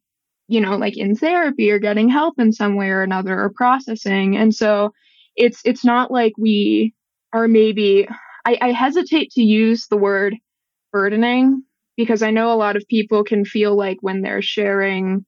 you 0.48 0.60
know, 0.60 0.76
like 0.78 0.98
in 0.98 1.16
therapy 1.16 1.72
or 1.72 1.80
getting 1.80 2.10
help 2.10 2.40
in 2.40 2.52
some 2.52 2.76
way 2.76 2.90
or 2.90 3.02
another 3.02 3.42
or 3.42 3.52
processing. 3.56 4.36
And 4.36 4.54
so 4.54 4.92
it's 5.36 5.62
it's 5.64 5.86
not 5.86 6.12
like 6.12 6.34
we 6.38 6.94
are 7.34 7.48
maybe 7.48 8.08
I, 8.46 8.58
I 8.62 8.72
hesitate 8.72 9.32
to 9.32 9.44
use 9.44 9.88
the 9.88 9.98
word 9.98 10.36
burdening 10.92 11.64
because 11.98 12.22
I 12.24 12.32
know 12.32 12.52
a 12.52 12.56
lot 12.56 12.76
of 12.76 12.88
people 12.88 13.24
can 13.24 13.46
feel 13.46 13.76
like 13.76 13.98
when 14.02 14.22
they're 14.22 14.42
sharing 14.42 15.26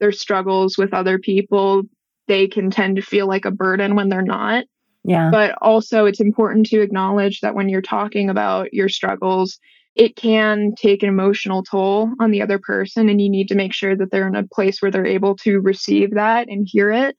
their 0.00 0.12
struggles 0.12 0.76
with 0.76 0.94
other 0.94 1.18
people, 1.18 1.82
they 2.26 2.48
can 2.48 2.70
tend 2.70 2.96
to 2.96 3.02
feel 3.02 3.28
like 3.28 3.44
a 3.44 3.50
burden 3.50 3.94
when 3.94 4.08
they're 4.08 4.22
not. 4.22 4.64
Yeah. 5.04 5.30
But 5.30 5.56
also, 5.60 6.06
it's 6.06 6.20
important 6.20 6.66
to 6.66 6.80
acknowledge 6.80 7.40
that 7.40 7.54
when 7.54 7.68
you're 7.68 7.82
talking 7.82 8.30
about 8.30 8.72
your 8.72 8.88
struggles, 8.88 9.58
it 9.94 10.16
can 10.16 10.74
take 10.76 11.02
an 11.02 11.10
emotional 11.10 11.62
toll 11.62 12.10
on 12.18 12.30
the 12.30 12.42
other 12.42 12.58
person, 12.58 13.08
and 13.08 13.20
you 13.20 13.28
need 13.28 13.48
to 13.48 13.54
make 13.54 13.74
sure 13.74 13.94
that 13.94 14.10
they're 14.10 14.26
in 14.26 14.34
a 14.34 14.48
place 14.48 14.80
where 14.80 14.90
they're 14.90 15.06
able 15.06 15.36
to 15.36 15.60
receive 15.60 16.14
that 16.14 16.48
and 16.48 16.66
hear 16.68 16.90
it. 16.90 17.16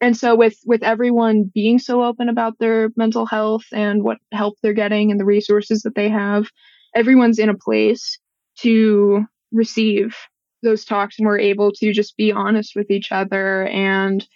And 0.00 0.16
so, 0.16 0.34
with 0.34 0.56
with 0.64 0.82
everyone 0.82 1.50
being 1.54 1.78
so 1.78 2.02
open 2.02 2.28
about 2.28 2.58
their 2.58 2.90
mental 2.96 3.26
health 3.26 3.64
and 3.72 4.02
what 4.02 4.18
help 4.32 4.56
they're 4.62 4.72
getting 4.72 5.10
and 5.10 5.20
the 5.20 5.24
resources 5.26 5.82
that 5.82 5.94
they 5.94 6.08
have, 6.08 6.46
everyone's 6.94 7.38
in 7.38 7.48
a 7.48 7.56
place 7.56 8.18
to 8.60 9.24
receive 9.52 10.16
those 10.62 10.84
talks, 10.84 11.18
and 11.18 11.26
we're 11.26 11.38
able 11.38 11.72
to 11.72 11.92
just 11.92 12.16
be 12.16 12.32
honest 12.32 12.72
with 12.76 12.90
each 12.90 13.12
other 13.12 13.66
and 13.66 14.26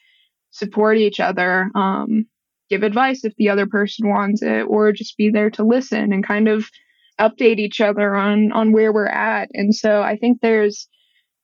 support 0.51 0.99
each 0.99 1.21
other. 1.21 1.71
Um, 1.75 2.27
give 2.71 2.83
advice 2.83 3.25
if 3.25 3.35
the 3.37 3.49
other 3.49 3.67
person 3.67 4.09
wants 4.09 4.43
it 4.43 4.63
or 4.69 4.93
just 4.93 5.17
be 5.17 5.31
there 5.31 5.51
to 5.51 5.65
listen 5.65 6.13
and 6.13 6.27
kind 6.27 6.49
of 6.49 6.69
update 7.21 7.59
each 7.59 7.81
other 7.81 8.15
on 8.15 8.51
on 8.53 8.73
where 8.73 8.93
we're 8.93 9.07
at 9.07 9.49
and 9.55 9.73
so 9.75 10.03
i 10.03 10.17
think 10.17 10.41
there's 10.41 10.89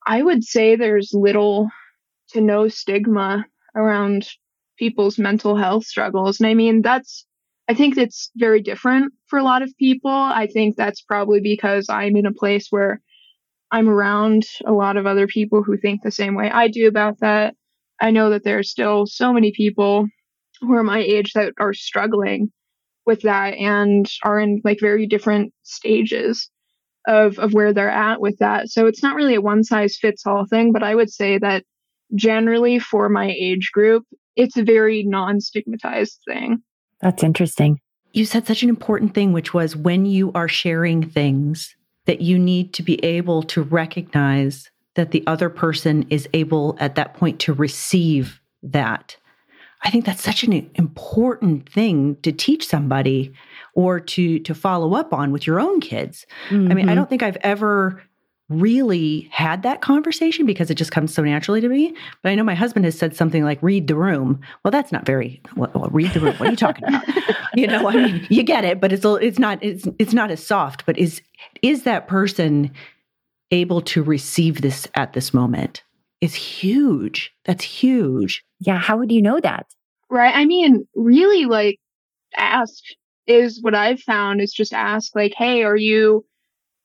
i 0.05 0.21
would 0.21 0.43
say 0.43 0.75
there's 0.75 1.11
little 1.13 1.69
to 2.27 2.41
no 2.41 2.67
stigma 2.67 3.45
around 3.75 4.27
people's 4.77 5.17
mental 5.19 5.55
health 5.55 5.85
struggles. 5.85 6.39
And 6.39 6.47
i 6.47 6.53
mean 6.53 6.81
that's 6.81 7.25
i 7.69 7.73
think 7.73 7.97
it's 7.97 8.31
very 8.35 8.61
different 8.61 9.13
for 9.27 9.39
a 9.39 9.43
lot 9.43 9.61
of 9.61 9.75
people. 9.77 10.11
I 10.11 10.47
think 10.47 10.75
that's 10.75 11.01
probably 11.01 11.41
because 11.41 11.87
i'm 11.89 12.15
in 12.15 12.25
a 12.25 12.33
place 12.33 12.67
where 12.69 13.01
i'm 13.71 13.89
around 13.89 14.43
a 14.65 14.73
lot 14.73 14.97
of 14.97 15.05
other 15.05 15.27
people 15.27 15.63
who 15.63 15.77
think 15.77 16.01
the 16.01 16.11
same 16.11 16.35
way 16.35 16.49
i 16.51 16.67
do 16.67 16.87
about 16.87 17.19
that. 17.19 17.55
I 18.01 18.11
know 18.11 18.31
that 18.31 18.43
there's 18.43 18.71
still 18.71 19.05
so 19.05 19.31
many 19.31 19.51
people 19.51 20.07
who 20.61 20.73
are 20.73 20.83
my 20.83 20.99
age 20.99 21.33
that 21.33 21.53
are 21.59 21.73
struggling 21.73 22.51
with 23.05 23.21
that 23.21 23.55
and 23.55 24.09
are 24.23 24.39
in 24.39 24.61
like 24.63 24.79
very 24.79 25.07
different 25.07 25.53
stages 25.63 26.49
of 27.07 27.39
of 27.39 27.53
where 27.53 27.73
they're 27.73 27.89
at 27.89 28.21
with 28.21 28.37
that. 28.39 28.69
So 28.69 28.85
it's 28.85 29.01
not 29.01 29.15
really 29.15 29.35
a 29.35 29.41
one 29.41 29.63
size 29.63 29.97
fits 29.97 30.25
all 30.25 30.45
thing, 30.45 30.71
but 30.71 30.83
I 30.83 30.95
would 30.95 31.11
say 31.11 31.37
that 31.39 31.63
generally 32.15 32.79
for 32.79 33.09
my 33.09 33.33
age 33.37 33.71
group, 33.73 34.05
it's 34.35 34.57
a 34.57 34.63
very 34.63 35.03
non-stigmatized 35.03 36.19
thing. 36.27 36.61
That's 37.01 37.23
interesting. 37.23 37.79
You 38.13 38.25
said 38.25 38.45
such 38.45 38.63
an 38.63 38.69
important 38.69 39.13
thing 39.13 39.33
which 39.33 39.53
was 39.53 39.75
when 39.75 40.05
you 40.05 40.31
are 40.33 40.47
sharing 40.47 41.09
things 41.09 41.75
that 42.05 42.21
you 42.21 42.37
need 42.37 42.73
to 42.73 42.83
be 42.83 43.03
able 43.03 43.43
to 43.43 43.61
recognize 43.61 44.69
that 44.95 45.11
the 45.11 45.23
other 45.27 45.49
person 45.49 46.05
is 46.09 46.27
able 46.33 46.75
at 46.79 46.95
that 46.95 47.13
point 47.13 47.39
to 47.41 47.53
receive 47.53 48.41
that 48.63 49.15
I 49.83 49.89
think 49.89 50.05
that's 50.05 50.21
such 50.21 50.43
an 50.43 50.69
important 50.75 51.67
thing 51.69 52.15
to 52.21 52.31
teach 52.31 52.67
somebody 52.67 53.33
or 53.73 53.99
to 53.99 54.39
to 54.39 54.53
follow 54.53 54.93
up 54.93 55.13
on 55.13 55.31
with 55.31 55.47
your 55.47 55.59
own 55.59 55.81
kids. 55.81 56.25
Mm-hmm. 56.49 56.71
I 56.71 56.75
mean, 56.75 56.85
I 56.85 56.91
mm-hmm. 56.91 56.95
don't 56.99 57.09
think 57.09 57.23
I've 57.23 57.37
ever 57.37 58.03
really 58.51 59.29
had 59.31 59.63
that 59.63 59.81
conversation 59.81 60.45
because 60.45 60.69
it 60.69 60.75
just 60.75 60.91
comes 60.91 61.13
so 61.13 61.23
naturally 61.23 61.61
to 61.61 61.69
me. 61.69 61.95
But 62.21 62.29
I 62.29 62.35
know 62.35 62.43
my 62.43 62.55
husband 62.55 62.85
has 62.85 62.97
said 62.97 63.15
something 63.15 63.43
like 63.43 63.61
"read 63.61 63.87
the 63.87 63.95
room." 63.95 64.41
Well, 64.63 64.71
that's 64.71 64.91
not 64.91 65.05
very 65.05 65.41
well. 65.55 65.71
well 65.73 65.89
read 65.91 66.11
the 66.13 66.19
room. 66.19 66.35
What 66.35 66.47
are 66.47 66.51
you 66.51 66.57
talking 66.57 66.83
about? 66.87 67.03
you 67.55 67.67
know, 67.67 67.87
I 67.87 67.95
mean, 67.95 68.27
you 68.29 68.43
get 68.43 68.63
it, 68.63 68.79
but 68.79 68.91
it's 68.91 69.05
it's 69.05 69.39
not 69.39 69.63
it's 69.63 69.87
it's 69.99 70.13
not 70.13 70.31
as 70.31 70.45
soft. 70.45 70.85
But 70.85 70.97
is 70.97 71.21
is 71.61 71.83
that 71.83 72.07
person 72.07 72.71
able 73.51 73.81
to 73.81 74.03
receive 74.03 74.61
this 74.61 74.87
at 74.95 75.13
this 75.13 75.33
moment? 75.33 75.83
Is 76.21 76.35
huge. 76.35 77.33
That's 77.45 77.63
huge. 77.63 78.43
Yeah. 78.59 78.77
How 78.77 78.97
would 78.97 79.11
you 79.11 79.21
know 79.21 79.39
that? 79.39 79.65
Right. 80.09 80.35
I 80.35 80.45
mean, 80.45 80.87
really, 80.95 81.45
like, 81.45 81.79
ask 82.37 82.83
is 83.27 83.61
what 83.61 83.73
I've 83.73 84.01
found 84.01 84.41
is 84.41 84.53
just 84.53 84.73
ask, 84.73 85.15
like, 85.15 85.33
hey, 85.35 85.63
are 85.63 85.75
you 85.75 86.25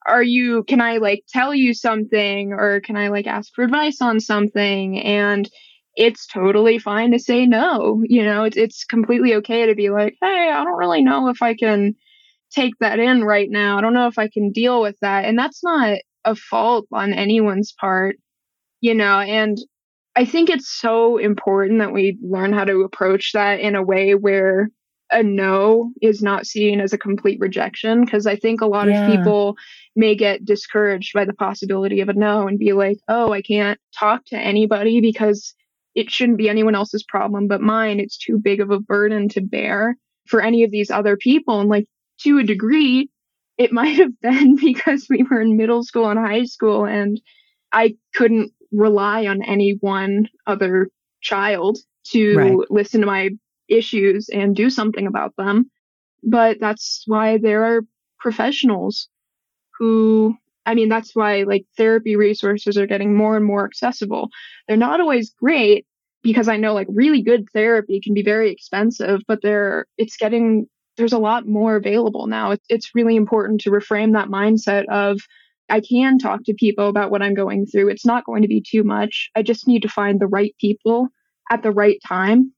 are 0.08 0.22
you 0.22 0.64
can 0.64 0.80
I 0.80 0.98
like 0.98 1.24
tell 1.28 1.54
you 1.54 1.74
something 1.74 2.52
or 2.52 2.80
can 2.80 2.96
I 2.96 3.08
like 3.08 3.26
ask 3.26 3.52
for 3.54 3.64
advice 3.64 4.00
on 4.00 4.20
something 4.20 5.00
and 5.00 5.48
it's 5.96 6.26
totally 6.26 6.78
fine 6.78 7.10
to 7.12 7.18
say 7.18 7.46
no. 7.46 8.02
You 8.04 8.24
know, 8.24 8.44
it's 8.44 8.56
it's 8.56 8.84
completely 8.84 9.34
okay 9.36 9.66
to 9.66 9.74
be 9.74 9.90
like, 9.90 10.14
"Hey, 10.20 10.50
I 10.52 10.62
don't 10.64 10.78
really 10.78 11.02
know 11.02 11.28
if 11.28 11.42
I 11.42 11.54
can 11.54 11.94
take 12.50 12.74
that 12.80 12.98
in 12.98 13.24
right 13.24 13.50
now. 13.50 13.78
I 13.78 13.80
don't 13.80 13.94
know 13.94 14.06
if 14.08 14.18
I 14.18 14.28
can 14.28 14.52
deal 14.52 14.80
with 14.82 14.96
that." 15.00 15.24
And 15.24 15.38
that's 15.38 15.62
not 15.64 15.98
a 16.24 16.34
fault 16.36 16.86
on 16.92 17.12
anyone's 17.14 17.72
part, 17.72 18.16
you 18.80 18.94
know, 18.94 19.20
and 19.20 19.58
I 20.16 20.24
think 20.24 20.50
it's 20.50 20.70
so 20.70 21.18
important 21.18 21.78
that 21.80 21.92
we 21.92 22.18
learn 22.22 22.52
how 22.52 22.64
to 22.64 22.82
approach 22.82 23.32
that 23.34 23.60
in 23.60 23.74
a 23.76 23.82
way 23.82 24.14
where 24.14 24.70
a 25.16 25.22
no 25.22 25.92
is 26.02 26.22
not 26.22 26.46
seen 26.46 26.78
as 26.78 26.92
a 26.92 26.98
complete 26.98 27.40
rejection 27.40 28.04
because 28.04 28.26
I 28.26 28.36
think 28.36 28.60
a 28.60 28.66
lot 28.66 28.86
yeah. 28.86 29.06
of 29.06 29.10
people 29.10 29.56
may 29.96 30.14
get 30.14 30.44
discouraged 30.44 31.14
by 31.14 31.24
the 31.24 31.32
possibility 31.32 32.02
of 32.02 32.10
a 32.10 32.12
no 32.12 32.46
and 32.46 32.58
be 32.58 32.74
like, 32.74 32.98
"Oh, 33.08 33.32
I 33.32 33.40
can't 33.40 33.80
talk 33.98 34.26
to 34.26 34.38
anybody 34.38 35.00
because 35.00 35.54
it 35.94 36.10
shouldn't 36.10 36.36
be 36.36 36.50
anyone 36.50 36.74
else's 36.74 37.02
problem 37.02 37.48
but 37.48 37.62
mine. 37.62 37.98
It's 37.98 38.18
too 38.18 38.38
big 38.38 38.60
of 38.60 38.70
a 38.70 38.78
burden 38.78 39.30
to 39.30 39.40
bear 39.40 39.96
for 40.26 40.42
any 40.42 40.64
of 40.64 40.70
these 40.70 40.90
other 40.90 41.16
people." 41.16 41.60
And 41.60 41.70
like 41.70 41.86
to 42.20 42.38
a 42.38 42.44
degree, 42.44 43.08
it 43.56 43.72
might 43.80 43.96
have 43.96 44.20
been 44.20 44.56
because 44.56 45.06
we 45.08 45.22
were 45.22 45.40
in 45.40 45.56
middle 45.56 45.82
school 45.82 46.10
and 46.10 46.18
high 46.18 46.44
school 46.44 46.84
and 46.84 47.18
I 47.72 47.96
couldn't 48.14 48.52
rely 48.70 49.26
on 49.26 49.42
any 49.42 49.78
one 49.80 50.28
other 50.46 50.90
child 51.22 51.78
to 52.12 52.36
right. 52.36 52.70
listen 52.70 53.00
to 53.00 53.06
my 53.06 53.30
issues 53.68 54.28
and 54.28 54.54
do 54.54 54.70
something 54.70 55.06
about 55.06 55.34
them. 55.36 55.70
But 56.22 56.58
that's 56.60 57.02
why 57.06 57.38
there 57.38 57.64
are 57.64 57.82
professionals 58.18 59.08
who, 59.78 60.34
I 60.64 60.74
mean, 60.74 60.88
that's 60.88 61.14
why 61.14 61.42
like 61.42 61.66
therapy 61.76 62.16
resources 62.16 62.76
are 62.78 62.86
getting 62.86 63.14
more 63.14 63.36
and 63.36 63.44
more 63.44 63.64
accessible. 63.64 64.28
They're 64.66 64.76
not 64.76 65.00
always 65.00 65.30
great 65.30 65.86
because 66.22 66.48
I 66.48 66.56
know 66.56 66.74
like 66.74 66.88
really 66.90 67.22
good 67.22 67.46
therapy 67.52 68.00
can 68.00 68.14
be 68.14 68.22
very 68.22 68.50
expensive, 68.50 69.20
but 69.28 69.40
they're, 69.42 69.86
it's 69.98 70.16
getting, 70.16 70.66
there's 70.96 71.12
a 71.12 71.18
lot 71.18 71.46
more 71.46 71.76
available 71.76 72.26
now. 72.26 72.52
It's, 72.52 72.64
it's 72.68 72.94
really 72.94 73.16
important 73.16 73.60
to 73.62 73.70
reframe 73.70 74.14
that 74.14 74.28
mindset 74.28 74.86
of, 74.88 75.20
I 75.68 75.80
can 75.80 76.18
talk 76.18 76.44
to 76.44 76.54
people 76.54 76.88
about 76.88 77.10
what 77.10 77.22
I'm 77.22 77.34
going 77.34 77.66
through. 77.66 77.88
It's 77.88 78.06
not 78.06 78.24
going 78.24 78.42
to 78.42 78.48
be 78.48 78.60
too 78.60 78.84
much. 78.84 79.30
I 79.34 79.42
just 79.42 79.66
need 79.66 79.82
to 79.82 79.88
find 79.88 80.20
the 80.20 80.28
right 80.28 80.54
people 80.60 81.08
at 81.50 81.64
the 81.64 81.72
right 81.72 81.98
time. 82.06 82.52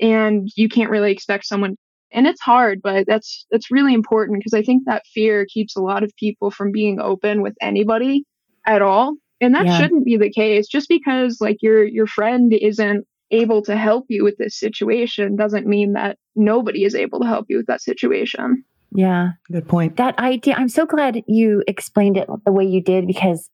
And 0.00 0.48
you 0.56 0.68
can't 0.68 0.90
really 0.90 1.12
expect 1.12 1.46
someone 1.46 1.76
and 2.12 2.26
it's 2.26 2.40
hard, 2.40 2.80
but 2.82 3.06
that's 3.06 3.46
that's 3.50 3.70
really 3.70 3.94
important 3.94 4.38
because 4.38 4.54
I 4.54 4.62
think 4.62 4.84
that 4.86 5.06
fear 5.14 5.46
keeps 5.46 5.76
a 5.76 5.80
lot 5.80 6.02
of 6.02 6.12
people 6.16 6.50
from 6.50 6.72
being 6.72 7.00
open 7.00 7.42
with 7.42 7.54
anybody 7.60 8.24
at 8.66 8.82
all. 8.82 9.16
And 9.40 9.54
that 9.54 9.66
yeah. 9.66 9.78
shouldn't 9.78 10.04
be 10.04 10.16
the 10.16 10.30
case. 10.30 10.66
Just 10.66 10.88
because 10.88 11.40
like 11.40 11.58
your 11.62 11.84
your 11.84 12.06
friend 12.06 12.52
isn't 12.52 13.06
able 13.30 13.62
to 13.62 13.76
help 13.76 14.06
you 14.08 14.24
with 14.24 14.36
this 14.38 14.58
situation 14.58 15.36
doesn't 15.36 15.66
mean 15.66 15.92
that 15.92 16.18
nobody 16.34 16.84
is 16.84 16.96
able 16.96 17.20
to 17.20 17.26
help 17.26 17.46
you 17.48 17.58
with 17.58 17.66
that 17.66 17.80
situation. 17.80 18.64
Yeah. 18.92 19.30
Good 19.52 19.68
point. 19.68 19.96
That 19.96 20.18
idea, 20.18 20.54
I'm 20.56 20.68
so 20.68 20.84
glad 20.84 21.22
you 21.28 21.62
explained 21.68 22.16
it 22.16 22.28
the 22.44 22.50
way 22.50 22.64
you 22.64 22.82
did 22.82 23.06
because 23.06 23.48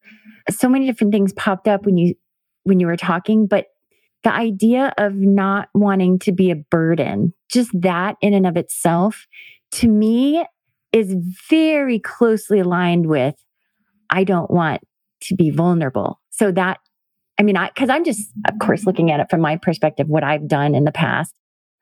so 0.49 0.67
many 0.67 0.87
different 0.87 1.13
things 1.13 1.31
popped 1.33 1.67
up 1.67 1.85
when 1.85 1.97
you 1.97 2.15
when 2.63 2.79
you 2.79 2.87
were 2.87 2.97
talking, 2.97 3.45
but 3.45 3.67
the 4.23 4.33
idea 4.33 4.93
of 4.97 5.15
not 5.15 5.69
wanting 5.73 6.19
to 6.19 6.31
be 6.31 6.51
a 6.51 6.55
burden, 6.55 7.33
just 7.49 7.71
that 7.81 8.15
in 8.21 8.33
and 8.33 8.47
of 8.47 8.57
itself, 8.57 9.27
to 9.73 9.87
me 9.87 10.45
is 10.91 11.15
very 11.49 11.99
closely 11.99 12.59
aligned 12.59 13.07
with 13.07 13.35
I 14.09 14.23
don't 14.23 14.49
want 14.49 14.81
to 15.23 15.35
be 15.35 15.49
vulnerable. 15.49 16.19
So 16.29 16.51
that 16.51 16.79
I 17.39 17.43
mean, 17.43 17.55
I, 17.55 17.69
cause 17.77 17.89
I'm 17.89 18.03
just, 18.03 18.31
of 18.49 18.57
course, 18.59 18.85
looking 18.85 19.11
at 19.11 19.19
it 19.19 19.27
from 19.29 19.41
my 19.41 19.57
perspective, 19.57 20.07
what 20.07 20.23
I've 20.23 20.47
done 20.47 20.73
in 20.73 20.85
the 20.85 20.91
past. 20.91 21.35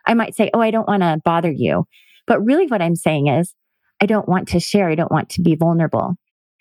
I 0.06 0.14
might 0.14 0.36
say, 0.36 0.50
Oh, 0.54 0.60
I 0.60 0.72
don't 0.72 0.88
want 0.88 1.02
to 1.02 1.22
bother 1.24 1.52
you. 1.52 1.88
But 2.28 2.44
really 2.44 2.68
what 2.68 2.82
I'm 2.82 2.96
saying 2.96 3.28
is, 3.28 3.54
I 4.02 4.06
don't 4.06 4.28
want 4.28 4.50
to 4.50 4.60
share. 4.60 4.90
I 4.90 4.96
don't 4.96 5.12
want 5.12 5.30
to 5.30 5.42
be 5.42 5.56
vulnerable. 5.56 6.16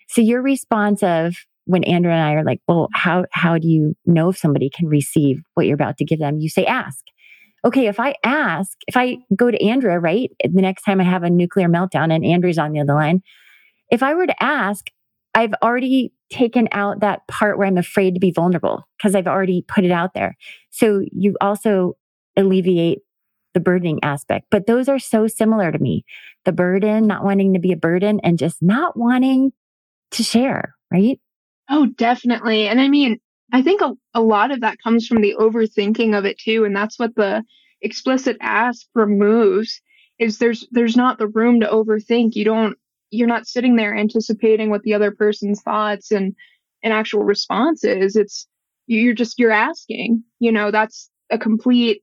So 0.07 0.21
your 0.21 0.41
response 0.41 1.03
of 1.03 1.35
when 1.65 1.83
Andrea 1.83 2.13
and 2.13 2.23
I 2.23 2.33
are 2.33 2.43
like, 2.43 2.61
well, 2.67 2.89
how, 2.93 3.25
how 3.31 3.57
do 3.57 3.67
you 3.67 3.95
know 4.05 4.29
if 4.29 4.37
somebody 4.37 4.69
can 4.69 4.87
receive 4.87 5.41
what 5.53 5.65
you're 5.65 5.75
about 5.75 5.97
to 5.97 6.05
give 6.05 6.19
them? 6.19 6.39
You 6.39 6.49
say, 6.49 6.65
ask. 6.65 7.03
Okay. 7.63 7.87
If 7.87 7.99
I 7.99 8.15
ask, 8.23 8.77
if 8.87 8.95
I 8.95 9.17
go 9.35 9.49
to 9.49 9.63
Andrea, 9.63 9.99
right? 9.99 10.29
The 10.43 10.61
next 10.61 10.83
time 10.83 11.01
I 11.01 11.03
have 11.03 11.23
a 11.23 11.29
nuclear 11.29 11.67
meltdown 11.67 12.13
and 12.13 12.23
Andrea's 12.23 12.59
on 12.59 12.73
the 12.73 12.81
other 12.81 12.93
line, 12.93 13.23
if 13.89 14.03
I 14.03 14.13
were 14.13 14.27
to 14.27 14.43
ask, 14.43 14.87
I've 15.33 15.53
already 15.61 16.13
taken 16.31 16.67
out 16.71 17.01
that 17.01 17.27
part 17.27 17.57
where 17.57 17.67
I'm 17.67 17.77
afraid 17.77 18.13
to 18.13 18.19
be 18.19 18.31
vulnerable 18.31 18.87
because 18.97 19.15
I've 19.15 19.27
already 19.27 19.63
put 19.67 19.83
it 19.83 19.91
out 19.91 20.13
there. 20.13 20.37
So 20.69 21.03
you 21.11 21.35
also 21.41 21.97
alleviate 22.37 22.99
the 23.53 23.59
burdening 23.59 23.99
aspect. 24.03 24.47
But 24.51 24.67
those 24.67 24.87
are 24.87 24.99
so 24.99 25.27
similar 25.27 25.71
to 25.71 25.79
me. 25.79 26.05
The 26.43 26.51
burden, 26.51 27.07
not 27.07 27.23
wanting 27.23 27.53
to 27.53 27.59
be 27.59 27.71
a 27.71 27.77
burden 27.77 28.19
and 28.23 28.37
just 28.37 28.61
not 28.61 28.97
wanting 28.97 29.51
to 30.11 30.23
share, 30.23 30.75
right? 30.91 31.19
Oh, 31.69 31.87
definitely. 31.87 32.67
And 32.67 32.79
I 32.79 32.87
mean, 32.87 33.19
I 33.51 33.61
think 33.61 33.81
a, 33.81 33.93
a 34.13 34.21
lot 34.21 34.51
of 34.51 34.61
that 34.61 34.77
comes 34.83 35.07
from 35.07 35.21
the 35.21 35.35
overthinking 35.39 36.17
of 36.17 36.25
it 36.25 36.37
too. 36.37 36.65
And 36.65 36.75
that's 36.75 36.99
what 36.99 37.15
the 37.15 37.43
explicit 37.81 38.37
ask 38.41 38.85
removes 38.93 39.81
is 40.19 40.37
there's 40.37 40.65
there's 40.71 40.95
not 40.95 41.17
the 41.17 41.27
room 41.27 41.59
to 41.59 41.67
overthink. 41.67 42.35
You 42.35 42.45
don't 42.45 42.77
you're 43.11 43.27
not 43.27 43.47
sitting 43.47 43.75
there 43.75 43.95
anticipating 43.95 44.69
what 44.69 44.81
the 44.83 44.93
other 44.93 45.11
person's 45.11 45.61
thoughts 45.61 46.11
and 46.11 46.35
and 46.83 46.93
actual 46.93 47.23
response 47.23 47.83
is. 47.83 48.15
It's 48.15 48.47
you're 48.87 49.13
just 49.13 49.39
you're 49.39 49.51
asking. 49.51 50.23
You 50.39 50.51
know, 50.51 50.71
that's 50.71 51.09
a 51.31 51.37
complete 51.37 52.01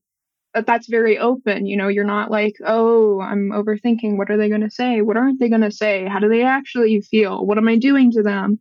that's 0.67 0.89
very 0.89 1.19
open. 1.19 1.67
You 1.67 1.77
know, 1.77 1.89
you're 1.89 2.05
not 2.05 2.31
like, 2.31 2.55
oh, 2.67 3.21
I'm 3.21 3.51
overthinking. 3.51 4.19
What 4.19 4.31
are 4.31 4.37
they 4.39 4.49
going 4.51 4.63
to 4.63 4.71
say? 4.71 5.03
What 5.03 5.17
aren't 5.17 5.41
they 5.41 5.49
going 5.49 5.63
to 5.63 5.73
say? 5.73 6.07
How 6.07 6.19
do 6.19 6.29
they 6.29 6.43
actually 6.45 7.01
feel? 7.03 7.47
What 7.47 7.59
am 7.59 7.69
I 7.69 7.77
doing 7.77 8.11
to 8.13 8.23
them? 8.23 8.61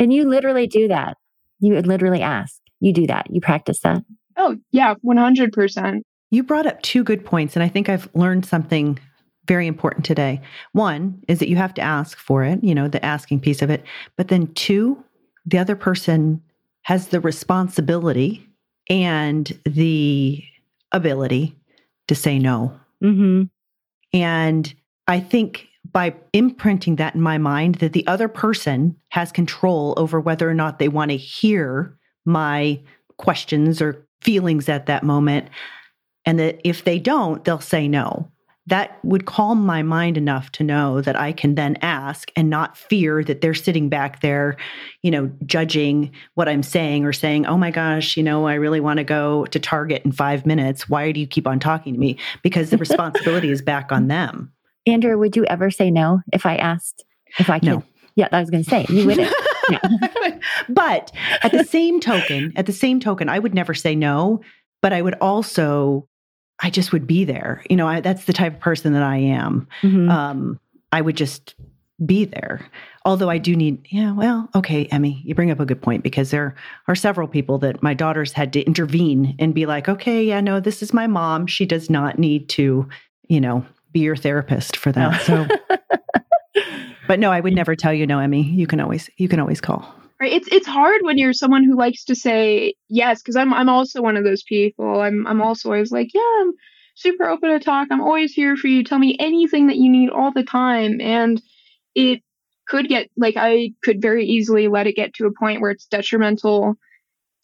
And 0.00 0.12
you 0.12 0.28
literally 0.28 0.66
do 0.66 0.88
that. 0.88 1.16
You 1.60 1.78
literally 1.80 2.22
ask. 2.22 2.60
You 2.80 2.92
do 2.92 3.06
that. 3.06 3.26
You 3.30 3.40
practice 3.40 3.80
that. 3.80 4.02
Oh, 4.36 4.56
yeah, 4.72 4.94
100%. 5.04 6.00
You 6.30 6.42
brought 6.42 6.66
up 6.66 6.80
two 6.82 7.04
good 7.04 7.24
points, 7.24 7.54
and 7.54 7.62
I 7.62 7.68
think 7.68 7.88
I've 7.88 8.08
learned 8.14 8.46
something 8.46 8.98
very 9.46 9.66
important 9.66 10.04
today. 10.04 10.40
One 10.72 11.22
is 11.28 11.38
that 11.40 11.48
you 11.48 11.56
have 11.56 11.74
to 11.74 11.82
ask 11.82 12.16
for 12.18 12.44
it, 12.44 12.62
you 12.62 12.74
know, 12.74 12.88
the 12.88 13.04
asking 13.04 13.40
piece 13.40 13.62
of 13.62 13.70
it. 13.70 13.84
But 14.16 14.28
then 14.28 14.46
two, 14.54 15.02
the 15.44 15.58
other 15.58 15.76
person 15.76 16.40
has 16.82 17.08
the 17.08 17.20
responsibility 17.20 18.46
and 18.88 19.58
the 19.64 20.42
ability 20.92 21.56
to 22.08 22.14
say 22.14 22.38
no. 22.38 22.78
Mm-hmm. 23.02 23.44
And 24.12 24.74
I 25.08 25.20
think 25.20 25.66
by 25.92 26.14
imprinting 26.32 26.96
that 26.96 27.14
in 27.14 27.20
my 27.20 27.38
mind 27.38 27.76
that 27.76 27.92
the 27.92 28.06
other 28.06 28.28
person 28.28 28.96
has 29.10 29.32
control 29.32 29.94
over 29.96 30.20
whether 30.20 30.48
or 30.48 30.54
not 30.54 30.78
they 30.78 30.88
want 30.88 31.10
to 31.10 31.16
hear 31.16 31.96
my 32.24 32.80
questions 33.18 33.80
or 33.80 34.06
feelings 34.20 34.68
at 34.68 34.86
that 34.86 35.02
moment. 35.02 35.48
And 36.26 36.38
that 36.38 36.60
if 36.64 36.84
they 36.84 36.98
don't, 36.98 37.44
they'll 37.44 37.60
say 37.60 37.88
no 37.88 38.30
that 38.70 38.98
would 39.04 39.26
calm 39.26 39.66
my 39.66 39.82
mind 39.82 40.16
enough 40.16 40.52
to 40.52 40.62
know 40.62 41.00
that 41.00 41.18
I 41.18 41.32
can 41.32 41.56
then 41.56 41.76
ask 41.82 42.30
and 42.36 42.48
not 42.48 42.76
fear 42.76 43.24
that 43.24 43.40
they're 43.40 43.52
sitting 43.52 43.88
back 43.88 44.20
there, 44.20 44.56
you 45.02 45.10
know, 45.10 45.30
judging 45.44 46.12
what 46.34 46.48
I'm 46.48 46.62
saying 46.62 47.04
or 47.04 47.12
saying, 47.12 47.46
oh 47.46 47.56
my 47.58 47.72
gosh, 47.72 48.16
you 48.16 48.22
know, 48.22 48.46
I 48.46 48.54
really 48.54 48.78
want 48.78 48.98
to 48.98 49.04
go 49.04 49.44
to 49.46 49.58
Target 49.58 50.02
in 50.04 50.12
five 50.12 50.46
minutes. 50.46 50.88
Why 50.88 51.10
do 51.10 51.18
you 51.18 51.26
keep 51.26 51.48
on 51.48 51.58
talking 51.58 51.94
to 51.94 51.98
me? 51.98 52.16
Because 52.42 52.70
the 52.70 52.78
responsibility 52.78 53.50
is 53.50 53.60
back 53.60 53.90
on 53.90 54.06
them. 54.06 54.52
Andrea, 54.86 55.16
would 55.16 55.36
you 55.36 55.44
ever 55.46 55.70
say 55.70 55.90
no 55.90 56.20
if 56.32 56.46
I 56.46 56.56
asked 56.56 57.04
if 57.38 57.50
I 57.50 57.58
could? 57.58 57.68
No. 57.68 57.84
Yeah, 58.16 58.28
I 58.32 58.40
was 58.40 58.50
going 58.50 58.64
to 58.64 58.70
say 58.70 58.86
you 58.88 59.06
wouldn't. 59.06 59.32
but 60.68 61.12
at 61.42 61.52
the 61.52 61.64
same 61.64 62.00
token, 62.00 62.52
at 62.56 62.66
the 62.66 62.72
same 62.72 62.98
token, 62.98 63.28
I 63.28 63.38
would 63.38 63.54
never 63.54 63.72
say 63.72 63.94
no, 63.94 64.40
but 64.82 64.92
I 64.92 65.00
would 65.00 65.14
also 65.20 66.08
I 66.62 66.70
just 66.70 66.92
would 66.92 67.06
be 67.06 67.24
there. 67.24 67.64
You 67.70 67.76
know, 67.76 67.88
I, 67.88 68.00
that's 68.00 68.24
the 68.24 68.32
type 68.32 68.54
of 68.54 68.60
person 68.60 68.92
that 68.92 69.02
I 69.02 69.16
am. 69.16 69.66
Mm-hmm. 69.82 70.10
Um, 70.10 70.60
I 70.92 71.00
would 71.00 71.16
just 71.16 71.54
be 72.04 72.24
there. 72.24 72.66
Although 73.04 73.30
I 73.30 73.38
do 73.38 73.56
need, 73.56 73.86
yeah, 73.90 74.12
well, 74.12 74.48
okay, 74.54 74.86
Emmy, 74.86 75.22
you 75.24 75.34
bring 75.34 75.50
up 75.50 75.60
a 75.60 75.66
good 75.66 75.80
point 75.80 76.02
because 76.02 76.30
there 76.30 76.54
are 76.86 76.94
several 76.94 77.28
people 77.28 77.58
that 77.58 77.82
my 77.82 77.94
daughters 77.94 78.32
had 78.32 78.52
to 78.54 78.62
intervene 78.62 79.34
and 79.38 79.54
be 79.54 79.66
like, 79.66 79.88
okay, 79.88 80.22
yeah, 80.22 80.40
no, 80.40 80.60
this 80.60 80.82
is 80.82 80.92
my 80.92 81.06
mom. 81.06 81.46
She 81.46 81.64
does 81.64 81.88
not 81.88 82.18
need 82.18 82.48
to, 82.50 82.88
you 83.28 83.40
know, 83.40 83.64
be 83.92 84.00
your 84.00 84.16
therapist 84.16 84.76
for 84.76 84.92
that. 84.92 85.22
So, 85.22 85.46
but 87.08 87.18
no, 87.18 87.30
I 87.30 87.40
would 87.40 87.54
never 87.54 87.74
tell 87.76 87.92
you 87.92 88.06
no, 88.06 88.18
Emmy. 88.18 88.42
You 88.42 88.66
can 88.66 88.80
always, 88.80 89.10
you 89.16 89.28
can 89.28 89.40
always 89.40 89.60
call 89.60 89.94
right 90.20 90.32
it's 90.32 90.48
it's 90.52 90.66
hard 90.66 91.00
when 91.02 91.16
you're 91.16 91.32
someone 91.32 91.64
who 91.64 91.74
likes 91.74 92.04
to 92.04 92.14
say 92.14 92.74
yes 92.90 93.22
because 93.22 93.36
i'm 93.36 93.54
i'm 93.54 93.70
also 93.70 94.02
one 94.02 94.18
of 94.18 94.24
those 94.24 94.42
people 94.42 95.00
i'm 95.00 95.26
i'm 95.26 95.40
also 95.40 95.70
always 95.70 95.90
like 95.90 96.10
yeah 96.12 96.42
i'm 96.42 96.52
super 96.94 97.26
open 97.26 97.48
to 97.48 97.58
talk 97.58 97.88
i'm 97.90 98.02
always 98.02 98.34
here 98.34 98.54
for 98.54 98.66
you 98.66 98.84
tell 98.84 98.98
me 98.98 99.16
anything 99.18 99.68
that 99.68 99.78
you 99.78 99.90
need 99.90 100.10
all 100.10 100.30
the 100.30 100.42
time 100.42 101.00
and 101.00 101.40
it 101.94 102.22
could 102.70 102.88
get 102.88 103.10
like 103.16 103.34
I 103.36 103.72
could 103.82 104.00
very 104.00 104.24
easily 104.24 104.68
let 104.68 104.86
it 104.86 104.94
get 104.94 105.12
to 105.14 105.26
a 105.26 105.32
point 105.32 105.60
where 105.60 105.72
it's 105.72 105.86
detrimental 105.86 106.76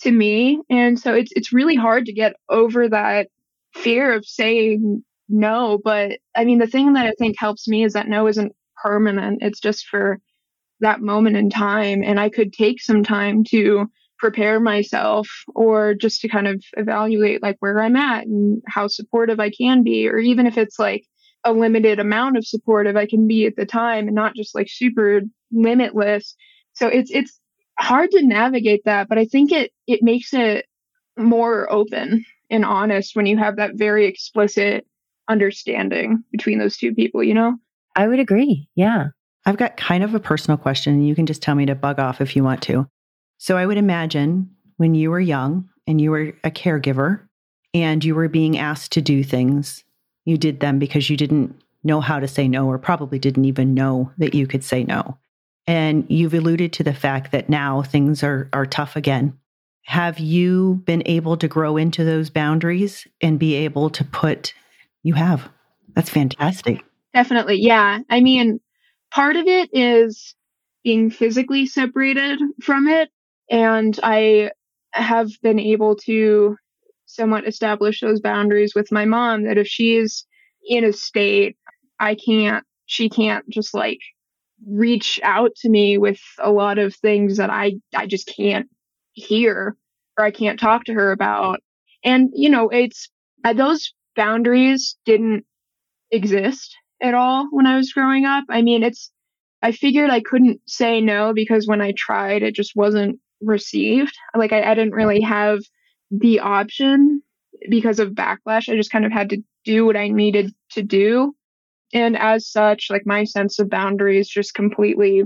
to 0.02 0.12
me. 0.12 0.60
And 0.70 0.98
so 0.98 1.14
it's 1.14 1.32
it's 1.34 1.52
really 1.52 1.74
hard 1.74 2.06
to 2.06 2.12
get 2.12 2.36
over 2.48 2.88
that 2.88 3.28
fear 3.74 4.12
of 4.12 4.24
saying 4.24 5.04
no. 5.28 5.78
But 5.82 6.18
I 6.34 6.44
mean 6.44 6.58
the 6.58 6.66
thing 6.66 6.92
that 6.94 7.06
I 7.06 7.12
think 7.18 7.36
helps 7.38 7.68
me 7.68 7.84
is 7.84 7.92
that 7.94 8.08
no 8.08 8.26
isn't 8.26 8.52
permanent. 8.82 9.42
It's 9.42 9.60
just 9.60 9.86
for 9.86 10.20
that 10.80 11.00
moment 11.00 11.36
in 11.36 11.50
time. 11.50 12.02
And 12.02 12.20
I 12.20 12.28
could 12.28 12.52
take 12.52 12.82
some 12.82 13.02
time 13.02 13.44
to 13.44 13.86
prepare 14.18 14.60
myself 14.60 15.28
or 15.54 15.94
just 15.94 16.20
to 16.22 16.28
kind 16.28 16.48
of 16.48 16.62
evaluate 16.76 17.42
like 17.42 17.56
where 17.60 17.82
I'm 17.82 17.96
at 17.96 18.26
and 18.26 18.62
how 18.66 18.88
supportive 18.88 19.40
I 19.40 19.50
can 19.50 19.82
be, 19.82 20.08
or 20.08 20.18
even 20.18 20.46
if 20.46 20.56
it's 20.56 20.78
like 20.78 21.04
a 21.44 21.52
limited 21.52 21.98
amount 21.98 22.36
of 22.36 22.46
supportive 22.46 22.96
I 22.96 23.06
can 23.06 23.26
be 23.28 23.46
at 23.46 23.56
the 23.56 23.66
time 23.66 24.06
and 24.06 24.14
not 24.14 24.34
just 24.34 24.54
like 24.54 24.68
super 24.70 25.20
limitless. 25.52 26.34
So 26.72 26.88
it's 26.88 27.10
it's 27.10 27.38
hard 27.78 28.10
to 28.12 28.26
navigate 28.26 28.82
that, 28.84 29.08
but 29.08 29.18
I 29.18 29.26
think 29.26 29.52
it 29.52 29.70
it 29.86 30.02
makes 30.02 30.32
it 30.32 30.66
more 31.18 31.70
open 31.72 32.24
and 32.50 32.64
honest 32.64 33.16
when 33.16 33.26
you 33.26 33.36
have 33.38 33.56
that 33.56 33.72
very 33.74 34.06
explicit 34.06 34.86
understanding 35.28 36.22
between 36.30 36.58
those 36.58 36.76
two 36.76 36.94
people, 36.94 37.22
you 37.22 37.34
know? 37.34 37.56
I 37.94 38.08
would 38.08 38.18
agree. 38.18 38.68
Yeah. 38.74 39.08
I've 39.46 39.56
got 39.56 39.76
kind 39.76 40.02
of 40.02 40.14
a 40.14 40.20
personal 40.20 40.58
question. 40.58 41.02
You 41.02 41.14
can 41.14 41.26
just 41.26 41.42
tell 41.42 41.54
me 41.54 41.66
to 41.66 41.74
bug 41.74 41.98
off 41.98 42.20
if 42.20 42.34
you 42.34 42.42
want 42.42 42.62
to. 42.62 42.88
So 43.38 43.56
I 43.56 43.66
would 43.66 43.78
imagine 43.78 44.50
when 44.76 44.94
you 44.94 45.10
were 45.10 45.20
young 45.20 45.68
and 45.86 46.00
you 46.00 46.10
were 46.10 46.32
a 46.42 46.50
caregiver 46.50 47.20
and 47.72 48.04
you 48.04 48.14
were 48.14 48.28
being 48.28 48.58
asked 48.58 48.92
to 48.92 49.00
do 49.00 49.22
things, 49.22 49.84
you 50.24 50.36
did 50.36 50.60
them 50.60 50.78
because 50.78 51.08
you 51.08 51.16
didn't 51.16 51.54
know 51.84 52.00
how 52.00 52.18
to 52.18 52.28
say 52.28 52.48
no 52.48 52.66
or 52.66 52.78
probably 52.78 53.18
didn't 53.18 53.44
even 53.44 53.72
know 53.72 54.10
that 54.18 54.34
you 54.34 54.46
could 54.46 54.64
say 54.64 54.84
no. 54.84 55.16
And 55.66 56.04
you've 56.08 56.34
alluded 56.34 56.72
to 56.74 56.84
the 56.84 56.94
fact 56.94 57.32
that 57.32 57.48
now 57.48 57.82
things 57.82 58.22
are 58.22 58.48
are 58.52 58.66
tough 58.66 58.96
again. 58.96 59.38
Have 59.84 60.18
you 60.18 60.82
been 60.84 61.02
able 61.06 61.36
to 61.36 61.48
grow 61.48 61.76
into 61.76 62.04
those 62.04 62.30
boundaries 62.30 63.06
and 63.20 63.38
be 63.38 63.54
able 63.54 63.88
to 63.90 64.04
put 64.04 64.52
you 65.06 65.14
have? 65.14 65.48
That's 65.94 66.10
fantastic. 66.10 66.82
Definitely. 67.14 67.60
Yeah. 67.60 68.00
I 68.10 68.20
mean, 68.20 68.60
part 69.10 69.36
of 69.36 69.46
it 69.46 69.70
is 69.72 70.34
being 70.84 71.10
physically 71.10 71.66
separated 71.66 72.38
from 72.62 72.88
it 72.88 73.10
and 73.50 73.98
I 74.02 74.50
have 74.92 75.30
been 75.42 75.58
able 75.58 75.96
to 75.96 76.56
somewhat 77.06 77.46
establish 77.46 78.00
those 78.00 78.20
boundaries 78.20 78.74
with 78.74 78.90
my 78.90 79.04
mom 79.04 79.44
that 79.44 79.58
if 79.58 79.66
she's 79.66 80.26
in 80.68 80.84
a 80.84 80.92
state, 80.92 81.56
I 82.00 82.16
can't, 82.16 82.64
she 82.86 83.08
can't 83.08 83.48
just 83.48 83.74
like 83.74 84.00
reach 84.66 85.20
out 85.22 85.52
to 85.56 85.68
me 85.68 85.98
with 85.98 86.20
a 86.38 86.50
lot 86.50 86.78
of 86.78 86.94
things 86.96 87.36
that 87.36 87.50
I, 87.50 87.74
I 87.94 88.06
just 88.06 88.32
can't 88.34 88.68
hear 89.12 89.76
or 90.18 90.24
I 90.24 90.30
can't 90.30 90.58
talk 90.58 90.84
to 90.84 90.94
her 90.94 91.12
about. 91.12 91.60
And, 92.02 92.30
you 92.32 92.48
know, 92.48 92.68
it's 92.68 93.08
uh, 93.44 93.52
those 93.52 93.92
boundaries 94.16 94.96
didn't 95.04 95.44
exist 96.10 96.76
at 97.02 97.14
all 97.14 97.48
when 97.50 97.66
I 97.66 97.76
was 97.76 97.92
growing 97.92 98.24
up. 98.24 98.44
I 98.48 98.62
mean, 98.62 98.82
it's, 98.82 99.10
I 99.62 99.72
figured 99.72 100.10
I 100.10 100.20
couldn't 100.20 100.60
say 100.66 101.00
no 101.00 101.32
because 101.34 101.66
when 101.66 101.80
I 101.80 101.92
tried, 101.96 102.42
it 102.42 102.54
just 102.54 102.74
wasn't 102.74 103.20
received. 103.40 104.16
Like 104.34 104.52
I, 104.52 104.70
I 104.70 104.74
didn't 104.74 104.94
really 104.94 105.20
have 105.20 105.60
the 106.10 106.40
option 106.40 107.22
because 107.68 107.98
of 107.98 108.12
backlash. 108.12 108.68
I 108.68 108.76
just 108.76 108.92
kind 108.92 109.04
of 109.04 109.12
had 109.12 109.30
to 109.30 109.42
do 109.64 109.84
what 109.84 109.96
I 109.96 110.08
needed 110.08 110.52
to 110.72 110.82
do. 110.82 111.34
And 111.92 112.16
as 112.16 112.48
such, 112.48 112.88
like 112.90 113.06
my 113.06 113.24
sense 113.24 113.58
of 113.58 113.70
boundaries 113.70 114.28
just 114.28 114.54
completely 114.54 115.24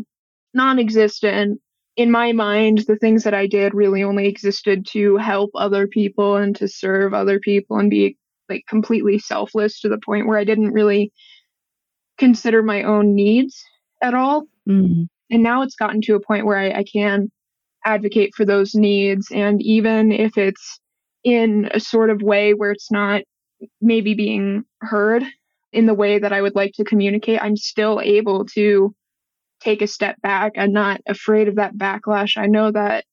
non 0.55 0.79
existent. 0.79 1.61
In 1.97 2.11
my 2.11 2.33
mind, 2.33 2.85
the 2.87 2.97
things 2.97 3.25
that 3.25 3.35
I 3.35 3.47
did 3.47 3.75
really 3.75 4.03
only 4.03 4.27
existed 4.27 4.87
to 4.91 5.17
help 5.17 5.51
other 5.55 5.87
people 5.87 6.37
and 6.37 6.55
to 6.57 6.69
serve 6.69 7.13
other 7.13 7.41
people 7.41 7.79
and 7.79 7.91
be 7.91 8.17
like 8.51 8.65
completely 8.69 9.19
selfless 9.19 9.81
to 9.81 9.89
the 9.89 10.01
point 10.05 10.27
where 10.27 10.39
I 10.39 10.45
didn't 10.45 10.73
really 10.73 11.13
consider 12.19 12.63
my 12.63 12.83
own 12.83 13.15
needs 13.15 13.63
at 14.03 14.15
all. 14.15 14.43
Mm-hmm. 14.69 15.05
And 15.31 15.43
now 15.43 15.63
it's 15.63 15.77
gotten 15.77 16.01
to 16.03 16.17
a 16.17 16.21
point 16.21 16.45
where 16.45 16.59
I, 16.59 16.81
I 16.81 16.85
can 16.85 17.31
advocate 17.85 18.35
for 18.35 18.45
those 18.45 18.75
needs. 18.75 19.29
And 19.33 19.63
even 19.63 20.13
if 20.13 20.37
it's 20.37 20.81
in 21.25 21.71
a 21.73 21.81
sort 21.81 22.11
of 22.11 22.23
way 22.23 22.53
where 22.53 22.73
it's 22.73 22.91
not 22.91 23.23
maybe 23.81 24.15
being 24.15 24.65
heard 24.81 25.25
in 25.73 25.87
the 25.87 25.95
way 25.95 26.19
that 26.19 26.33
I 26.33 26.43
would 26.43 26.55
like 26.55 26.73
to 26.75 26.85
communicate, 26.85 27.43
I'm 27.43 27.57
still 27.57 28.01
able 28.03 28.45
to 28.55 28.95
take 29.61 29.83
a 29.83 29.87
step 29.87 30.21
back. 30.23 30.53
I'm 30.57 30.73
not 30.73 31.01
afraid 31.07 31.49
of 31.49 31.57
that 31.57 31.77
backlash. 31.77 32.37
I 32.37 32.47
know 32.47 32.73
that 32.73 33.05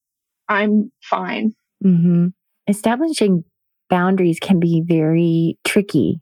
I'm 0.50 0.92
fine. 1.04 1.56
Mm-hmm. 1.84 2.28
Establishing 2.68 3.44
boundaries 3.90 4.40
can 4.40 4.60
be 4.60 4.82
very 4.86 5.58
tricky. 5.64 6.20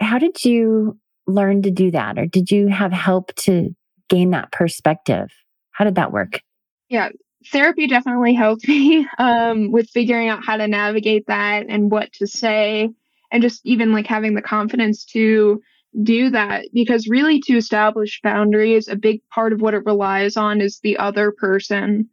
How 0.00 0.18
did 0.18 0.44
you 0.44 0.98
learn 1.26 1.62
to 1.62 1.70
do 1.70 1.90
that? 1.90 2.18
Or 2.18 2.26
did 2.26 2.50
you 2.50 2.68
have 2.68 2.92
help 2.92 3.34
to 3.36 3.74
gain 4.08 4.30
that 4.30 4.52
perspective? 4.52 5.28
How 5.72 5.84
did 5.84 5.96
that 5.96 6.12
work? 6.12 6.40
Yeah, 6.88 7.10
therapy 7.50 7.86
definitely 7.86 8.34
helped 8.34 8.66
me 8.68 9.06
um, 9.18 9.72
with 9.72 9.90
figuring 9.90 10.28
out 10.28 10.44
how 10.44 10.56
to 10.56 10.68
navigate 10.68 11.26
that 11.26 11.66
and 11.68 11.90
what 11.90 12.12
to 12.14 12.26
say 12.26 12.90
and 13.32 13.42
just 13.42 13.60
even 13.64 13.92
like 13.92 14.06
having 14.06 14.34
the 14.34 14.42
confidence 14.42 15.04
to 15.04 15.60
do 16.02 16.30
that 16.30 16.66
because 16.74 17.08
really 17.08 17.40
to 17.40 17.56
establish 17.56 18.20
boundaries 18.22 18.86
a 18.86 18.96
big 18.96 19.20
part 19.32 19.52
of 19.52 19.62
what 19.62 19.72
it 19.72 19.84
relies 19.86 20.36
on 20.36 20.60
is 20.60 20.78
the 20.82 20.96
other 20.98 21.32
person 21.32 22.08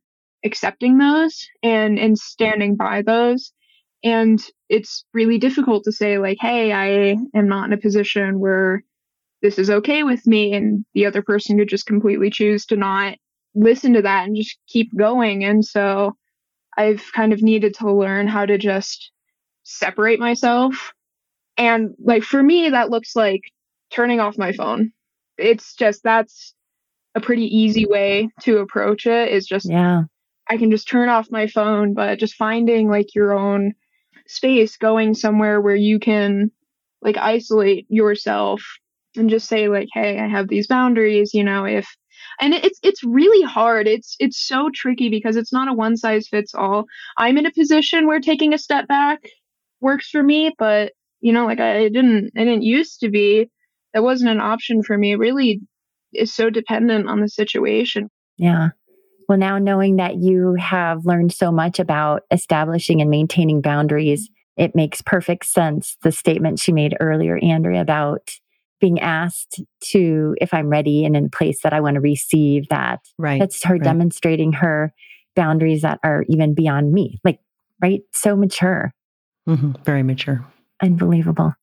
accepting 0.46 0.98
those 0.98 1.48
and 1.62 2.00
and 2.00 2.18
standing 2.18 2.78
by 2.78 3.02
those 3.02 3.52
and 4.04 4.42
it's 4.74 5.06
really 5.14 5.38
difficult 5.38 5.84
to 5.84 5.92
say 5.92 6.18
like 6.18 6.38
hey 6.40 6.72
i 6.72 7.16
am 7.38 7.48
not 7.48 7.68
in 7.68 7.74
a 7.74 7.78
position 7.78 8.40
where 8.40 8.84
this 9.44 9.60
is 9.60 9.70
okay 9.70 10.04
with 10.04 10.26
me 10.26 10.54
and 10.54 10.86
the 10.94 11.06
other 11.06 11.22
person 11.22 11.58
could 11.58 11.68
just 11.68 11.86
completely 11.86 12.30
choose 12.30 12.66
to 12.66 12.78
not 12.78 13.16
listen 13.56 13.94
to 13.94 14.02
that 14.02 14.26
and 14.26 14.36
just 14.36 14.58
keep 14.68 14.96
going. 14.98 15.44
And 15.44 15.64
so 15.64 16.16
I've 16.78 17.04
kind 17.14 17.34
of 17.34 17.44
needed 17.44 17.76
to 17.76 17.92
learn 17.92 18.28
how 18.28 18.46
to 18.46 18.58
just 18.58 19.12
separate 19.64 20.20
myself. 20.20 20.94
And 21.58 21.94
like 22.00 22.24
for 22.24 22.42
me, 22.42 22.70
that 22.70 22.90
looks 22.90 23.16
like 23.16 23.42
turning 23.92 24.20
off 24.20 24.38
my 24.38 24.54
phone. 24.54 24.92
It's 25.38 25.76
just 25.76 26.02
that's 26.04 26.56
a 27.16 27.22
pretty 27.22 27.46
easy 27.46 27.86
way 27.86 28.30
to 28.42 28.58
approach 28.58 29.06
it 29.06 29.32
is 29.32 29.46
just 29.46 29.70
yeah 29.70 30.04
I 30.50 30.58
can 30.58 30.72
just 30.72 30.88
turn 30.88 31.10
off 31.10 31.32
my 31.32 31.48
phone, 31.48 31.94
but 31.94 32.20
just 32.20 32.36
finding 32.36 32.90
like 32.90 33.14
your 33.14 33.38
own 33.38 33.74
space, 34.28 34.78
going 34.78 35.14
somewhere 35.14 35.62
where 35.62 35.76
you 35.76 36.00
can 36.00 36.52
like 37.02 37.18
isolate 37.18 37.86
yourself 37.90 38.64
and 39.16 39.30
just 39.30 39.48
say 39.48 39.68
like, 39.68 39.90
hey, 39.94 40.20
I 40.20 40.28
have 40.28 40.48
these 40.48 40.68
boundaries, 40.68 41.34
you 41.34 41.44
know, 41.44 41.66
if 41.66 41.88
and 42.42 42.54
it's 42.54 42.80
it's 42.84 43.04
really 43.04 43.44
hard. 43.44 43.88
It's 43.88 44.16
it's 44.20 44.40
so 44.40 44.70
tricky 44.74 45.10
because 45.10 45.36
it's 45.36 45.54
not 45.54 45.68
a 45.68 45.74
one 45.74 45.98
size 45.98 46.28
fits 46.28 46.56
all. 46.56 46.86
I'm 47.18 47.38
in 47.38 47.46
a 47.46 47.52
position 47.52 48.08
where 48.08 48.20
taking 48.20 48.54
a 48.54 48.58
step 48.58 48.88
back 48.88 49.24
works 49.82 50.10
for 50.10 50.24
me 50.24 50.50
but 50.58 50.94
you 51.20 51.34
know 51.34 51.46
like 51.46 51.60
i 51.60 51.90
didn't 51.90 52.32
i 52.38 52.44
didn't 52.44 52.64
used 52.64 53.00
to 53.02 53.10
be. 53.10 53.50
That 53.94 54.04
wasn't 54.04 54.32
an 54.32 54.42
option 54.42 54.82
for 54.82 54.98
me. 54.98 55.12
It 55.12 55.20
really 55.20 55.62
is 56.14 56.34
so 56.34 56.50
dependent 56.50 57.08
on 57.08 57.20
the 57.20 57.30
situation. 57.30 58.10
Yeah 58.38 58.70
well 59.28 59.38
now 59.38 59.58
knowing 59.58 59.98
that 59.98 60.16
you 60.16 60.56
have 60.60 61.06
learned 61.06 61.34
so 61.34 61.52
much 61.52 61.80
about 61.80 62.24
establishing 62.32 63.02
and 63.02 63.10
maintaining 63.10 63.62
boundaries 63.62 64.30
it 64.58 64.76
makes 64.76 65.02
perfect 65.02 65.46
sense 65.46 65.98
the 66.04 66.12
statement 66.12 66.60
she 66.60 66.72
made 66.72 66.96
earlier 67.00 67.38
andrea 67.44 67.82
about 67.82 68.32
being 68.84 69.00
asked 69.00 69.62
to 69.80 70.36
if 70.42 70.54
I'm 70.54 70.68
ready 70.68 71.06
and 71.06 71.16
in 71.16 71.28
a 71.28 71.30
place 71.30 71.62
that 71.62 71.72
I 71.72 71.80
want 71.80 71.94
to 71.94 72.02
receive 72.02 72.68
that. 72.68 73.00
Right. 73.18 73.40
That's 73.40 73.64
her 73.64 73.76
right. 73.76 73.82
demonstrating 73.82 74.52
her 74.52 74.94
boundaries 75.38 75.84
that 75.84 76.00
are 76.04 76.26
even 76.28 76.54
beyond 76.54 76.92
me. 76.92 77.22
Like, 77.24 77.40
right? 77.82 78.02
So 78.12 78.36
mature. 78.36 78.94
Mm-hmm. 79.48 79.72
Very 79.86 80.04
mature. 80.04 80.46
Unbelievable. 80.82 81.54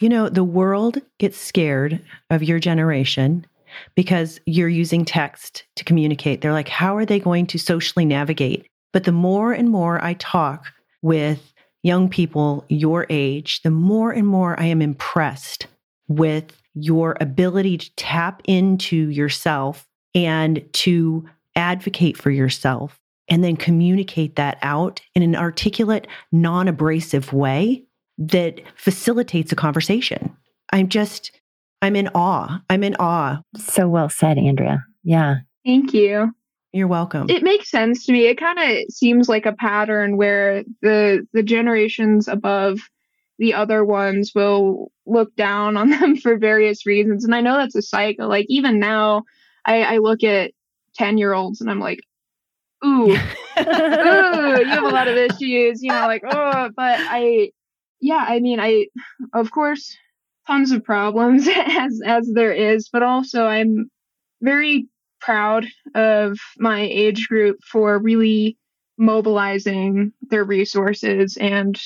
You 0.00 0.08
know, 0.08 0.28
the 0.28 0.42
world 0.42 0.98
gets 1.20 1.38
scared 1.38 2.00
of 2.28 2.42
your 2.42 2.58
generation 2.58 3.46
because 3.94 4.40
you're 4.46 4.68
using 4.68 5.04
text 5.04 5.64
to 5.76 5.84
communicate. 5.84 6.40
They're 6.40 6.52
like, 6.52 6.68
how 6.68 6.96
are 6.96 7.06
they 7.06 7.18
going 7.18 7.46
to 7.48 7.58
socially 7.58 8.04
navigate? 8.04 8.66
But 8.92 9.04
the 9.04 9.12
more 9.12 9.52
and 9.52 9.70
more 9.70 10.02
I 10.02 10.14
talk 10.14 10.66
with 11.02 11.52
young 11.82 12.08
people 12.08 12.64
your 12.68 13.06
age, 13.10 13.62
the 13.62 13.70
more 13.70 14.10
and 14.10 14.26
more 14.26 14.58
I 14.58 14.66
am 14.66 14.80
impressed 14.80 15.66
with 16.08 16.60
your 16.74 17.16
ability 17.20 17.78
to 17.78 17.96
tap 17.96 18.42
into 18.44 19.08
yourself 19.10 19.86
and 20.14 20.64
to 20.72 21.28
advocate 21.56 22.16
for 22.16 22.30
yourself 22.30 23.00
and 23.28 23.42
then 23.42 23.56
communicate 23.56 24.36
that 24.36 24.58
out 24.62 25.00
in 25.14 25.22
an 25.22 25.36
articulate, 25.36 26.06
non 26.32 26.68
abrasive 26.68 27.32
way 27.32 27.84
that 28.18 28.60
facilitates 28.76 29.52
a 29.52 29.56
conversation. 29.56 30.36
I'm 30.72 30.88
just, 30.88 31.32
I'm 31.82 31.96
in 31.96 32.08
awe. 32.14 32.60
I'm 32.70 32.82
in 32.82 32.96
awe. 32.98 33.40
So 33.56 33.88
well 33.88 34.08
said, 34.08 34.38
Andrea. 34.38 34.84
Yeah. 35.02 35.36
Thank 35.64 35.92
you. 35.92 36.32
You're 36.72 36.88
welcome. 36.88 37.30
It 37.30 37.42
makes 37.42 37.70
sense 37.70 38.04
to 38.06 38.12
me. 38.12 38.26
It 38.26 38.38
kind 38.38 38.58
of 38.58 38.84
seems 38.90 39.28
like 39.28 39.46
a 39.46 39.52
pattern 39.52 40.16
where 40.16 40.64
the 40.82 41.26
the 41.32 41.42
generations 41.42 42.26
above 42.26 42.80
the 43.38 43.54
other 43.54 43.84
ones 43.84 44.32
will 44.34 44.90
look 45.06 45.34
down 45.36 45.76
on 45.76 45.90
them 46.00 46.16
for 46.16 46.36
various 46.36 46.86
reasons. 46.86 47.24
And 47.24 47.34
I 47.34 47.40
know 47.40 47.56
that's 47.56 47.76
a 47.76 47.82
cycle. 47.82 48.28
Like 48.28 48.46
even 48.48 48.78
now, 48.78 49.22
I, 49.64 49.82
I 49.82 49.98
look 49.98 50.24
at 50.24 50.52
10 50.96 51.18
year 51.18 51.32
olds 51.32 51.60
and 51.60 51.70
I'm 51.70 51.80
like, 51.80 52.00
ooh, 52.84 53.10
ooh, 53.12 53.16
you 53.16 54.66
have 54.66 54.84
a 54.84 54.88
lot 54.88 55.08
of 55.08 55.16
issues, 55.16 55.82
you 55.82 55.90
know, 55.90 56.06
like, 56.06 56.22
oh, 56.28 56.70
but 56.76 56.98
I, 57.00 57.50
yeah, 58.00 58.24
I 58.28 58.40
mean, 58.40 58.60
I, 58.60 58.86
of 59.32 59.50
course, 59.50 59.96
tons 60.46 60.72
of 60.72 60.84
problems 60.84 61.48
as, 61.54 62.00
as 62.04 62.30
there 62.32 62.52
is, 62.52 62.88
but 62.92 63.02
also 63.02 63.46
I'm 63.46 63.90
very 64.42 64.88
proud 65.20 65.66
of 65.94 66.38
my 66.58 66.80
age 66.80 67.28
group 67.28 67.58
for 67.70 67.98
really 67.98 68.58
mobilizing 68.98 70.12
their 70.30 70.44
resources 70.44 71.36
and 71.38 71.80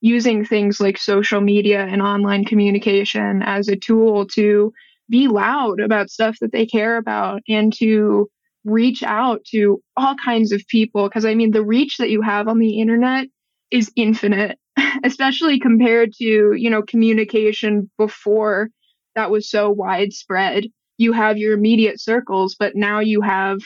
using 0.00 0.44
things 0.44 0.80
like 0.80 0.98
social 0.98 1.40
media 1.40 1.86
and 1.86 2.02
online 2.02 2.44
communication 2.44 3.40
as 3.42 3.68
a 3.68 3.76
tool 3.76 4.26
to 4.26 4.72
be 5.08 5.28
loud 5.28 5.80
about 5.80 6.10
stuff 6.10 6.36
that 6.40 6.52
they 6.52 6.66
care 6.66 6.96
about 6.96 7.40
and 7.48 7.72
to 7.72 8.28
reach 8.64 9.02
out 9.02 9.44
to 9.44 9.80
all 9.96 10.14
kinds 10.16 10.52
of 10.52 10.62
people. 10.68 11.08
Because 11.08 11.24
I 11.24 11.34
mean, 11.34 11.52
the 11.52 11.64
reach 11.64 11.98
that 11.98 12.10
you 12.10 12.22
have 12.22 12.48
on 12.48 12.58
the 12.58 12.80
internet 12.80 13.28
is 13.70 13.92
infinite, 13.96 14.58
especially 15.04 15.58
compared 15.58 16.12
to, 16.14 16.52
you 16.54 16.70
know, 16.70 16.82
communication 16.82 17.90
before 17.98 18.68
that 19.14 19.30
was 19.30 19.50
so 19.50 19.70
widespread. 19.70 20.66
You 20.98 21.12
have 21.12 21.38
your 21.38 21.54
immediate 21.54 22.00
circles, 22.00 22.56
but 22.58 22.74
now 22.76 23.00
you 23.00 23.20
have 23.20 23.58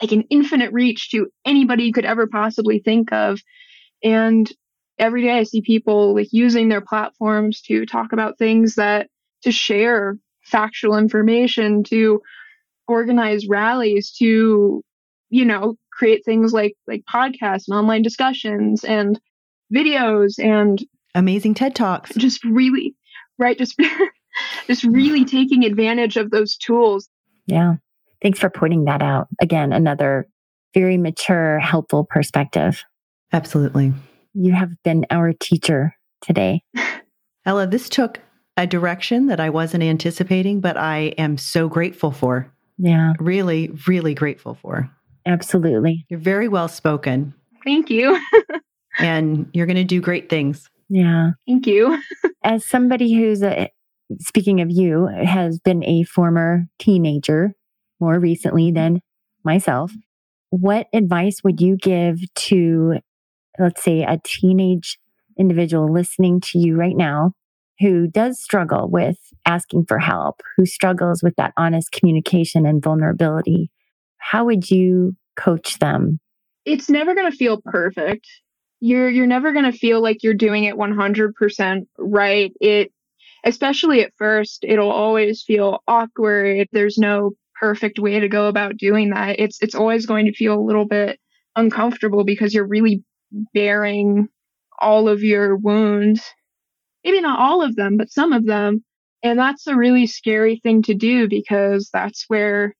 like 0.00 0.12
an 0.12 0.24
infinite 0.30 0.72
reach 0.72 1.10
to 1.10 1.28
anybody 1.44 1.84
you 1.84 1.92
could 1.92 2.04
ever 2.04 2.26
possibly 2.26 2.80
think 2.80 3.12
of. 3.12 3.40
And 4.02 4.50
every 4.98 5.22
day 5.22 5.38
I 5.38 5.44
see 5.44 5.62
people 5.62 6.14
like 6.14 6.28
using 6.32 6.68
their 6.68 6.80
platforms 6.80 7.62
to 7.62 7.86
talk 7.86 8.12
about 8.12 8.38
things 8.38 8.74
that 8.74 9.08
to 9.42 9.52
share 9.52 10.16
factual 10.44 10.96
information, 10.96 11.84
to 11.84 12.20
organize 12.88 13.46
rallies, 13.46 14.12
to, 14.18 14.82
you 15.30 15.44
know, 15.44 15.76
create 15.92 16.24
things 16.24 16.52
like 16.52 16.74
like 16.86 17.02
podcasts 17.12 17.64
and 17.68 17.76
online 17.76 18.02
discussions 18.02 18.84
and 18.84 19.20
videos 19.72 20.38
and 20.38 20.84
amazing 21.14 21.54
TED 21.54 21.74
Talks. 21.74 22.14
Just 22.14 22.42
really 22.44 22.94
right, 23.38 23.56
just 23.58 23.80
just 24.66 24.84
really 24.84 25.24
taking 25.24 25.64
advantage 25.64 26.16
of 26.16 26.30
those 26.30 26.56
tools. 26.56 27.08
Yeah. 27.46 27.74
Thanks 28.22 28.38
for 28.38 28.50
pointing 28.50 28.84
that 28.84 29.02
out. 29.02 29.28
Again, 29.40 29.72
another 29.72 30.28
very 30.74 30.96
mature, 30.96 31.58
helpful 31.58 32.04
perspective. 32.04 32.84
Absolutely 33.32 33.92
you 34.34 34.52
have 34.52 34.70
been 34.82 35.06
our 35.10 35.32
teacher 35.32 35.94
today. 36.20 36.62
Ella, 37.46 37.66
this 37.66 37.88
took 37.88 38.20
a 38.56 38.66
direction 38.66 39.26
that 39.26 39.40
I 39.40 39.50
wasn't 39.50 39.82
anticipating, 39.82 40.60
but 40.60 40.76
I 40.76 41.14
am 41.18 41.38
so 41.38 41.68
grateful 41.68 42.12
for. 42.12 42.52
Yeah. 42.78 43.14
Really, 43.18 43.70
really 43.86 44.14
grateful 44.14 44.54
for. 44.54 44.90
Absolutely. 45.26 46.06
You're 46.08 46.20
very 46.20 46.48
well 46.48 46.68
spoken. 46.68 47.34
Thank 47.64 47.90
you. 47.90 48.20
and 48.98 49.48
you're 49.52 49.66
going 49.66 49.76
to 49.76 49.84
do 49.84 50.00
great 50.00 50.28
things. 50.28 50.68
Yeah. 50.88 51.30
Thank 51.46 51.66
you. 51.66 51.98
As 52.44 52.64
somebody 52.64 53.14
who's 53.14 53.42
a, 53.42 53.70
speaking 54.20 54.60
of 54.60 54.70
you, 54.70 55.06
has 55.06 55.58
been 55.58 55.84
a 55.84 56.02
former 56.04 56.66
teenager 56.78 57.54
more 58.00 58.18
recently 58.18 58.70
than 58.70 59.00
myself, 59.44 59.92
what 60.50 60.88
advice 60.92 61.42
would 61.42 61.60
you 61.60 61.76
give 61.76 62.18
to 62.34 62.98
let's 63.58 63.82
say 63.82 64.02
a 64.02 64.20
teenage 64.24 64.98
individual 65.38 65.92
listening 65.92 66.40
to 66.40 66.58
you 66.58 66.76
right 66.76 66.96
now 66.96 67.32
who 67.80 68.06
does 68.06 68.40
struggle 68.40 68.88
with 68.88 69.18
asking 69.46 69.84
for 69.86 69.98
help, 69.98 70.40
who 70.56 70.66
struggles 70.66 71.22
with 71.22 71.34
that 71.36 71.52
honest 71.56 71.90
communication 71.90 72.64
and 72.64 72.82
vulnerability, 72.82 73.70
how 74.18 74.44
would 74.44 74.70
you 74.70 75.16
coach 75.36 75.78
them? 75.78 76.20
It's 76.64 76.88
never 76.88 77.14
going 77.14 77.30
to 77.30 77.36
feel 77.36 77.60
perfect. 77.64 78.28
You're 78.84 79.08
you're 79.08 79.28
never 79.28 79.52
going 79.52 79.70
to 79.70 79.78
feel 79.78 80.02
like 80.02 80.24
you're 80.24 80.34
doing 80.34 80.64
it 80.64 80.74
100% 80.74 81.86
right. 81.98 82.52
It 82.60 82.92
especially 83.44 84.02
at 84.02 84.12
first, 84.18 84.64
it'll 84.66 84.90
always 84.90 85.44
feel 85.44 85.84
awkward. 85.86 86.66
There's 86.72 86.98
no 86.98 87.30
perfect 87.60 88.00
way 88.00 88.18
to 88.18 88.28
go 88.28 88.48
about 88.48 88.76
doing 88.76 89.10
that. 89.10 89.38
It's 89.38 89.62
it's 89.62 89.76
always 89.76 90.04
going 90.04 90.26
to 90.26 90.34
feel 90.34 90.58
a 90.58 90.66
little 90.66 90.84
bit 90.84 91.20
uncomfortable 91.54 92.24
because 92.24 92.52
you're 92.52 92.66
really 92.66 93.04
bearing 93.54 94.26
all 94.80 95.08
of 95.08 95.22
your 95.22 95.56
wounds. 95.56 96.20
Maybe 97.04 97.20
not 97.20 97.38
all 97.38 97.62
of 97.62 97.76
them, 97.76 97.96
but 97.96 98.10
some 98.10 98.32
of 98.32 98.46
them. 98.46 98.84
And 99.22 99.38
that's 99.38 99.68
a 99.68 99.76
really 99.76 100.08
scary 100.08 100.58
thing 100.60 100.82
to 100.82 100.94
do 100.94 101.28
because 101.28 101.88
that's 101.92 102.24
where 102.26 102.74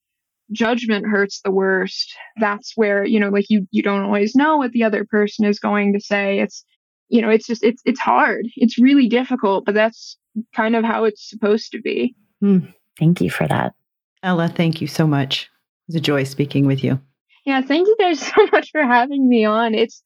judgment 0.51 1.07
hurts 1.07 1.40
the 1.40 1.51
worst. 1.51 2.14
That's 2.40 2.72
where, 2.76 3.05
you 3.05 3.20
know, 3.20 3.28
like 3.28 3.49
you 3.49 3.66
you 3.70 3.82
don't 3.82 4.05
always 4.05 4.34
know 4.34 4.57
what 4.57 4.72
the 4.72 4.84
other 4.84 5.05
person 5.05 5.45
is 5.45 5.59
going 5.59 5.93
to 5.93 6.01
say. 6.01 6.40
It's 6.40 6.64
you 7.09 7.20
know, 7.20 7.30
it's 7.30 7.47
just 7.47 7.62
it's 7.62 7.82
it's 7.84 8.01
hard. 8.01 8.47
It's 8.57 8.78
really 8.78 9.09
difficult, 9.09 9.64
but 9.64 9.74
that's 9.74 10.16
kind 10.55 10.74
of 10.74 10.84
how 10.84 11.05
it's 11.05 11.28
supposed 11.28 11.70
to 11.72 11.80
be. 11.80 12.14
Mm, 12.43 12.72
thank 12.99 13.20
you 13.20 13.30
for 13.30 13.47
that. 13.47 13.74
Ella, 14.22 14.49
thank 14.49 14.80
you 14.80 14.86
so 14.86 15.07
much. 15.07 15.45
It 15.45 15.93
was 15.93 15.97
a 15.97 16.01
joy 16.01 16.24
speaking 16.24 16.66
with 16.66 16.82
you. 16.82 17.01
Yeah, 17.45 17.61
thank 17.61 17.86
you 17.86 17.97
guys 17.99 18.20
so 18.34 18.47
much 18.53 18.70
for 18.70 18.82
having 18.82 19.28
me 19.28 19.45
on. 19.45 19.74
It's 19.74 20.03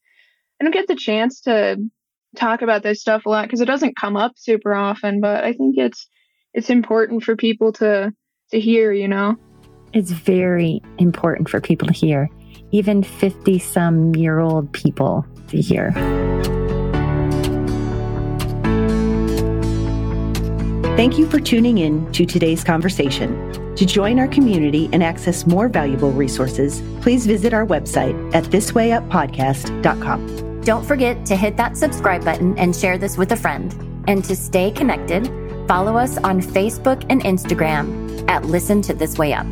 I 0.61 0.65
don't 0.65 0.73
get 0.73 0.89
the 0.89 0.97
chance 0.97 1.41
to 1.43 1.79
talk 2.35 2.63
about 2.63 2.83
this 2.83 3.01
stuff 3.01 3.27
a 3.27 3.29
lot 3.29 3.47
because 3.47 3.61
it 3.61 3.67
doesn't 3.67 3.97
come 3.97 4.17
up 4.17 4.33
super 4.37 4.75
often, 4.75 5.21
but 5.21 5.45
I 5.45 5.53
think 5.53 5.77
it's 5.79 6.09
it's 6.55 6.71
important 6.71 7.23
for 7.23 7.37
people 7.37 7.73
to 7.75 8.13
to 8.51 8.61
hear, 8.61 8.93
you 8.93 9.09
know. 9.09 9.37
It's 9.93 10.11
very 10.11 10.83
important 10.99 11.49
for 11.49 11.61
people 11.61 11.89
to 11.89 11.95
hear, 11.95 12.29
even 12.73 13.03
50 13.03 13.59
some 13.59 14.15
year 14.15 14.39
old 14.39 14.73
people 14.73 15.27
to 15.49 15.61
hear. 15.61 15.93
Thank 20.97 21.19
you 21.19 21.29
for 21.29 21.39
tuning 21.39 21.79
in 21.79 22.11
to 22.13 22.25
today's 22.25 22.65
conversation. 22.65 23.53
To 23.77 23.85
join 23.85 24.19
our 24.19 24.29
community 24.29 24.89
and 24.95 25.03
access 25.03 25.47
more 25.47 25.69
valuable 25.69 26.11
resources, 26.11 26.81
please 27.03 27.27
visit 27.27 27.53
our 27.53 27.67
website 27.67 28.35
at 28.35 28.45
thiswayuppodcast.com. 28.45 30.61
Don't 30.63 30.85
forget 30.85 31.27
to 31.27 31.37
hit 31.37 31.59
that 31.59 31.77
subscribe 31.77 32.25
button 32.25 32.59
and 32.59 32.75
share 32.75 32.97
this 32.97 33.19
with 33.19 33.33
a 33.33 33.37
friend. 33.37 33.75
And 34.09 34.25
to 34.25 34.35
stay 34.35 34.71
connected, 34.71 35.27
follow 35.69 35.99
us 35.99 36.17
on 36.19 36.41
Facebook 36.41 37.05
and 37.11 37.23
Instagram 37.25 38.27
at 38.31 38.47
Listen 38.47 38.81
to 38.83 38.95
This 38.95 39.19
Way 39.19 39.35
Up. 39.35 39.47